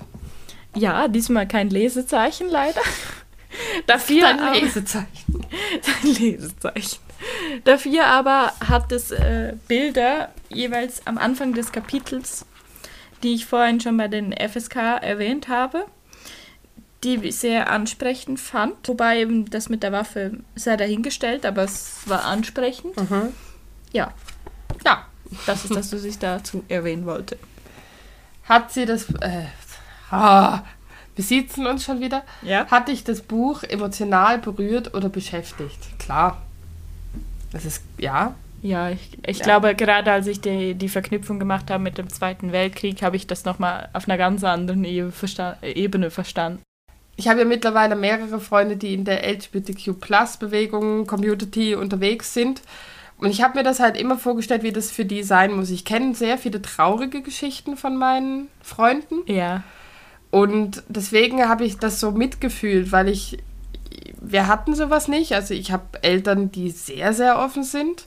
Ja, 0.75 1.07
diesmal 1.07 1.47
kein 1.47 1.71
Lesezeichen 1.71 2.49
leider. 2.49 2.81
Dafür 3.87 4.27
aber- 4.29 4.59
Lesezeichen. 4.59 5.07
Ein 6.03 6.07
Lesezeichen. 6.13 6.99
Dafür 7.63 8.05
aber 8.05 8.53
hat 8.67 8.91
es 8.91 9.11
äh, 9.11 9.53
Bilder 9.67 10.29
jeweils 10.49 11.05
am 11.05 11.17
Anfang 11.17 11.53
des 11.53 11.71
Kapitels, 11.71 12.45
die 13.23 13.33
ich 13.33 13.45
vorhin 13.45 13.79
schon 13.79 13.97
bei 13.97 14.07
den 14.07 14.33
FSK 14.33 14.75
erwähnt 15.01 15.47
habe, 15.47 15.85
die 17.03 17.15
ich 17.15 17.37
sehr 17.37 17.69
ansprechend 17.69 18.39
fand. 18.39 18.87
Wobei 18.87 19.19
eben 19.21 19.49
das 19.49 19.69
mit 19.69 19.83
der 19.83 19.91
Waffe 19.91 20.39
sei 20.55 20.77
dahingestellt, 20.77 21.45
aber 21.45 21.63
es 21.63 22.01
war 22.05 22.25
ansprechend. 22.25 22.95
Mhm. 22.97 23.33
Ja, 23.91 24.13
Ja. 24.85 25.05
das 25.45 25.65
ist 25.65 25.75
das, 25.75 25.91
was 25.93 26.03
ich 26.03 26.19
dazu 26.19 26.63
erwähnen 26.67 27.05
wollte. 27.05 27.37
Hat 28.45 28.71
sie 28.71 28.85
das. 28.85 29.09
Äh, 29.21 29.45
ah, 30.09 30.63
wir 31.15 31.23
siezen 31.23 31.65
uns 31.67 31.83
schon 31.83 31.99
wieder. 31.99 32.23
Ja. 32.43 32.65
Hat 32.67 32.87
dich 32.87 33.03
das 33.03 33.21
Buch 33.21 33.63
emotional 33.63 34.37
berührt 34.37 34.93
oder 34.93 35.09
beschäftigt? 35.09 35.79
Klar. 35.99 36.41
Das 37.57 37.65
ist. 37.65 37.83
Ja. 37.97 38.35
Ja, 38.61 38.89
ich, 38.91 39.17
ich 39.25 39.39
Ja. 39.39 39.43
glaube, 39.45 39.73
gerade 39.75 40.11
als 40.11 40.27
ich 40.27 40.41
die, 40.41 40.75
die 40.75 40.89
Verknüpfung 40.89 41.39
gemacht 41.39 41.71
habe 41.71 41.81
mit 41.83 41.97
dem 41.97 42.09
Zweiten 42.09 42.51
Weltkrieg, 42.51 43.01
habe 43.01 43.15
ich 43.15 43.25
das 43.25 43.45
nochmal 43.45 43.89
auf 43.93 44.07
einer 44.07 44.17
ganz 44.17 44.43
anderen 44.43 44.83
Ebene, 44.83 45.11
versta 45.11 45.57
Ebene 45.63 46.11
verstanden. 46.11 46.61
Ich 47.15 47.27
habe 47.27 47.39
ja 47.39 47.45
mittlerweile 47.45 47.95
mehrere 47.95 48.39
Freunde, 48.39 48.77
die 48.77 48.93
in 48.93 49.03
der 49.05 49.23
LGBTQ-Plus-Bewegung, 49.27 51.07
Community 51.07 51.73
unterwegs 51.75 52.33
sind. 52.35 52.61
Und 53.17 53.31
ich 53.31 53.41
habe 53.41 53.57
mir 53.57 53.63
das 53.63 53.79
halt 53.79 53.97
immer 53.97 54.17
vorgestellt, 54.19 54.61
wie 54.61 54.71
das 54.71 54.91
für 54.91 55.05
die 55.05 55.23
sein 55.23 55.55
muss. 55.55 55.71
Ich 55.71 55.83
kenne 55.85 56.13
sehr 56.13 56.37
viele 56.37 56.61
traurige 56.61 57.21
Geschichten 57.23 57.75
von 57.75 57.95
meinen 57.95 58.47
Freunden. 58.61 59.15
Ja. 59.25 59.63
Und 60.29 60.83
deswegen 60.87 61.41
habe 61.47 61.63
ich 61.65 61.77
das 61.79 61.99
so 61.99 62.11
mitgefühlt, 62.11 62.91
weil 62.91 63.07
ich, 63.07 63.39
wir 64.21 64.47
hatten 64.47 64.75
sowas 64.75 65.07
nicht. 65.07 65.33
Also 65.33 65.53
ich 65.53 65.71
habe 65.71 66.01
Eltern, 66.01 66.51
die 66.51 66.71
sehr, 66.71 67.13
sehr 67.13 67.39
offen 67.39 67.63
sind. 67.63 68.05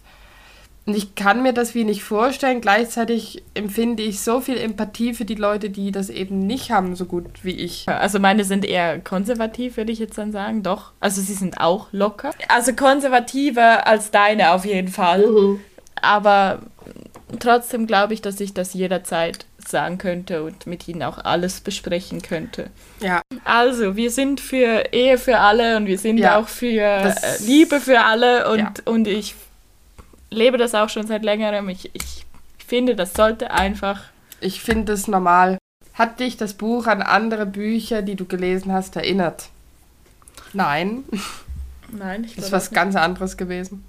Und 0.87 0.97
ich 0.97 1.15
kann 1.15 1.43
mir 1.43 1.53
das 1.53 1.75
wie 1.75 1.85
nicht 1.85 2.03
vorstellen. 2.03 2.61
Gleichzeitig 2.61 3.43
empfinde 3.55 4.03
ich 4.03 4.21
so 4.23 4.41
viel 4.41 4.57
Empathie 4.57 5.15
für 5.15 5.25
die 5.25 5.35
Leute, 5.35 5.71
die 5.71 5.93
das 5.93 6.09
eben 6.09 6.39
nicht 6.47 6.71
haben, 6.71 6.97
so 6.97 7.05
gut 7.05 7.27
wie 7.43 7.53
ich. 7.53 7.87
Also 7.89 8.19
meine 8.19 8.45
sind 8.45 8.65
eher 8.65 8.99
konservativ, 8.99 9.77
würde 9.77 9.93
ich 9.93 9.99
jetzt 9.99 10.17
dann 10.19 10.33
sagen. 10.33 10.63
Doch. 10.63 10.93
Also 10.99 11.21
sie 11.21 11.35
sind 11.35 11.61
auch 11.61 11.89
locker. 11.93 12.31
Also 12.49 12.73
konservativer 12.73 13.87
als 13.87 14.11
deine 14.11 14.53
auf 14.53 14.65
jeden 14.65 14.89
Fall. 14.89 15.59
Aber 16.01 16.61
trotzdem 17.39 17.87
glaube 17.87 18.15
ich, 18.15 18.23
dass 18.23 18.41
ich 18.41 18.55
das 18.55 18.75
jederzeit 18.75 19.47
sagen 19.71 19.99
könnte 19.99 20.43
und 20.43 20.67
mit 20.67 20.87
ihnen 20.89 21.03
auch 21.03 21.19
alles 21.19 21.61
besprechen 21.61 22.21
könnte. 22.23 22.71
Ja, 23.01 23.23
Also, 23.45 23.97
wir 23.97 24.11
sind 24.11 24.41
für 24.41 24.93
Ehe 24.93 25.17
für 25.19 25.39
alle 25.39 25.77
und 25.77 25.87
wir 25.87 25.99
sind 25.99 26.19
Ja, 26.19 26.39
auch 26.39 26.49
für 26.49 27.03
das- 27.03 27.41
äh, 27.41 27.45
Liebe 27.45 27.81
für 27.81 28.01
alle 28.01 28.51
und, 28.51 28.59
Ja. 28.59 28.73
und 28.85 29.07
ich 29.09 29.35
lebe 30.31 30.59
das 30.59 30.75
auch 30.75 30.89
schon 30.89 31.07
seit 31.07 31.23
längerem. 31.25 31.69
Ich, 31.69 31.91
ich 31.95 32.27
finde, 32.67 32.95
das 32.97 33.15
sollte 33.15 33.51
einfach. 33.51 34.01
ich 34.41 34.61
finde 34.63 34.93
es 34.93 35.09
normal. 35.09 35.59
Hat 35.95 36.21
dich 36.21 36.37
das 36.37 36.55
Buch 36.55 36.87
an 36.87 37.03
andere 37.03 37.45
Bücher, 37.47 38.01
die 38.03 38.15
du 38.15 38.25
gelesen 38.25 38.73
hast, 38.73 38.97
erinnert? 38.97 39.49
Nein, 40.53 41.05
Nein, 41.93 42.25
ich 42.25 42.37
das 42.37 42.45
ist 42.45 42.51
glaube 42.51 42.65
was 42.65 42.71
ganz 42.71 42.97
anderes 42.97 43.37
gewesen. 43.37 43.85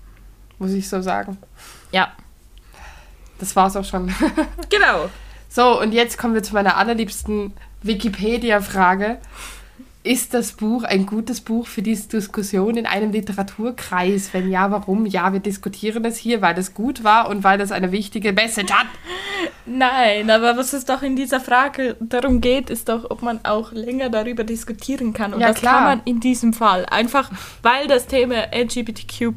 Muss 0.59 0.71
ich 0.71 0.89
so 0.89 1.01
sagen. 1.01 1.37
Ja, 1.91 2.11
Das 3.39 3.55
war's 3.55 3.75
auch 3.75 3.85
schon. 3.85 4.13
genau. 4.69 5.09
So, 5.53 5.81
und 5.81 5.91
jetzt 5.93 6.17
kommen 6.17 6.33
wir 6.33 6.43
zu 6.43 6.53
meiner 6.53 6.77
allerliebsten 6.77 7.51
Wikipedia-Frage. 7.83 9.17
Ist 10.01 10.33
das 10.33 10.53
Buch 10.53 10.83
ein 10.83 11.05
gutes 11.05 11.41
Buch 11.41 11.67
für 11.67 11.81
diese 11.81 12.07
Diskussion 12.07 12.77
in 12.77 12.85
einem 12.85 13.11
Literaturkreis? 13.11 14.33
Wenn 14.33 14.49
ja, 14.49 14.71
warum? 14.71 15.05
Ja, 15.05 15.33
wir 15.33 15.41
diskutieren 15.41 16.05
es 16.05 16.15
hier, 16.15 16.41
weil 16.41 16.57
es 16.57 16.73
gut 16.73 17.03
war 17.03 17.27
und 17.27 17.43
weil 17.43 17.59
es 17.59 17.73
eine 17.73 17.91
wichtige 17.91 18.31
Message 18.31 18.71
hat. 18.71 18.87
Nein, 19.65 20.29
aber 20.29 20.55
was 20.55 20.71
es 20.71 20.85
doch 20.85 21.01
in 21.01 21.17
dieser 21.17 21.41
Frage 21.41 21.97
darum 21.99 22.39
geht, 22.39 22.69
ist 22.69 22.87
doch, 22.87 23.11
ob 23.11 23.21
man 23.21 23.41
auch 23.43 23.73
länger 23.73 24.09
darüber 24.09 24.45
diskutieren 24.45 25.11
kann. 25.11 25.33
Und 25.33 25.41
Ja, 25.41 25.49
das 25.49 25.57
klar. 25.57 25.73
kann 25.73 25.83
man 25.83 26.01
in 26.05 26.21
diesem 26.21 26.53
Fall. 26.53 26.85
Einfach 26.85 27.29
weil 27.61 27.87
das 27.87 28.07
Thema 28.07 28.47
LGBTQ 28.53 29.33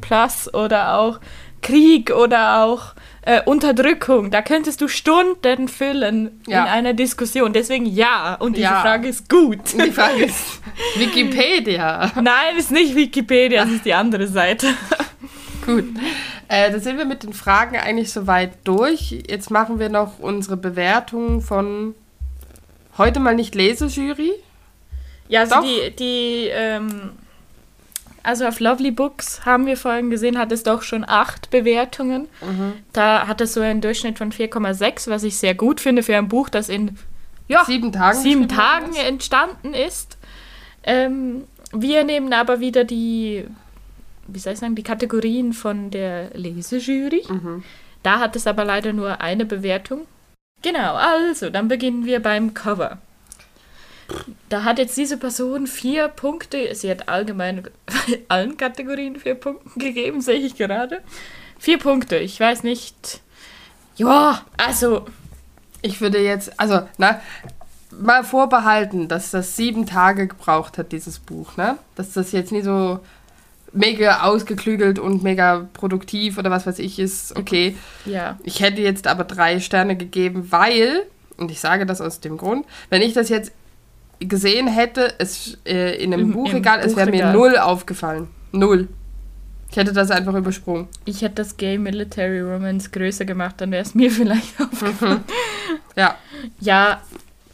oder 0.53 0.97
auch 0.97 1.19
Krieg 1.61 2.11
oder 2.11 2.63
auch 2.63 2.93
äh, 3.25 3.41
Unterdrückung. 3.43 4.31
Da 4.31 4.41
könntest 4.41 4.81
du 4.81 4.87
Stunden 4.87 5.67
füllen 5.67 6.41
Ja. 6.47 6.63
in 6.63 6.69
einer 6.71 6.93
Diskussion. 6.93 7.53
Deswegen 7.53 7.85
ja. 7.85 8.35
Und 8.35 8.55
diese 8.55 8.63
Ja. 8.67 8.81
Frage 8.81 9.07
ist 9.07 9.27
gut. 9.29 9.59
Die 9.73 9.91
Frage 9.91 10.25
ist 10.25 10.61
Wikipedia. 10.95 12.11
Nein, 12.15 12.55
ist 12.57 12.71
nicht 12.71 12.95
Wikipedia, 12.95 13.63
das 13.65 13.73
ist 13.73 13.85
die 13.85 13.93
andere 13.93 14.27
Seite. 14.27 14.67
Gut. 15.65 15.85
Äh, 16.47 16.71
da 16.71 16.79
sind 16.79 16.99
wir 16.99 17.05
mit 17.05 17.23
den 17.23 17.33
Fragen 17.33 17.75
eigentlich 17.75 18.13
soweit 18.13 18.51
durch. 18.65 19.23
Jetzt 19.27 19.49
machen 19.49 19.79
wir 19.79 19.89
noch 19.89 20.19
unsere 20.19 20.57
Bewertung 20.57 21.41
von 21.41 21.95
heute 22.99 23.19
mal 23.19 23.33
nicht 23.33 23.55
Lesejury. 23.55 24.31
Ja, 25.27 25.39
also 25.39 25.55
Doch. 25.55 25.63
die, 25.63 25.95
die 25.95 26.47
ähm, 26.51 27.13
also 28.25 28.45
auf 28.45 28.59
Lovely 28.59 28.91
Books 28.91 29.45
haben 29.45 29.65
wir 29.65 29.77
vorhin 29.77 30.09
gesehen, 30.09 30.37
hat 30.37 30.51
es 30.51 30.63
doch 30.63 30.81
schon 30.81 31.05
acht 31.07 31.49
Bewertungen. 31.49 32.27
Da 32.93 33.27
hat 33.27 33.41
es 33.41 33.53
so 33.53 33.61
einen 33.61 33.81
Durchschnitt 33.81 34.17
von 34.17 34.31
4,6, 34.31 35.09
was 35.09 35.23
ich 35.23 35.37
sehr 35.37 35.55
gut 35.55 35.79
finde 35.79 36.03
für 36.03 36.17
ein 36.17 36.27
Buch, 36.27 36.49
das 36.49 36.69
in 36.69 36.97
ja, 37.47 37.63
Sieben 37.65 37.91
Tagen. 37.91 38.19
sieben 38.19 38.47
Tagen 38.47 38.91
ist. 38.91 39.03
entstanden 39.03 39.73
ist. 39.73 40.17
Ähm, 40.83 41.43
wir 41.71 42.03
nehmen 42.03 42.33
aber 42.33 42.59
wieder 42.59 42.83
die, 42.83 43.45
wie 44.27 44.39
soll 44.39 44.53
ich 44.53 44.59
sagen, 44.59 44.75
die 44.75 44.83
Kategorien 44.83 45.53
von 45.53 45.91
der 45.91 46.31
Lesejury. 46.33 47.23
Mhm. 47.29 47.63
Da 48.01 48.19
hat 48.19 48.35
es 48.35 48.47
aber 48.47 48.65
leider 48.65 48.93
nur 48.93 49.21
eine 49.21 49.45
Bewertung. 49.45 50.01
Genau, 50.61 50.95
also, 50.95 51.49
dann 51.49 51.67
beginnen 51.67 52.05
wir 52.05 52.19
beim 52.21 52.53
Cover. 52.53 52.97
Da 54.49 54.63
hat 54.63 54.77
jetzt 54.77 54.97
diese 54.97 55.17
Person 55.17 55.67
vier 55.67 56.07
Punkte. 56.07 56.73
Sie 56.75 56.89
hat 56.89 57.09
allgemein 57.09 57.67
allen 58.27 58.57
Kategorien 58.57 59.15
vier 59.15 59.35
Punkte 59.35 59.79
gegeben, 59.79 60.21
sehe 60.21 60.39
ich 60.39 60.55
gerade. 60.55 61.01
Vier 61.57 61.79
Punkte. 61.79 62.17
Ich 62.17 62.39
weiß 62.39 62.63
nicht. 62.63 63.21
Ja, 63.95 64.43
also, 64.57 65.05
Ich 65.81 66.01
würde 66.01 66.19
jetzt, 66.19 66.59
also, 66.59 66.81
na, 66.97 67.21
mal 67.91 68.23
vorbehalten, 68.23 69.07
dass 69.07 69.31
das 69.31 69.55
sieben 69.55 69.85
Tage 69.85 70.27
gebraucht 70.27 70.77
hat, 70.77 70.91
dieses 70.91 71.19
Buch, 71.19 71.57
ne? 71.57 71.77
Dass 71.95 72.13
das 72.13 72.31
jetzt 72.31 72.51
nie 72.51 72.61
so 72.61 72.99
mega 73.71 74.23
ausgeklügelt 74.23 74.99
und 74.99 75.23
mega 75.23 75.67
produktiv 75.73 76.37
oder 76.37 76.49
was 76.49 76.65
weiß 76.65 76.79
ich 76.79 76.97
ist, 76.97 77.35
okay. 77.37 77.75
ja. 78.05 78.39
Ich 78.43 78.61
hätte 78.61 78.81
jetzt 78.81 79.07
aber 79.07 79.25
drei 79.25 79.59
Sterne 79.59 79.95
gegeben, 79.95 80.47
weil, 80.51 81.03
und 81.37 81.51
ich 81.51 81.59
sage 81.59 81.85
das 81.85 82.01
aus 82.01 82.19
dem 82.19 82.37
Grund, 82.37 82.65
wenn 82.89 83.01
ich 83.01 83.13
das 83.13 83.29
jetzt 83.29 83.51
gesehen 84.27 84.67
hätte, 84.67 85.13
es 85.19 85.57
äh, 85.65 85.95
in 86.03 86.13
einem 86.13 86.23
Im- 86.23 86.27
im 86.29 86.33
Buchregal, 86.33 86.79
es 86.79 86.95
wäre 86.95 87.09
mir 87.11 87.31
null 87.31 87.57
aufgefallen. 87.57 88.27
Null. 88.51 88.87
Ich 89.71 89.77
hätte 89.77 89.91
das 89.93 90.09
einfach 90.11 90.33
übersprungen. 90.35 90.87
Ich 91.03 91.21
hätte 91.21 91.35
das 91.35 91.57
Gay 91.57 91.77
Military 91.77 92.39
Romance 92.39 92.89
größer 92.91 93.25
gemacht, 93.25 93.55
dann 93.57 93.71
wäre 93.71 93.81
es 93.83 93.93
mir 93.95 94.09
vielleicht 94.11 94.59
aufgefallen. 94.61 95.23
Ja. 95.97 96.17
Ja, 96.59 97.01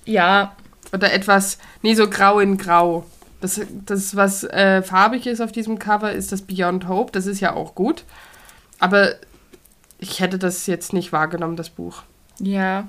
ja, 0.05 0.55
Oder 0.91 1.13
etwas, 1.13 1.59
nie 1.83 1.93
so 1.95 2.09
grau 2.09 2.39
in 2.39 2.57
grau. 2.57 3.05
Das, 3.39 3.61
das 3.85 4.15
was 4.15 4.43
äh, 4.43 4.81
farbig 4.81 5.25
ist 5.27 5.41
auf 5.41 5.51
diesem 5.51 5.77
Cover, 5.79 6.11
ist 6.11 6.31
das 6.31 6.41
Beyond 6.41 6.87
Hope. 6.87 7.11
Das 7.11 7.27
ist 7.27 7.39
ja 7.39 7.53
auch 7.53 7.75
gut. 7.75 8.03
Aber 8.79 9.13
ich 9.99 10.19
hätte 10.19 10.39
das 10.39 10.65
jetzt 10.67 10.91
nicht 10.91 11.11
wahrgenommen, 11.11 11.55
das 11.55 11.69
Buch. 11.69 12.01
ja. 12.39 12.87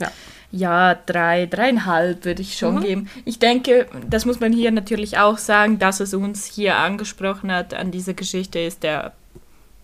Ja. 0.00 0.10
Ja, 0.56 0.94
drei, 0.94 1.46
dreieinhalb 1.46 2.24
würde 2.24 2.40
ich 2.42 2.56
schon 2.56 2.76
Mhm. 2.76 2.80
geben. 2.80 3.10
Ich 3.24 3.38
denke, 3.38 3.86
das 4.08 4.24
muss 4.24 4.40
man 4.40 4.52
hier 4.52 4.70
natürlich 4.70 5.18
auch 5.18 5.36
sagen, 5.38 5.78
dass 5.78 6.00
es 6.00 6.14
uns 6.14 6.44
hier 6.46 6.76
angesprochen 6.76 7.52
hat 7.52 7.74
an 7.74 7.90
dieser 7.90 8.14
Geschichte, 8.14 8.58
ist 8.60 8.82
der 8.82 9.12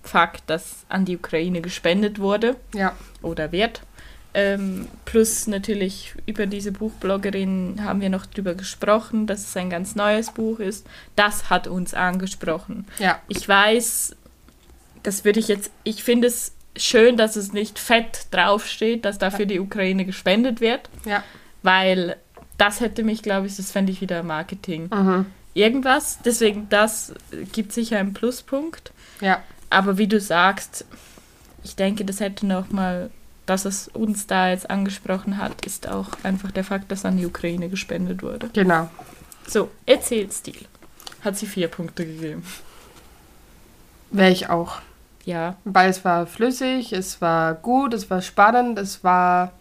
Fakt, 0.02 0.44
dass 0.48 0.84
an 0.88 1.04
die 1.04 1.16
Ukraine 1.16 1.60
gespendet 1.60 2.18
wurde 2.18 2.56
Ja. 2.74 2.94
oder 3.20 3.52
wird. 3.52 3.82
Ähm, 4.34 4.88
plus 5.04 5.46
natürlich 5.46 6.14
über 6.24 6.46
diese 6.46 6.72
Buchbloggerin 6.72 7.80
haben 7.84 8.00
wir 8.00 8.08
noch 8.08 8.24
drüber 8.24 8.54
gesprochen, 8.54 9.26
dass 9.26 9.40
es 9.46 9.56
ein 9.58 9.68
ganz 9.68 9.94
neues 9.94 10.30
Buch 10.30 10.58
ist. 10.58 10.86
Das 11.16 11.50
hat 11.50 11.66
uns 11.68 11.92
angesprochen. 11.92 12.86
Ja. 12.98 13.20
Ich 13.28 13.46
weiß, 13.46 14.16
das 15.02 15.24
würde 15.26 15.38
ich 15.38 15.48
jetzt, 15.48 15.70
ich 15.84 16.02
finde 16.02 16.28
es 16.28 16.52
schön, 16.76 17.16
dass 17.16 17.36
es 17.36 17.52
nicht 17.52 17.78
fett 17.78 18.26
draufsteht, 18.30 19.04
dass 19.04 19.18
dafür 19.18 19.46
die 19.46 19.60
Ukraine 19.60 20.04
gespendet 20.04 20.60
wird, 20.60 20.88
Ja. 21.04 21.22
weil 21.62 22.16
das 22.58 22.80
hätte 22.80 23.02
mich, 23.02 23.22
glaube 23.22 23.46
ich, 23.46 23.56
das 23.56 23.70
fände 23.72 23.92
ich 23.92 24.00
wieder 24.00 24.22
Marketing. 24.22 24.88
Mhm. 24.92 25.26
Irgendwas, 25.54 26.18
deswegen 26.24 26.68
das 26.70 27.12
gibt 27.52 27.72
sicher 27.72 27.98
einen 27.98 28.14
Pluspunkt. 28.14 28.92
Ja. 29.20 29.42
Aber 29.70 29.98
wie 29.98 30.06
du 30.06 30.18
sagst, 30.20 30.84
ich 31.64 31.76
denke, 31.76 32.04
das 32.04 32.20
hätte 32.20 32.46
noch 32.46 32.70
mal, 32.70 33.10
dass 33.46 33.64
es 33.64 33.88
uns 33.88 34.26
da 34.26 34.50
jetzt 34.50 34.70
angesprochen 34.70 35.36
hat, 35.38 35.66
ist 35.66 35.88
auch 35.88 36.08
einfach 36.22 36.50
der 36.52 36.64
Fakt, 36.64 36.90
dass 36.90 37.04
an 37.04 37.16
die 37.18 37.26
Ukraine 37.26 37.68
gespendet 37.68 38.22
wurde. 38.22 38.48
Genau. 38.52 38.88
So, 39.46 39.70
Erzählstil. 39.86 40.56
Hat 41.22 41.36
sie 41.36 41.46
vier 41.46 41.68
Punkte 41.68 42.06
gegeben. 42.06 42.44
Wäre 44.10 44.30
ich 44.30 44.48
auch. 44.48 44.80
Ja, 45.24 45.56
Weil 45.64 45.90
es 45.90 46.04
war 46.04 46.26
flüssig, 46.26 46.92
es 46.92 47.20
war 47.20 47.54
gut, 47.54 47.94
es 47.94 48.10
war 48.10 48.22
spannend, 48.22 48.78
es 48.78 49.04
war 49.04 49.52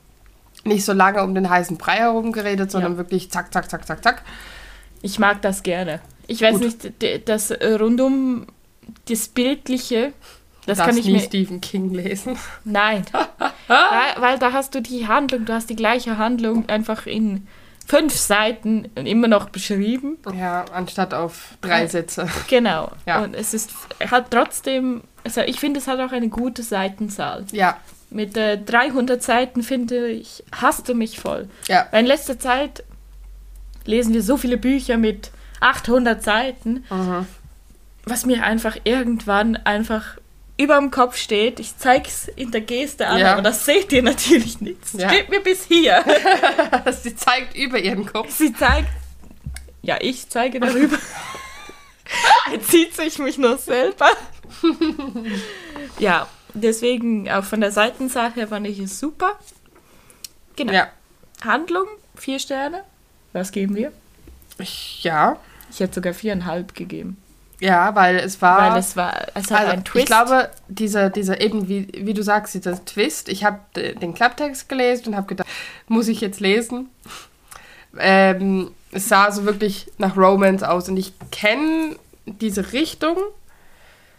nicht 0.64 0.84
so 0.86 0.94
lange 0.94 1.24
um 1.24 1.36
den 1.36 1.50
heißen 1.50 1.78
Brei 1.78 1.98
herum 1.98 2.32
geredet, 2.32 2.72
sondern 2.72 2.94
Ja. 2.94 2.98
wirklich 2.98 3.30
zack, 3.32 3.54
zack, 3.54 3.70
zack, 3.70 3.86
zack, 3.86 4.04
zack. 4.04 4.24
ich 5.02 5.20
mag 5.20 5.42
das 5.42 5.64
gerne. 5.64 6.00
Ich 6.28 6.42
weiß 6.42 6.60
Gut. 6.60 6.84
nicht, 6.84 7.30
das 7.30 7.52
rundum, 7.52 8.48
das 9.10 9.28
Bildliche, 9.28 10.14
das 10.66 10.78
Darfst 10.78 10.90
kann 10.92 10.98
ich 11.00 11.06
nie 11.06 11.14
mir... 11.14 11.20
Stephen 11.20 11.60
King 11.62 11.92
lesen. 11.92 12.38
Nein. 12.64 13.04
weil, 13.68 14.22
weil 14.22 14.40
da 14.40 14.54
hast 14.54 14.76
du 14.76 14.82
die 14.82 15.08
Handlung, 15.08 15.46
du 15.46 15.54
hast 15.54 15.70
die 15.70 15.76
gleiche 15.76 16.18
Handlung 16.18 16.70
einfach 16.70 17.06
in 17.08 17.48
fünf 17.88 18.16
Seiten 18.16 18.86
immer 18.96 19.28
noch 19.28 19.50
beschrieben. 19.50 20.18
Ja, 20.38 20.66
anstatt 20.74 21.14
auf 21.14 21.56
drei. 21.62 21.88
Sätze. 21.88 22.28
Genau. 22.48 22.92
Ja. 23.06 23.24
Und 23.24 23.36
es 23.36 23.54
ist 23.54 23.72
hat 24.10 24.32
trotzdem, 24.32 25.02
also 25.24 25.42
ich 25.42 25.60
finde, 25.60 25.80
es 25.80 25.88
hat 25.88 26.00
auch 26.00 26.12
eine 26.12 26.30
gute 26.30 26.64
Seitenzahl. 26.64 27.46
Ja, 27.52 27.78
Mit 28.10 28.38
äh, 28.38 28.58
300 28.58 29.22
Seiten 29.22 29.64
finde 29.64 30.08
ich, 30.10 30.44
hast 30.52 30.88
du 30.88 30.94
mich 30.94 31.20
voll. 31.20 31.50
ja, 31.68 31.88
Weil 31.92 32.02
in 32.02 32.08
letzter 32.08 32.40
Zeit 32.40 32.84
lesen 33.86 34.14
wir 34.14 34.24
so 34.24 34.38
viele 34.38 34.58
Bücher 34.58 34.98
mit 34.98 35.32
800 35.60 36.24
Seiten, 36.24 36.84
mhm. 36.90 37.26
was 38.06 38.26
mir 38.26 38.44
einfach 38.44 38.78
irgendwann 38.84 39.56
einfach 39.58 40.18
über 40.62 40.78
dem 40.78 40.92
Kopf 40.92 41.18
steht. 41.18 41.60
Ich 41.60 41.78
zeig's 41.78 42.28
in 42.36 42.52
der 42.52 42.62
Geste 42.62 43.08
an, 43.08 43.20
Ja. 43.20 43.34
aber 43.34 43.42
das 43.42 43.66
seht 43.66 43.92
ihr 43.92 44.04
natürlich 44.04 44.62
nicht. 44.62 44.78
Ja. 44.94 45.10
steht 45.10 45.30
mir 45.30 45.40
bis 45.42 45.66
hier. 45.66 46.04
Sie 47.02 47.16
zeigt 47.16 47.56
über 47.56 47.80
ihren 47.80 48.06
Kopf. 48.06 48.30
Sie 48.32 48.54
zeigt. 48.54 48.90
Ja, 49.82 49.98
ich 50.00 50.30
zeige 50.30 50.60
darüber. 50.60 50.98
Jetzt 52.52 52.70
sieht 52.72 52.96
sich 52.96 53.18
mich 53.20 53.38
nur 53.38 53.58
selber. 53.58 54.10
ja, 56.00 56.28
deswegen 56.54 57.30
auch 57.32 57.44
von 57.44 57.62
der 57.62 57.72
Seitenzahl 57.72 58.34
her 58.34 58.48
fand 58.48 58.68
ich 58.68 58.80
es 58.80 59.00
super. 59.00 59.40
Genau. 60.56 60.74
Ja. 60.74 60.90
Handlung, 61.44 61.88
vier 62.16 62.40
Sterne. 62.40 62.84
Was 63.34 63.52
geben 63.52 63.76
wir? 63.76 63.92
Ja, 65.02 65.38
Ich 65.72 65.80
hätte 65.80 65.96
sogar 65.96 66.14
viereinhalb 66.14 66.76
gegeben. 66.76 67.18
Ja, 67.62 67.94
weil 67.94 68.18
es 68.18 68.42
war. 68.42 68.72
Weil 68.72 68.80
es 68.80 68.96
war, 68.96 69.14
es 69.36 69.52
hat 69.52 69.60
also, 69.60 69.72
einen 69.74 69.84
Twist. 69.84 70.04
ich 70.04 70.06
glaube, 70.08 70.50
dieser, 70.68 71.12
dieser 71.12 71.40
eben, 71.42 71.70
wie, 71.70 71.88
wie 71.96 72.16
du 72.16 72.24
sagst, 72.24 72.56
dieser 72.56 72.84
Twist, 72.84 73.30
ich 73.30 73.44
habe 73.44 73.60
den 73.76 74.16
Klapptext 74.16 74.68
gelesen 74.68 75.10
und 75.10 75.16
habe 75.16 75.28
gedacht, 75.28 75.48
muss 75.88 76.08
ich 76.08 76.22
jetzt 76.22 76.40
lesen? 76.40 76.90
Ähm, 78.00 78.72
es 78.92 79.08
sah 79.10 79.32
so 79.32 79.46
wirklich 79.46 79.92
nach 80.00 80.18
Romance 80.18 80.68
aus 80.68 80.90
und 80.90 80.98
ich 80.98 81.14
kenne 81.32 81.98
diese 82.26 82.74
Richtung 82.74 83.18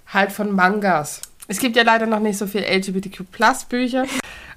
halt 0.07 0.31
von 0.31 0.53
Mangas. 0.53 1.21
Es 1.49 1.59
gibt 1.59 1.75
ja 1.75 1.83
leider 1.83 2.07
noch 2.07 2.21
nicht 2.21 2.39
so 2.39 2.47
viel 2.47 2.63
LGBTQ-Plus-Bücher 2.63 4.05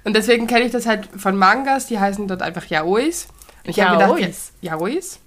und 0.04 0.14
deswegen 0.14 0.46
kenne 0.46 0.64
ich 0.64 0.70
das 0.70 0.86
halt 0.86 1.08
von 1.16 1.36
Mangas, 1.36 1.86
die 1.86 1.98
heißen 1.98 2.28
dort 2.28 2.40
einfach 2.40 2.64
Yaois. 2.66 3.26
Und 3.64 3.70
ich 3.70 3.80
habe 3.80 3.98
gedacht, 3.98 4.20
Yaois? 4.20 4.52
Yaois. 4.60 5.18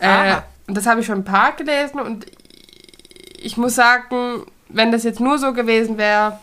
Äh, 0.00 0.36
und 0.66 0.76
das 0.76 0.84
habe 0.86 1.00
ich 1.00 1.06
schon 1.06 1.20
ein 1.20 1.24
paar 1.24 1.56
gelesen 1.56 1.98
und 2.00 2.26
ich 3.44 3.56
muss 3.56 3.74
sagen, 3.74 4.42
wenn 4.68 4.90
das 4.90 5.04
jetzt 5.04 5.20
nur 5.20 5.38
so 5.38 5.52
gewesen 5.52 5.98
wäre, 5.98 6.38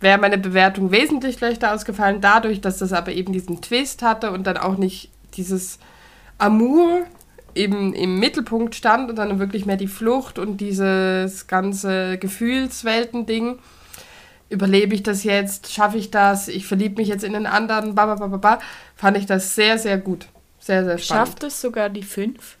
wäre 0.00 0.18
meine 0.18 0.38
Bewertung 0.38 0.90
wesentlich 0.90 1.36
schlechter 1.36 1.74
ausgefallen, 1.74 2.20
dadurch, 2.20 2.60
dass 2.60 2.78
das 2.78 2.92
aber 2.92 3.12
eben 3.12 3.32
diesen 3.32 3.60
Twist 3.60 4.02
hatte 4.02 4.30
und 4.30 4.46
dann 4.46 4.56
auch 4.56 4.76
nicht 4.76 5.10
dieses 5.36 5.78
Amour 6.38 7.06
eben 7.54 7.94
im 7.94 8.18
Mittelpunkt 8.18 8.74
stand 8.74 9.10
und 9.10 9.16
dann 9.16 9.38
wirklich 9.38 9.66
mehr 9.66 9.76
die 9.76 9.88
Flucht 9.88 10.38
und 10.38 10.58
dieses 10.58 11.46
ganze 11.46 12.18
Gefühlswelten-Ding. 12.18 13.58
Überlebe 14.50 14.94
ich 14.94 15.02
das 15.02 15.24
jetzt? 15.24 15.72
Schaffe 15.72 15.98
ich 15.98 16.10
das? 16.10 16.48
Ich 16.48 16.66
verliebe 16.66 17.00
mich 17.00 17.08
jetzt 17.08 17.24
in 17.24 17.32
den 17.32 17.46
anderen? 17.46 17.94
Ba. 17.94 18.58
Fand 18.94 19.16
ich 19.16 19.26
das 19.26 19.54
sehr, 19.54 19.78
sehr 19.78 19.98
gut. 19.98 20.26
Sehr, 20.58 20.84
sehr 20.84 20.98
spannend. 20.98 21.28
Schafft 21.28 21.44
es 21.44 21.60
sogar 21.60 21.88
die 21.88 22.02
fünf? 22.02 22.56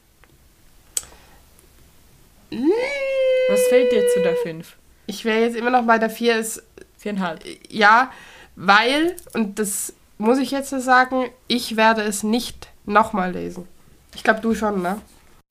Was 3.48 3.60
fehlt 3.68 3.92
dir 3.92 4.06
zu 4.14 4.20
der 4.20 4.36
fünf? 4.36 4.76
Ich 5.06 5.24
wäre 5.24 5.40
jetzt 5.42 5.56
immer 5.56 5.70
noch 5.70 5.84
bei 5.84 5.98
der 5.98 6.10
4. 6.10 6.36
Es, 6.36 6.62
Viereinhalb. 6.96 7.44
Ja, 7.68 8.10
weil, 8.56 9.16
und 9.34 9.58
das 9.58 9.92
muss 10.16 10.38
ich 10.38 10.50
jetzt 10.50 10.70
so 10.70 10.78
sagen, 10.78 11.26
ich 11.48 11.76
werde 11.76 12.02
es 12.02 12.22
nicht 12.22 12.68
nochmal 12.86 13.32
lesen. 13.32 13.68
Ich 14.14 14.22
glaube, 14.22 14.40
du 14.40 14.54
schon, 14.54 14.80
ne? 14.80 15.00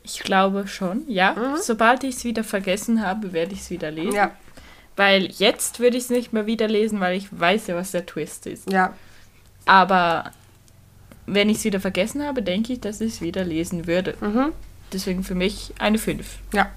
Ich 0.03 0.19
glaube 0.19 0.67
schon, 0.67 1.03
ja. 1.07 1.33
Mhm. 1.33 1.57
Sobald 1.61 2.03
ich 2.03 2.15
es 2.15 2.23
wieder 2.23 2.43
vergessen 2.43 3.05
habe, 3.05 3.33
werde 3.33 3.53
ich 3.53 3.59
es 3.61 3.69
wieder 3.69 3.91
lesen. 3.91 4.15
Ja, 4.15 4.31
Weil 4.95 5.25
jetzt 5.31 5.79
würde 5.79 5.97
ich 5.97 6.03
es 6.03 6.09
nicht 6.09 6.33
mehr 6.33 6.45
wieder 6.45 6.67
lesen, 6.67 6.99
weil 6.99 7.15
ich 7.17 7.27
weiß 7.31 7.67
ja, 7.67 7.75
was 7.75 7.91
der 7.91 8.05
Twist 8.05 8.47
ist. 8.47 8.71
ja. 8.71 8.93
Aber 9.65 10.31
wenn 11.25 11.49
ich 11.49 11.57
es 11.59 11.63
wieder 11.63 11.79
vergessen 11.79 12.21
habe, 12.25 12.41
denke 12.41 12.73
ich, 12.73 12.81
dass 12.81 12.99
ich 12.99 13.13
es 13.13 13.21
wieder 13.21 13.45
lesen 13.45 13.87
würde. 13.87 14.15
Mhm. 14.19 14.51
Deswegen 14.91 15.23
für 15.23 15.35
mich 15.35 15.73
eine 15.79 15.97
5. 15.97 16.39
Ja. 16.53 16.69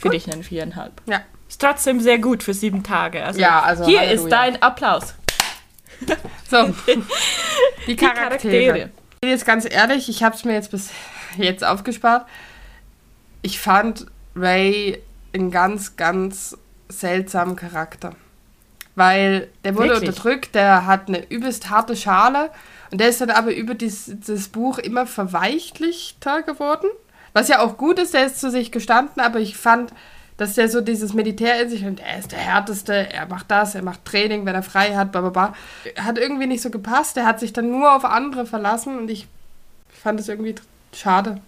Für 0.00 0.10
dich 0.10 0.30
eine 0.32 0.42
4,5. 0.42 0.90
Ja. 1.06 1.20
Ist 1.48 1.60
trotzdem 1.60 2.00
sehr 2.00 2.18
gut 2.18 2.42
für 2.42 2.54
sieben 2.54 2.82
Tage. 2.82 3.24
Also, 3.24 3.40
Ja, 3.40 3.60
also 3.62 3.84
hier 3.84 4.00
Halleluja. 4.00 4.24
ist 4.24 4.30
dein 4.30 4.62
Applaus. 4.62 5.14
So, 6.50 6.66
die 6.86 7.02
Die 7.86 7.96
Charaktere. 7.96 8.90
Ich 9.14 9.20
bin 9.20 9.30
jetzt 9.30 9.46
ganz 9.46 9.64
ehrlich, 9.68 10.08
ich 10.08 10.22
habe 10.22 10.34
es 10.36 10.44
mir 10.44 10.52
jetzt 10.52 10.70
bis 10.70 10.90
jetzt 11.38 11.64
aufgespart. 11.64 12.26
Ich 13.42 13.58
fand 13.60 14.06
Ray 14.36 15.00
einen 15.32 15.50
ganz, 15.50 15.96
ganz 15.96 16.56
seltsamen 16.88 17.56
Charakter. 17.56 18.14
Weil 18.96 19.48
der 19.64 19.74
wurde 19.76 19.90
Wirklich? 19.90 20.08
unterdrückt, 20.10 20.54
der 20.54 20.86
hat 20.86 21.08
eine 21.08 21.28
übelst 21.30 21.70
harte 21.70 21.96
Schale 21.96 22.50
und 22.90 23.00
der 23.00 23.08
ist 23.08 23.20
dann 23.20 23.30
aber 23.30 23.52
über 23.54 23.74
dies, 23.74 24.12
das 24.26 24.48
Buch 24.48 24.78
immer 24.78 25.06
verweichlichter 25.06 26.42
geworden. 26.42 26.88
Was 27.34 27.48
ja 27.48 27.60
auch 27.60 27.76
gut 27.76 27.98
ist, 27.98 28.14
der 28.14 28.26
ist 28.26 28.40
zu 28.40 28.50
sich 28.50 28.72
gestanden, 28.72 29.20
aber 29.20 29.40
ich 29.40 29.56
fand, 29.56 29.92
dass 30.36 30.54
der 30.54 30.68
so 30.68 30.80
dieses 30.80 31.14
Militär 31.14 31.60
in 31.60 31.68
sich 31.68 31.84
und 31.84 32.00
er 32.00 32.18
ist 32.18 32.32
der 32.32 32.38
Härteste, 32.38 33.12
er 33.12 33.26
macht 33.26 33.50
das, 33.50 33.74
er 33.74 33.82
macht 33.82 34.04
Training, 34.04 34.46
wenn 34.46 34.54
er 34.54 34.62
frei 34.62 34.94
hat, 34.94 35.12
bla 35.12 35.20
bla 35.20 35.30
bla. 35.30 35.54
Hat 36.02 36.16
irgendwie 36.16 36.46
nicht 36.46 36.62
so 36.62 36.70
gepasst, 36.70 37.16
der 37.16 37.26
hat 37.26 37.40
sich 37.40 37.52
dann 37.52 37.70
nur 37.70 37.94
auf 37.94 38.04
andere 38.04 38.46
verlassen 38.46 38.98
und 38.98 39.10
ich 39.10 39.26
fand 39.88 40.18
es 40.18 40.28
irgendwie 40.28 40.54
schade. 40.92 41.40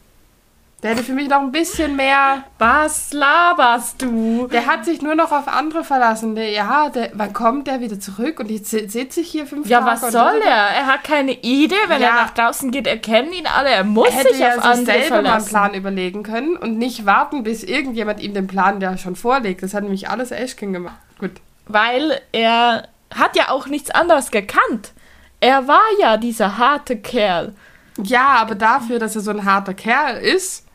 Der 0.83 0.91
hätte 0.91 1.03
für 1.03 1.15
mich 1.15 1.29
noch 1.29 1.41
ein 1.41 1.53
bisschen 1.53 1.97
mehr. 1.97 2.45
Was 2.59 3.13
laberst 3.15 4.03
du? 4.03 4.47
Der 4.49 4.67
hat 4.67 4.85
sich 4.85 5.01
nur 5.01 5.15
noch 5.15 5.33
auf 5.33 5.49
andere 5.49 5.85
verlassen. 5.85 6.35
Der, 6.37 6.51
ja, 6.51 6.91
der, 6.91 7.11
wann 7.15 7.33
kommt 7.33 7.67
der 7.67 7.81
wieder 7.81 7.99
zurück? 7.99 8.39
Und 8.41 8.51
jetzt 8.51 8.71
si- 8.71 8.87
sitze 8.87 9.21
ich 9.23 9.31
hier 9.31 9.47
fünf 9.47 9.67
Ja, 9.69 9.81
Tage. 9.81 10.03
was 10.03 10.13
soll 10.13 10.41
er? 10.45 10.53
Er 10.53 10.87
hat 10.87 11.03
keine 11.03 11.33
Idee. 11.33 11.75
Wenn 11.89 12.03
Ja. 12.03 12.09
er 12.09 12.15
nach 12.17 12.31
draußen 12.31 12.71
geht, 12.71 12.87
erkennen 12.87 13.33
ihn 13.33 13.47
alle. 13.47 13.71
Er 13.71 13.85
muss 13.85 14.09
Er 14.09 14.15
hätte 14.17 14.29
sich 14.35 14.39
ja 14.41 14.49
auf 14.49 14.55
sich 14.57 14.65
andere 14.65 14.85
selber 14.85 15.09
mal 15.11 15.17
einen 15.17 15.27
verlassen. 15.27 15.49
Plan 15.49 15.75
überlegen 15.75 16.23
können 16.23 16.57
und 16.59 16.77
nicht 16.77 17.07
warten, 17.07 17.43
bis 17.43 17.65
irgendjemand 17.65 18.21
ihm 18.21 18.35
den 18.35 18.47
Plan 18.47 18.79
ja 18.81 18.99
schon 18.99 19.17
vorlegt. 19.17 19.63
Das 19.63 19.73
hat 19.73 19.83
nämlich 19.83 20.11
alles 20.11 20.31
Ashkin 20.31 20.75
gemacht. 20.75 20.99
Gut. 21.19 21.33
Weil 21.67 22.21
er 22.33 22.87
hat 23.15 23.35
ja 23.35 23.49
auch 23.49 23.67
nichts 23.67 23.91
anderes 23.91 24.31
gekannt. 24.31 24.93
Er 25.41 25.67
war 25.67 25.83
ja 26.01 26.19
dieser 26.19 26.59
harte 26.59 26.99
Kerl. 26.99 27.55
Ja, 28.03 28.27
aber 28.41 28.55
dafür, 28.55 28.99
dass 28.99 29.17
er 29.17 29.23
so 29.23 29.31
ein 29.31 29.47
harter 29.47 29.73
Kerl 29.75 30.19
ist, 30.19 30.66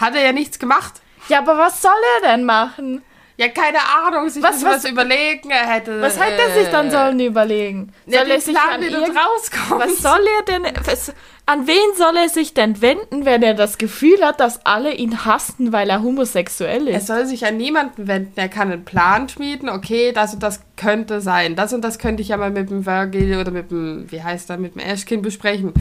hat 0.00 0.14
er 0.14 0.22
ja 0.24 0.32
nichts 0.32 0.58
gemacht. 0.58 0.94
Ja, 1.28 1.38
aber 1.38 1.58
was 1.58 1.80
soll 1.82 1.92
er 2.22 2.28
denn 2.30 2.44
machen? 2.44 3.02
Ja, 3.36 3.48
keine 3.48 3.78
Ahnung, 4.04 4.28
sich 4.28 4.42
Was- 4.42 4.62
was, 4.62 4.84
was- 4.84 4.90
überlegen. 4.90 5.50
Er 5.50 5.66
hätte. 5.66 6.02
Was 6.02 6.20
hätte 6.20 6.42
er 6.42 6.60
sich 6.60 6.68
dann 6.70 6.90
sollen 6.90 7.18
überlegen? 7.20 7.90
Ja, 8.04 8.18
Soll 8.20 8.30
er 8.32 8.36
den 8.36 8.40
sich 8.42 8.54
Plan, 8.54 8.74
an 8.74 8.82
irgend- 8.82 9.16
rauskommst. 9.16 9.86
Was 9.86 10.02
soll 10.02 10.20
er 10.38 10.44
denn? 10.44 10.72
Was, 10.84 11.14
an 11.46 11.66
wen 11.66 11.96
soll 11.96 12.16
er 12.18 12.28
sich 12.28 12.52
denn 12.52 12.82
wenden, 12.82 13.24
wenn 13.24 13.42
er 13.42 13.54
das 13.54 13.78
Gefühl 13.78 14.22
hat, 14.22 14.40
dass 14.40 14.66
alle 14.66 14.92
ihn 14.92 15.24
hassen, 15.24 15.72
weil 15.72 15.88
er 15.88 16.02
homosexuell 16.02 16.86
Er 16.86 16.98
ist? 16.98 17.06
soll 17.06 17.24
sich 17.24 17.46
an 17.46 17.56
niemanden 17.56 18.06
wenden. 18.08 18.32
Er 18.36 18.50
kann 18.50 18.70
einen 18.70 18.84
Plan 18.84 19.26
schmieden. 19.30 19.70
Okay, 19.70 20.12
das 20.12 20.34
und 20.34 20.42
das 20.42 20.60
könnte 20.76 21.22
sein. 21.22 21.56
Das 21.56 21.72
und 21.72 21.80
das 21.82 21.98
könnte 21.98 22.20
ich 22.22 22.28
ja 22.28 22.36
mal 22.36 22.50
mit 22.50 22.68
dem 22.68 22.84
Virgil 22.84 23.38
oder 23.40 23.52
mit 23.52 23.70
dem, 23.70 24.04
wie 24.12 24.22
heißt 24.22 24.50
er, 24.50 24.58
mit 24.58 24.74
dem 24.74 24.80
Ashkin 24.82 25.22
besprechen. 25.22 25.72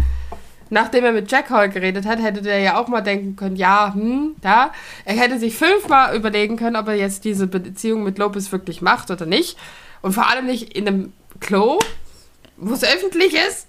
Nachdem 0.69 1.03
er 1.03 1.11
mit 1.11 1.31
Jack 1.31 1.49
Hall 1.49 1.69
geredet 1.69 2.05
hat, 2.05 2.21
hätte 2.21 2.41
der 2.41 2.59
ja 2.59 2.79
auch 2.79 2.87
mal 2.87 3.01
denken 3.01 3.35
können, 3.35 3.55
ja, 3.55 3.93
hm, 3.93 4.35
da. 4.41 4.71
Er 5.05 5.15
hätte 5.15 5.39
sich 5.39 5.55
fünfmal 5.55 6.15
überlegen 6.15 6.57
können, 6.57 6.75
ob 6.75 6.87
er 6.87 6.95
jetzt 6.95 7.25
diese 7.25 7.47
Beziehung 7.47 8.03
mit 8.03 8.17
Lopez 8.17 8.51
wirklich 8.51 8.81
macht 8.81 9.09
oder 9.11 9.25
nicht. 9.25 9.57
Und 10.01 10.13
vor 10.13 10.29
allem 10.29 10.45
nicht 10.45 10.73
in 10.75 10.87
einem 10.87 11.13
Klo, 11.39 11.79
wo 12.57 12.73
es 12.73 12.83
öffentlich 12.83 13.33
ist. 13.33 13.67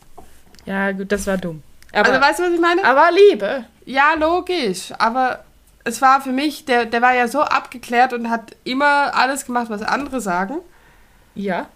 Ja, 0.66 0.92
gut, 0.92 1.10
das 1.10 1.26
war 1.26 1.38
dumm. 1.38 1.62
Aber, 1.92 2.08
also 2.08 2.20
weißt 2.20 2.38
du, 2.38 2.42
was 2.44 2.52
ich 2.52 2.60
meine? 2.60 2.84
aber 2.84 3.08
Liebe. 3.12 3.64
Ja, 3.84 4.14
logisch. 4.18 4.92
Aber 4.98 5.44
es 5.84 6.02
war 6.02 6.20
für 6.20 6.32
mich, 6.32 6.66
der, 6.66 6.84
der 6.86 7.02
war 7.02 7.14
ja 7.14 7.26
so 7.26 7.40
abgeklärt 7.40 8.12
und 8.12 8.30
hat 8.30 8.54
immer 8.64 9.14
alles 9.14 9.46
gemacht, 9.46 9.70
was 9.70 9.82
andere 9.82 10.20
sagen. 10.20 10.58
Ja, 11.34 11.66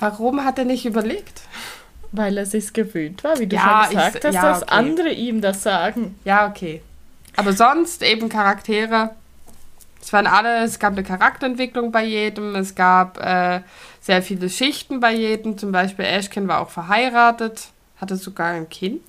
Warum 0.00 0.44
hat 0.44 0.58
er 0.58 0.64
nicht 0.64 0.86
überlegt? 0.86 1.42
Weil 2.12 2.36
er 2.38 2.46
sich's 2.46 2.72
gewöhnt 2.72 3.22
war, 3.24 3.38
wie 3.38 3.46
du 3.46 3.56
Ja, 3.56 3.82
schon 3.84 3.94
gesagt 3.96 4.16
ich- 4.16 4.24
hast, 4.26 4.34
ja, 4.34 4.42
dass 4.42 4.62
okay. 4.62 4.72
andere 4.72 5.10
ihm 5.10 5.40
das 5.40 5.62
sagen. 5.62 6.18
Ja, 6.24 6.46
okay. 6.48 6.82
Aber 7.36 7.52
sonst 7.52 8.02
eben 8.02 8.28
Charaktere. 8.28 9.10
Es 10.02 10.12
waren 10.12 10.26
alle, 10.26 10.64
es 10.64 10.78
gab 10.78 10.94
eine 10.94 11.02
Charakterentwicklung 11.02 11.92
bei 11.92 12.04
jedem, 12.04 12.54
es 12.56 12.74
gab 12.74 13.18
äh, 13.18 13.60
sehr 14.00 14.22
viele 14.22 14.48
Schichten 14.48 14.98
bei 14.98 15.12
jedem. 15.14 15.58
Zum 15.58 15.72
Beispiel 15.72 16.04
Ashkin 16.06 16.48
war 16.48 16.60
auch 16.60 16.70
verheiratet, 16.70 17.68
hatte 18.00 18.16
sogar 18.16 18.48
ein 18.52 18.68
Kind. 18.68 19.02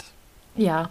Ja. 0.55 0.89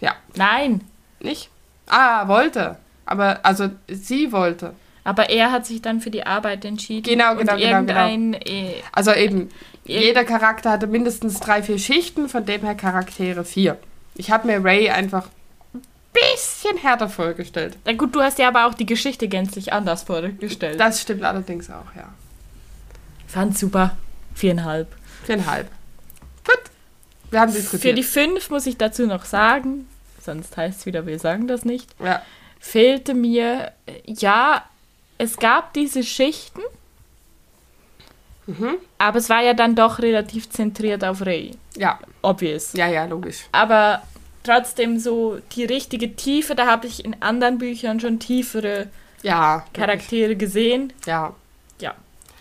Ja. 0.00 0.14
Nein, 0.34 0.80
Nicht? 1.20 1.50
Ah, 1.86 2.26
wollte. 2.28 2.76
Aber, 3.04 3.40
also, 3.44 3.68
sie 3.88 4.32
wollte. 4.32 4.74
aber 5.04 5.30
er 5.30 5.52
hat 5.52 5.64
sich 5.66 5.80
dann 5.82 6.00
für 6.00 6.10
die 6.10 6.26
Arbeit 6.26 6.64
entschieden. 6.64 7.04
Genau, 7.04 7.36
genau, 7.36 7.52
und 7.52 7.58
genau, 7.58 7.70
irgendein, 7.76 8.34
Äh, 8.34 8.74
Also 8.92 9.12
eben, 9.12 9.50
jeder 9.86 10.24
Charakter 10.24 10.70
hatte 10.70 10.86
mindestens 10.86 11.40
drei, 11.40 11.62
vier 11.62 11.78
Schichten, 11.78 12.28
von 12.28 12.44
dem 12.44 12.62
her 12.62 12.74
Charaktere 12.74 13.44
vier. 13.44 13.78
Ich 14.14 14.30
habe 14.30 14.46
mir 14.46 14.64
Ray 14.64 14.90
einfach 14.90 15.28
ein 15.74 15.82
bisschen 16.12 16.78
härter 16.78 17.08
vorgestellt. 17.08 17.76
Na 17.84 17.92
gut, 17.92 18.14
du 18.14 18.20
hast 18.20 18.38
ja 18.38 18.48
aber 18.48 18.66
auch 18.66 18.74
die 18.74 18.86
Geschichte 18.86 19.28
gänzlich 19.28 19.72
anders 19.72 20.04
vorgestellt. 20.04 20.80
Das 20.80 21.02
stimmt 21.02 21.22
allerdings 21.22 21.70
auch, 21.70 21.94
ja. 21.96 22.08
fand 23.26 23.56
super. 23.58 23.96
Viereinhalb. 24.34 24.88
Viereinhalb. 25.24 25.68
Gut. 26.44 26.60
Wir 27.30 27.40
haben 27.40 27.52
Für 27.52 27.58
diskutiert. 27.58 27.98
die 27.98 28.02
fünf 28.02 28.50
muss 28.50 28.66
ich 28.66 28.76
dazu 28.76 29.06
noch 29.06 29.24
sagen, 29.24 29.88
sonst 30.22 30.56
heißt 30.56 30.80
es 30.80 30.86
wieder, 30.86 31.06
wir 31.06 31.18
sagen 31.18 31.48
das 31.48 31.64
nicht, 31.64 31.88
ja. 32.02 32.22
fehlte 32.60 33.14
mir, 33.14 33.72
äh, 33.86 33.92
ja, 34.06 34.64
es 35.18 35.36
gab 35.38 35.72
diese 35.72 36.02
Schichten, 36.02 36.60
Mhm. 38.46 38.76
aber 38.98 39.18
es 39.18 39.28
war 39.28 39.42
ja 39.42 39.54
dann 39.54 39.74
doch 39.74 39.98
relativ 39.98 40.48
zentriert 40.50 41.04
auf 41.04 41.24
Ray. 41.26 41.52
ja, 41.76 41.98
Obvious. 42.22 42.72
ja, 42.74 42.86
ja, 42.88 43.04
logisch. 43.06 43.46
Aber 43.52 44.02
trotzdem 44.44 44.98
so 45.00 45.38
die 45.56 45.64
richtige 45.64 46.14
Tiefe, 46.14 46.54
da 46.54 46.66
habe 46.66 46.86
ich 46.86 47.04
in 47.04 47.20
anderen 47.20 47.58
Büchern 47.58 47.98
schon 48.00 48.18
tiefere 48.20 48.88
Ja. 49.22 49.64
Charaktere 49.72 50.36
gesehen. 50.36 50.92
Ja. 51.06 51.34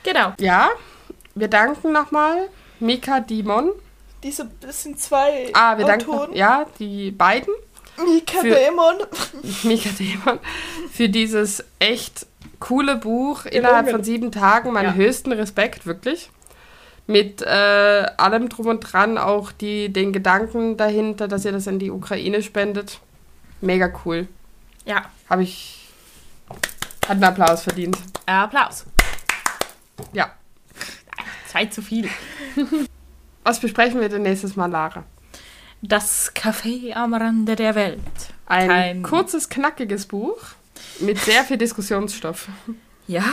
Genau. 0.03 0.33
Ja, 0.39 0.69
wir 1.33 1.47
danken 1.47 1.91
nochmal 1.91 2.47
Mika 2.79 3.21
Dimon. 3.21 3.71
Diese, 4.21 4.47
das 4.61 4.83
sind 4.83 4.99
zwei 4.99 5.49
Ah, 5.53 5.75
wir 5.79 5.85
danken, 5.85 6.31
ja, 6.35 6.67
die 6.77 7.09
beiden. 7.09 7.51
Mika 7.97 8.39
für- 8.41 8.49
Dämon. 8.51 8.97
Mika 9.63 9.89
Demon, 9.97 10.37
für 10.91 11.09
dieses 11.09 11.63
echt 11.79 12.27
coole 12.67 12.95
Buch 12.97 13.45
innerhalb 13.45 13.89
von 13.89 14.03
sieben 14.03 14.31
Tagen. 14.31 14.71
Meinen 14.73 14.85
Ja. 14.89 14.93
höchsten 14.93 15.31
Respekt, 15.31 15.85
wirklich. 15.85 16.29
Mit 17.07 17.43
äh, 17.43 17.45
allem 18.17 18.49
drum 18.49 18.65
und 18.67 18.79
dran, 18.81 19.19
auch 19.19 19.51
die, 19.51 19.93
den 19.93 20.11
Gedanken 20.11 20.75
dahinter, 20.75 21.27
dass 21.27 21.45
ihr 21.45 21.51
das 21.51 21.67
in 21.67 21.77
die 21.77 21.91
Ukraine 21.91 22.41
spendet. 22.41 22.99
Mega 23.61 23.91
cool. 24.03 24.27
Ja, 24.85 25.05
Habe 25.29 25.43
ich. 25.43 25.87
Hat 27.03 27.11
einen 27.11 27.23
Applaus 27.23 27.61
verdient. 27.63 27.97
Applaus. 28.25 28.85
Ja. 30.13 30.31
Zwei 31.51 31.65
zu 31.67 31.83
viel. 31.83 32.09
Was 33.43 33.59
besprechen 33.59 34.01
wir 34.01 34.09
denn 34.09 34.23
nächstes 34.23 34.55
Mal, 34.55 34.71
Lara? 34.71 35.03
Das 35.83 36.33
Café 36.35 36.93
am 36.93 37.13
Rande 37.13 37.55
der 37.55 37.75
Welt. 37.75 37.99
Ein 38.47 38.67
Kein- 38.69 39.03
kurzes, 39.03 39.49
knackiges 39.49 40.07
Buch 40.07 40.37
mit 40.99 41.17
sehr 41.19 41.43
viel 41.43 41.57
Diskussionsstoff. 41.57 42.47
Ja, 43.07 43.23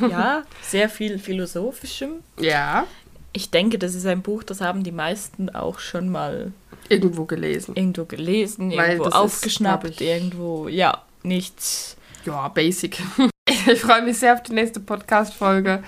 ja, 0.00 0.42
sehr 0.62 0.88
viel 0.88 1.18
philosophischem. 1.18 2.22
Ja. 2.38 2.86
Ich 3.32 3.50
denke, 3.50 3.78
das 3.78 3.94
ist 3.94 4.06
ein 4.06 4.22
Buch, 4.22 4.42
das 4.42 4.60
haben 4.60 4.82
die 4.82 4.92
meisten 4.92 5.48
auch 5.50 5.78
schon 5.78 6.08
mal 6.10 6.52
Irgendwo 6.88 7.24
gelesen. 7.24 7.74
irgendwo 7.76 8.04
gelesen, 8.04 8.70
Weil 8.76 8.90
irgendwo 8.92 9.08
ist, 9.08 9.14
aufgeschnappt, 9.14 9.88
ich- 9.90 10.00
irgendwo, 10.00 10.68
ja, 10.68 11.02
nichts. 11.22 11.96
Ja, 12.24 12.48
basic. 12.48 12.98
Ich 13.68 13.80
freue 13.80 14.02
mich 14.02 14.18
sehr 14.18 14.34
auf 14.34 14.42
die 14.42 14.52
nächste 14.52 14.80
Podcast-Folge. 14.80 15.82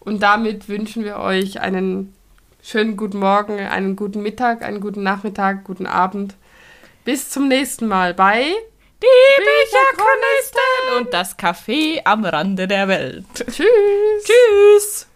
Und 0.00 0.22
damit 0.22 0.68
wünschen 0.68 1.04
wir 1.04 1.16
euch 1.18 1.60
einen 1.60 2.14
schönen 2.62 2.96
guten 2.96 3.18
Morgen, 3.18 3.58
einen 3.60 3.94
guten 3.96 4.22
Mittag, 4.22 4.62
einen 4.62 4.80
guten 4.80 5.02
Nachmittag, 5.02 5.64
guten 5.64 5.86
Abend. 5.86 6.34
Bis 7.04 7.28
zum 7.30 7.48
nächsten 7.48 7.86
Mal 7.88 8.12
bei 8.14 8.52
Die 9.04 9.42
Bücherchronisten 9.42 10.96
und 10.98 11.12
das 11.12 11.38
Café 11.38 12.00
am 12.04 12.24
Rande 12.24 12.66
der 12.66 12.88
Welt. 12.88 13.26
Tschüss. 13.34 13.66
Tschüss. 14.24 15.06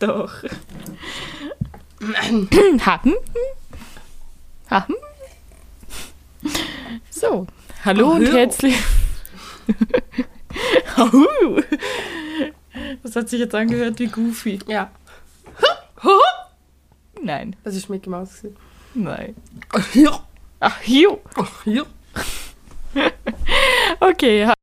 doch. 0.00 0.32
Hatten? 2.80 3.14
Hatten? 4.68 4.94
So, 7.10 7.46
hallo 7.84 8.10
und 8.10 8.26
Hallo. 8.26 8.36
herzlich. 8.36 8.76
Ahu. 10.96 11.60
das 13.04 13.14
hat 13.14 13.28
sich 13.28 13.38
jetzt 13.38 13.54
angehört 13.54 14.00
wie 14.00 14.08
Goofy. 14.08 14.58
Ja, 14.66 14.90
Nein, 17.22 17.54
das 17.62 17.76
ist 17.76 17.88
Mickey 17.88 18.10
Mouse. 18.10 18.42
nein. 18.94 19.36
Ja. 19.94 20.26
Ach, 20.64 20.80
hier. 20.82 21.18
Ja. 21.64 21.82
Okay, 24.00 24.46
ha- 24.46 24.54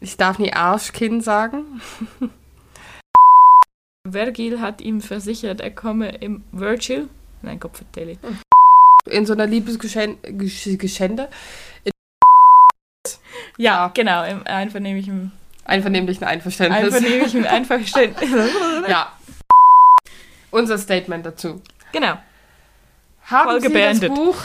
Ich 0.00 0.16
darf 0.16 0.38
nie 0.38 0.52
Arschkind 0.52 1.22
sagen. 1.24 1.80
Vergil 4.10 4.60
hat 4.60 4.80
ihm 4.82 5.00
versichert, 5.00 5.60
er 5.60 5.70
komme 5.70 6.10
im 6.16 6.44
Virgil. 6.52 7.08
Nein, 7.42 7.58
Gott 7.60 7.76
vertelle. 7.76 8.18
In 9.08 9.24
so 9.26 9.32
einer 9.32 9.46
Liebesgeschände. 9.46 11.28
Ja, 13.56 13.88
genau, 13.94 14.24
im 14.24 14.46
einvernehmlichen, 14.46 15.32
Einvernehmlichen 15.64 16.24
Einverständnis. 16.24 16.82
einvernehmlichen 16.94 17.46
Einverständnis. 17.56 18.30
Ja. 18.88 19.12
Unser 20.50 20.76
Statement 20.78 21.24
dazu. 21.24 21.62
genau. 21.92 22.18
Haben 23.26 23.50
Folge 23.50 23.68
Sie 23.68 23.72
beendet. 23.72 24.10
das 24.10 24.18
Buch? 24.18 24.36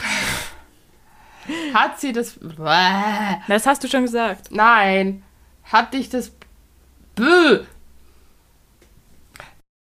Hat 1.73 1.99
sie 1.99 2.13
das... 2.13 2.33
Bäh. 2.39 3.41
Das 3.47 3.65
hast 3.65 3.83
du 3.83 3.87
schon 3.87 4.03
gesagt. 4.03 4.51
Nein. 4.51 5.23
Hat 5.63 5.93
dich 5.93 6.09
das... 6.09 6.31
Bö. 7.15 7.63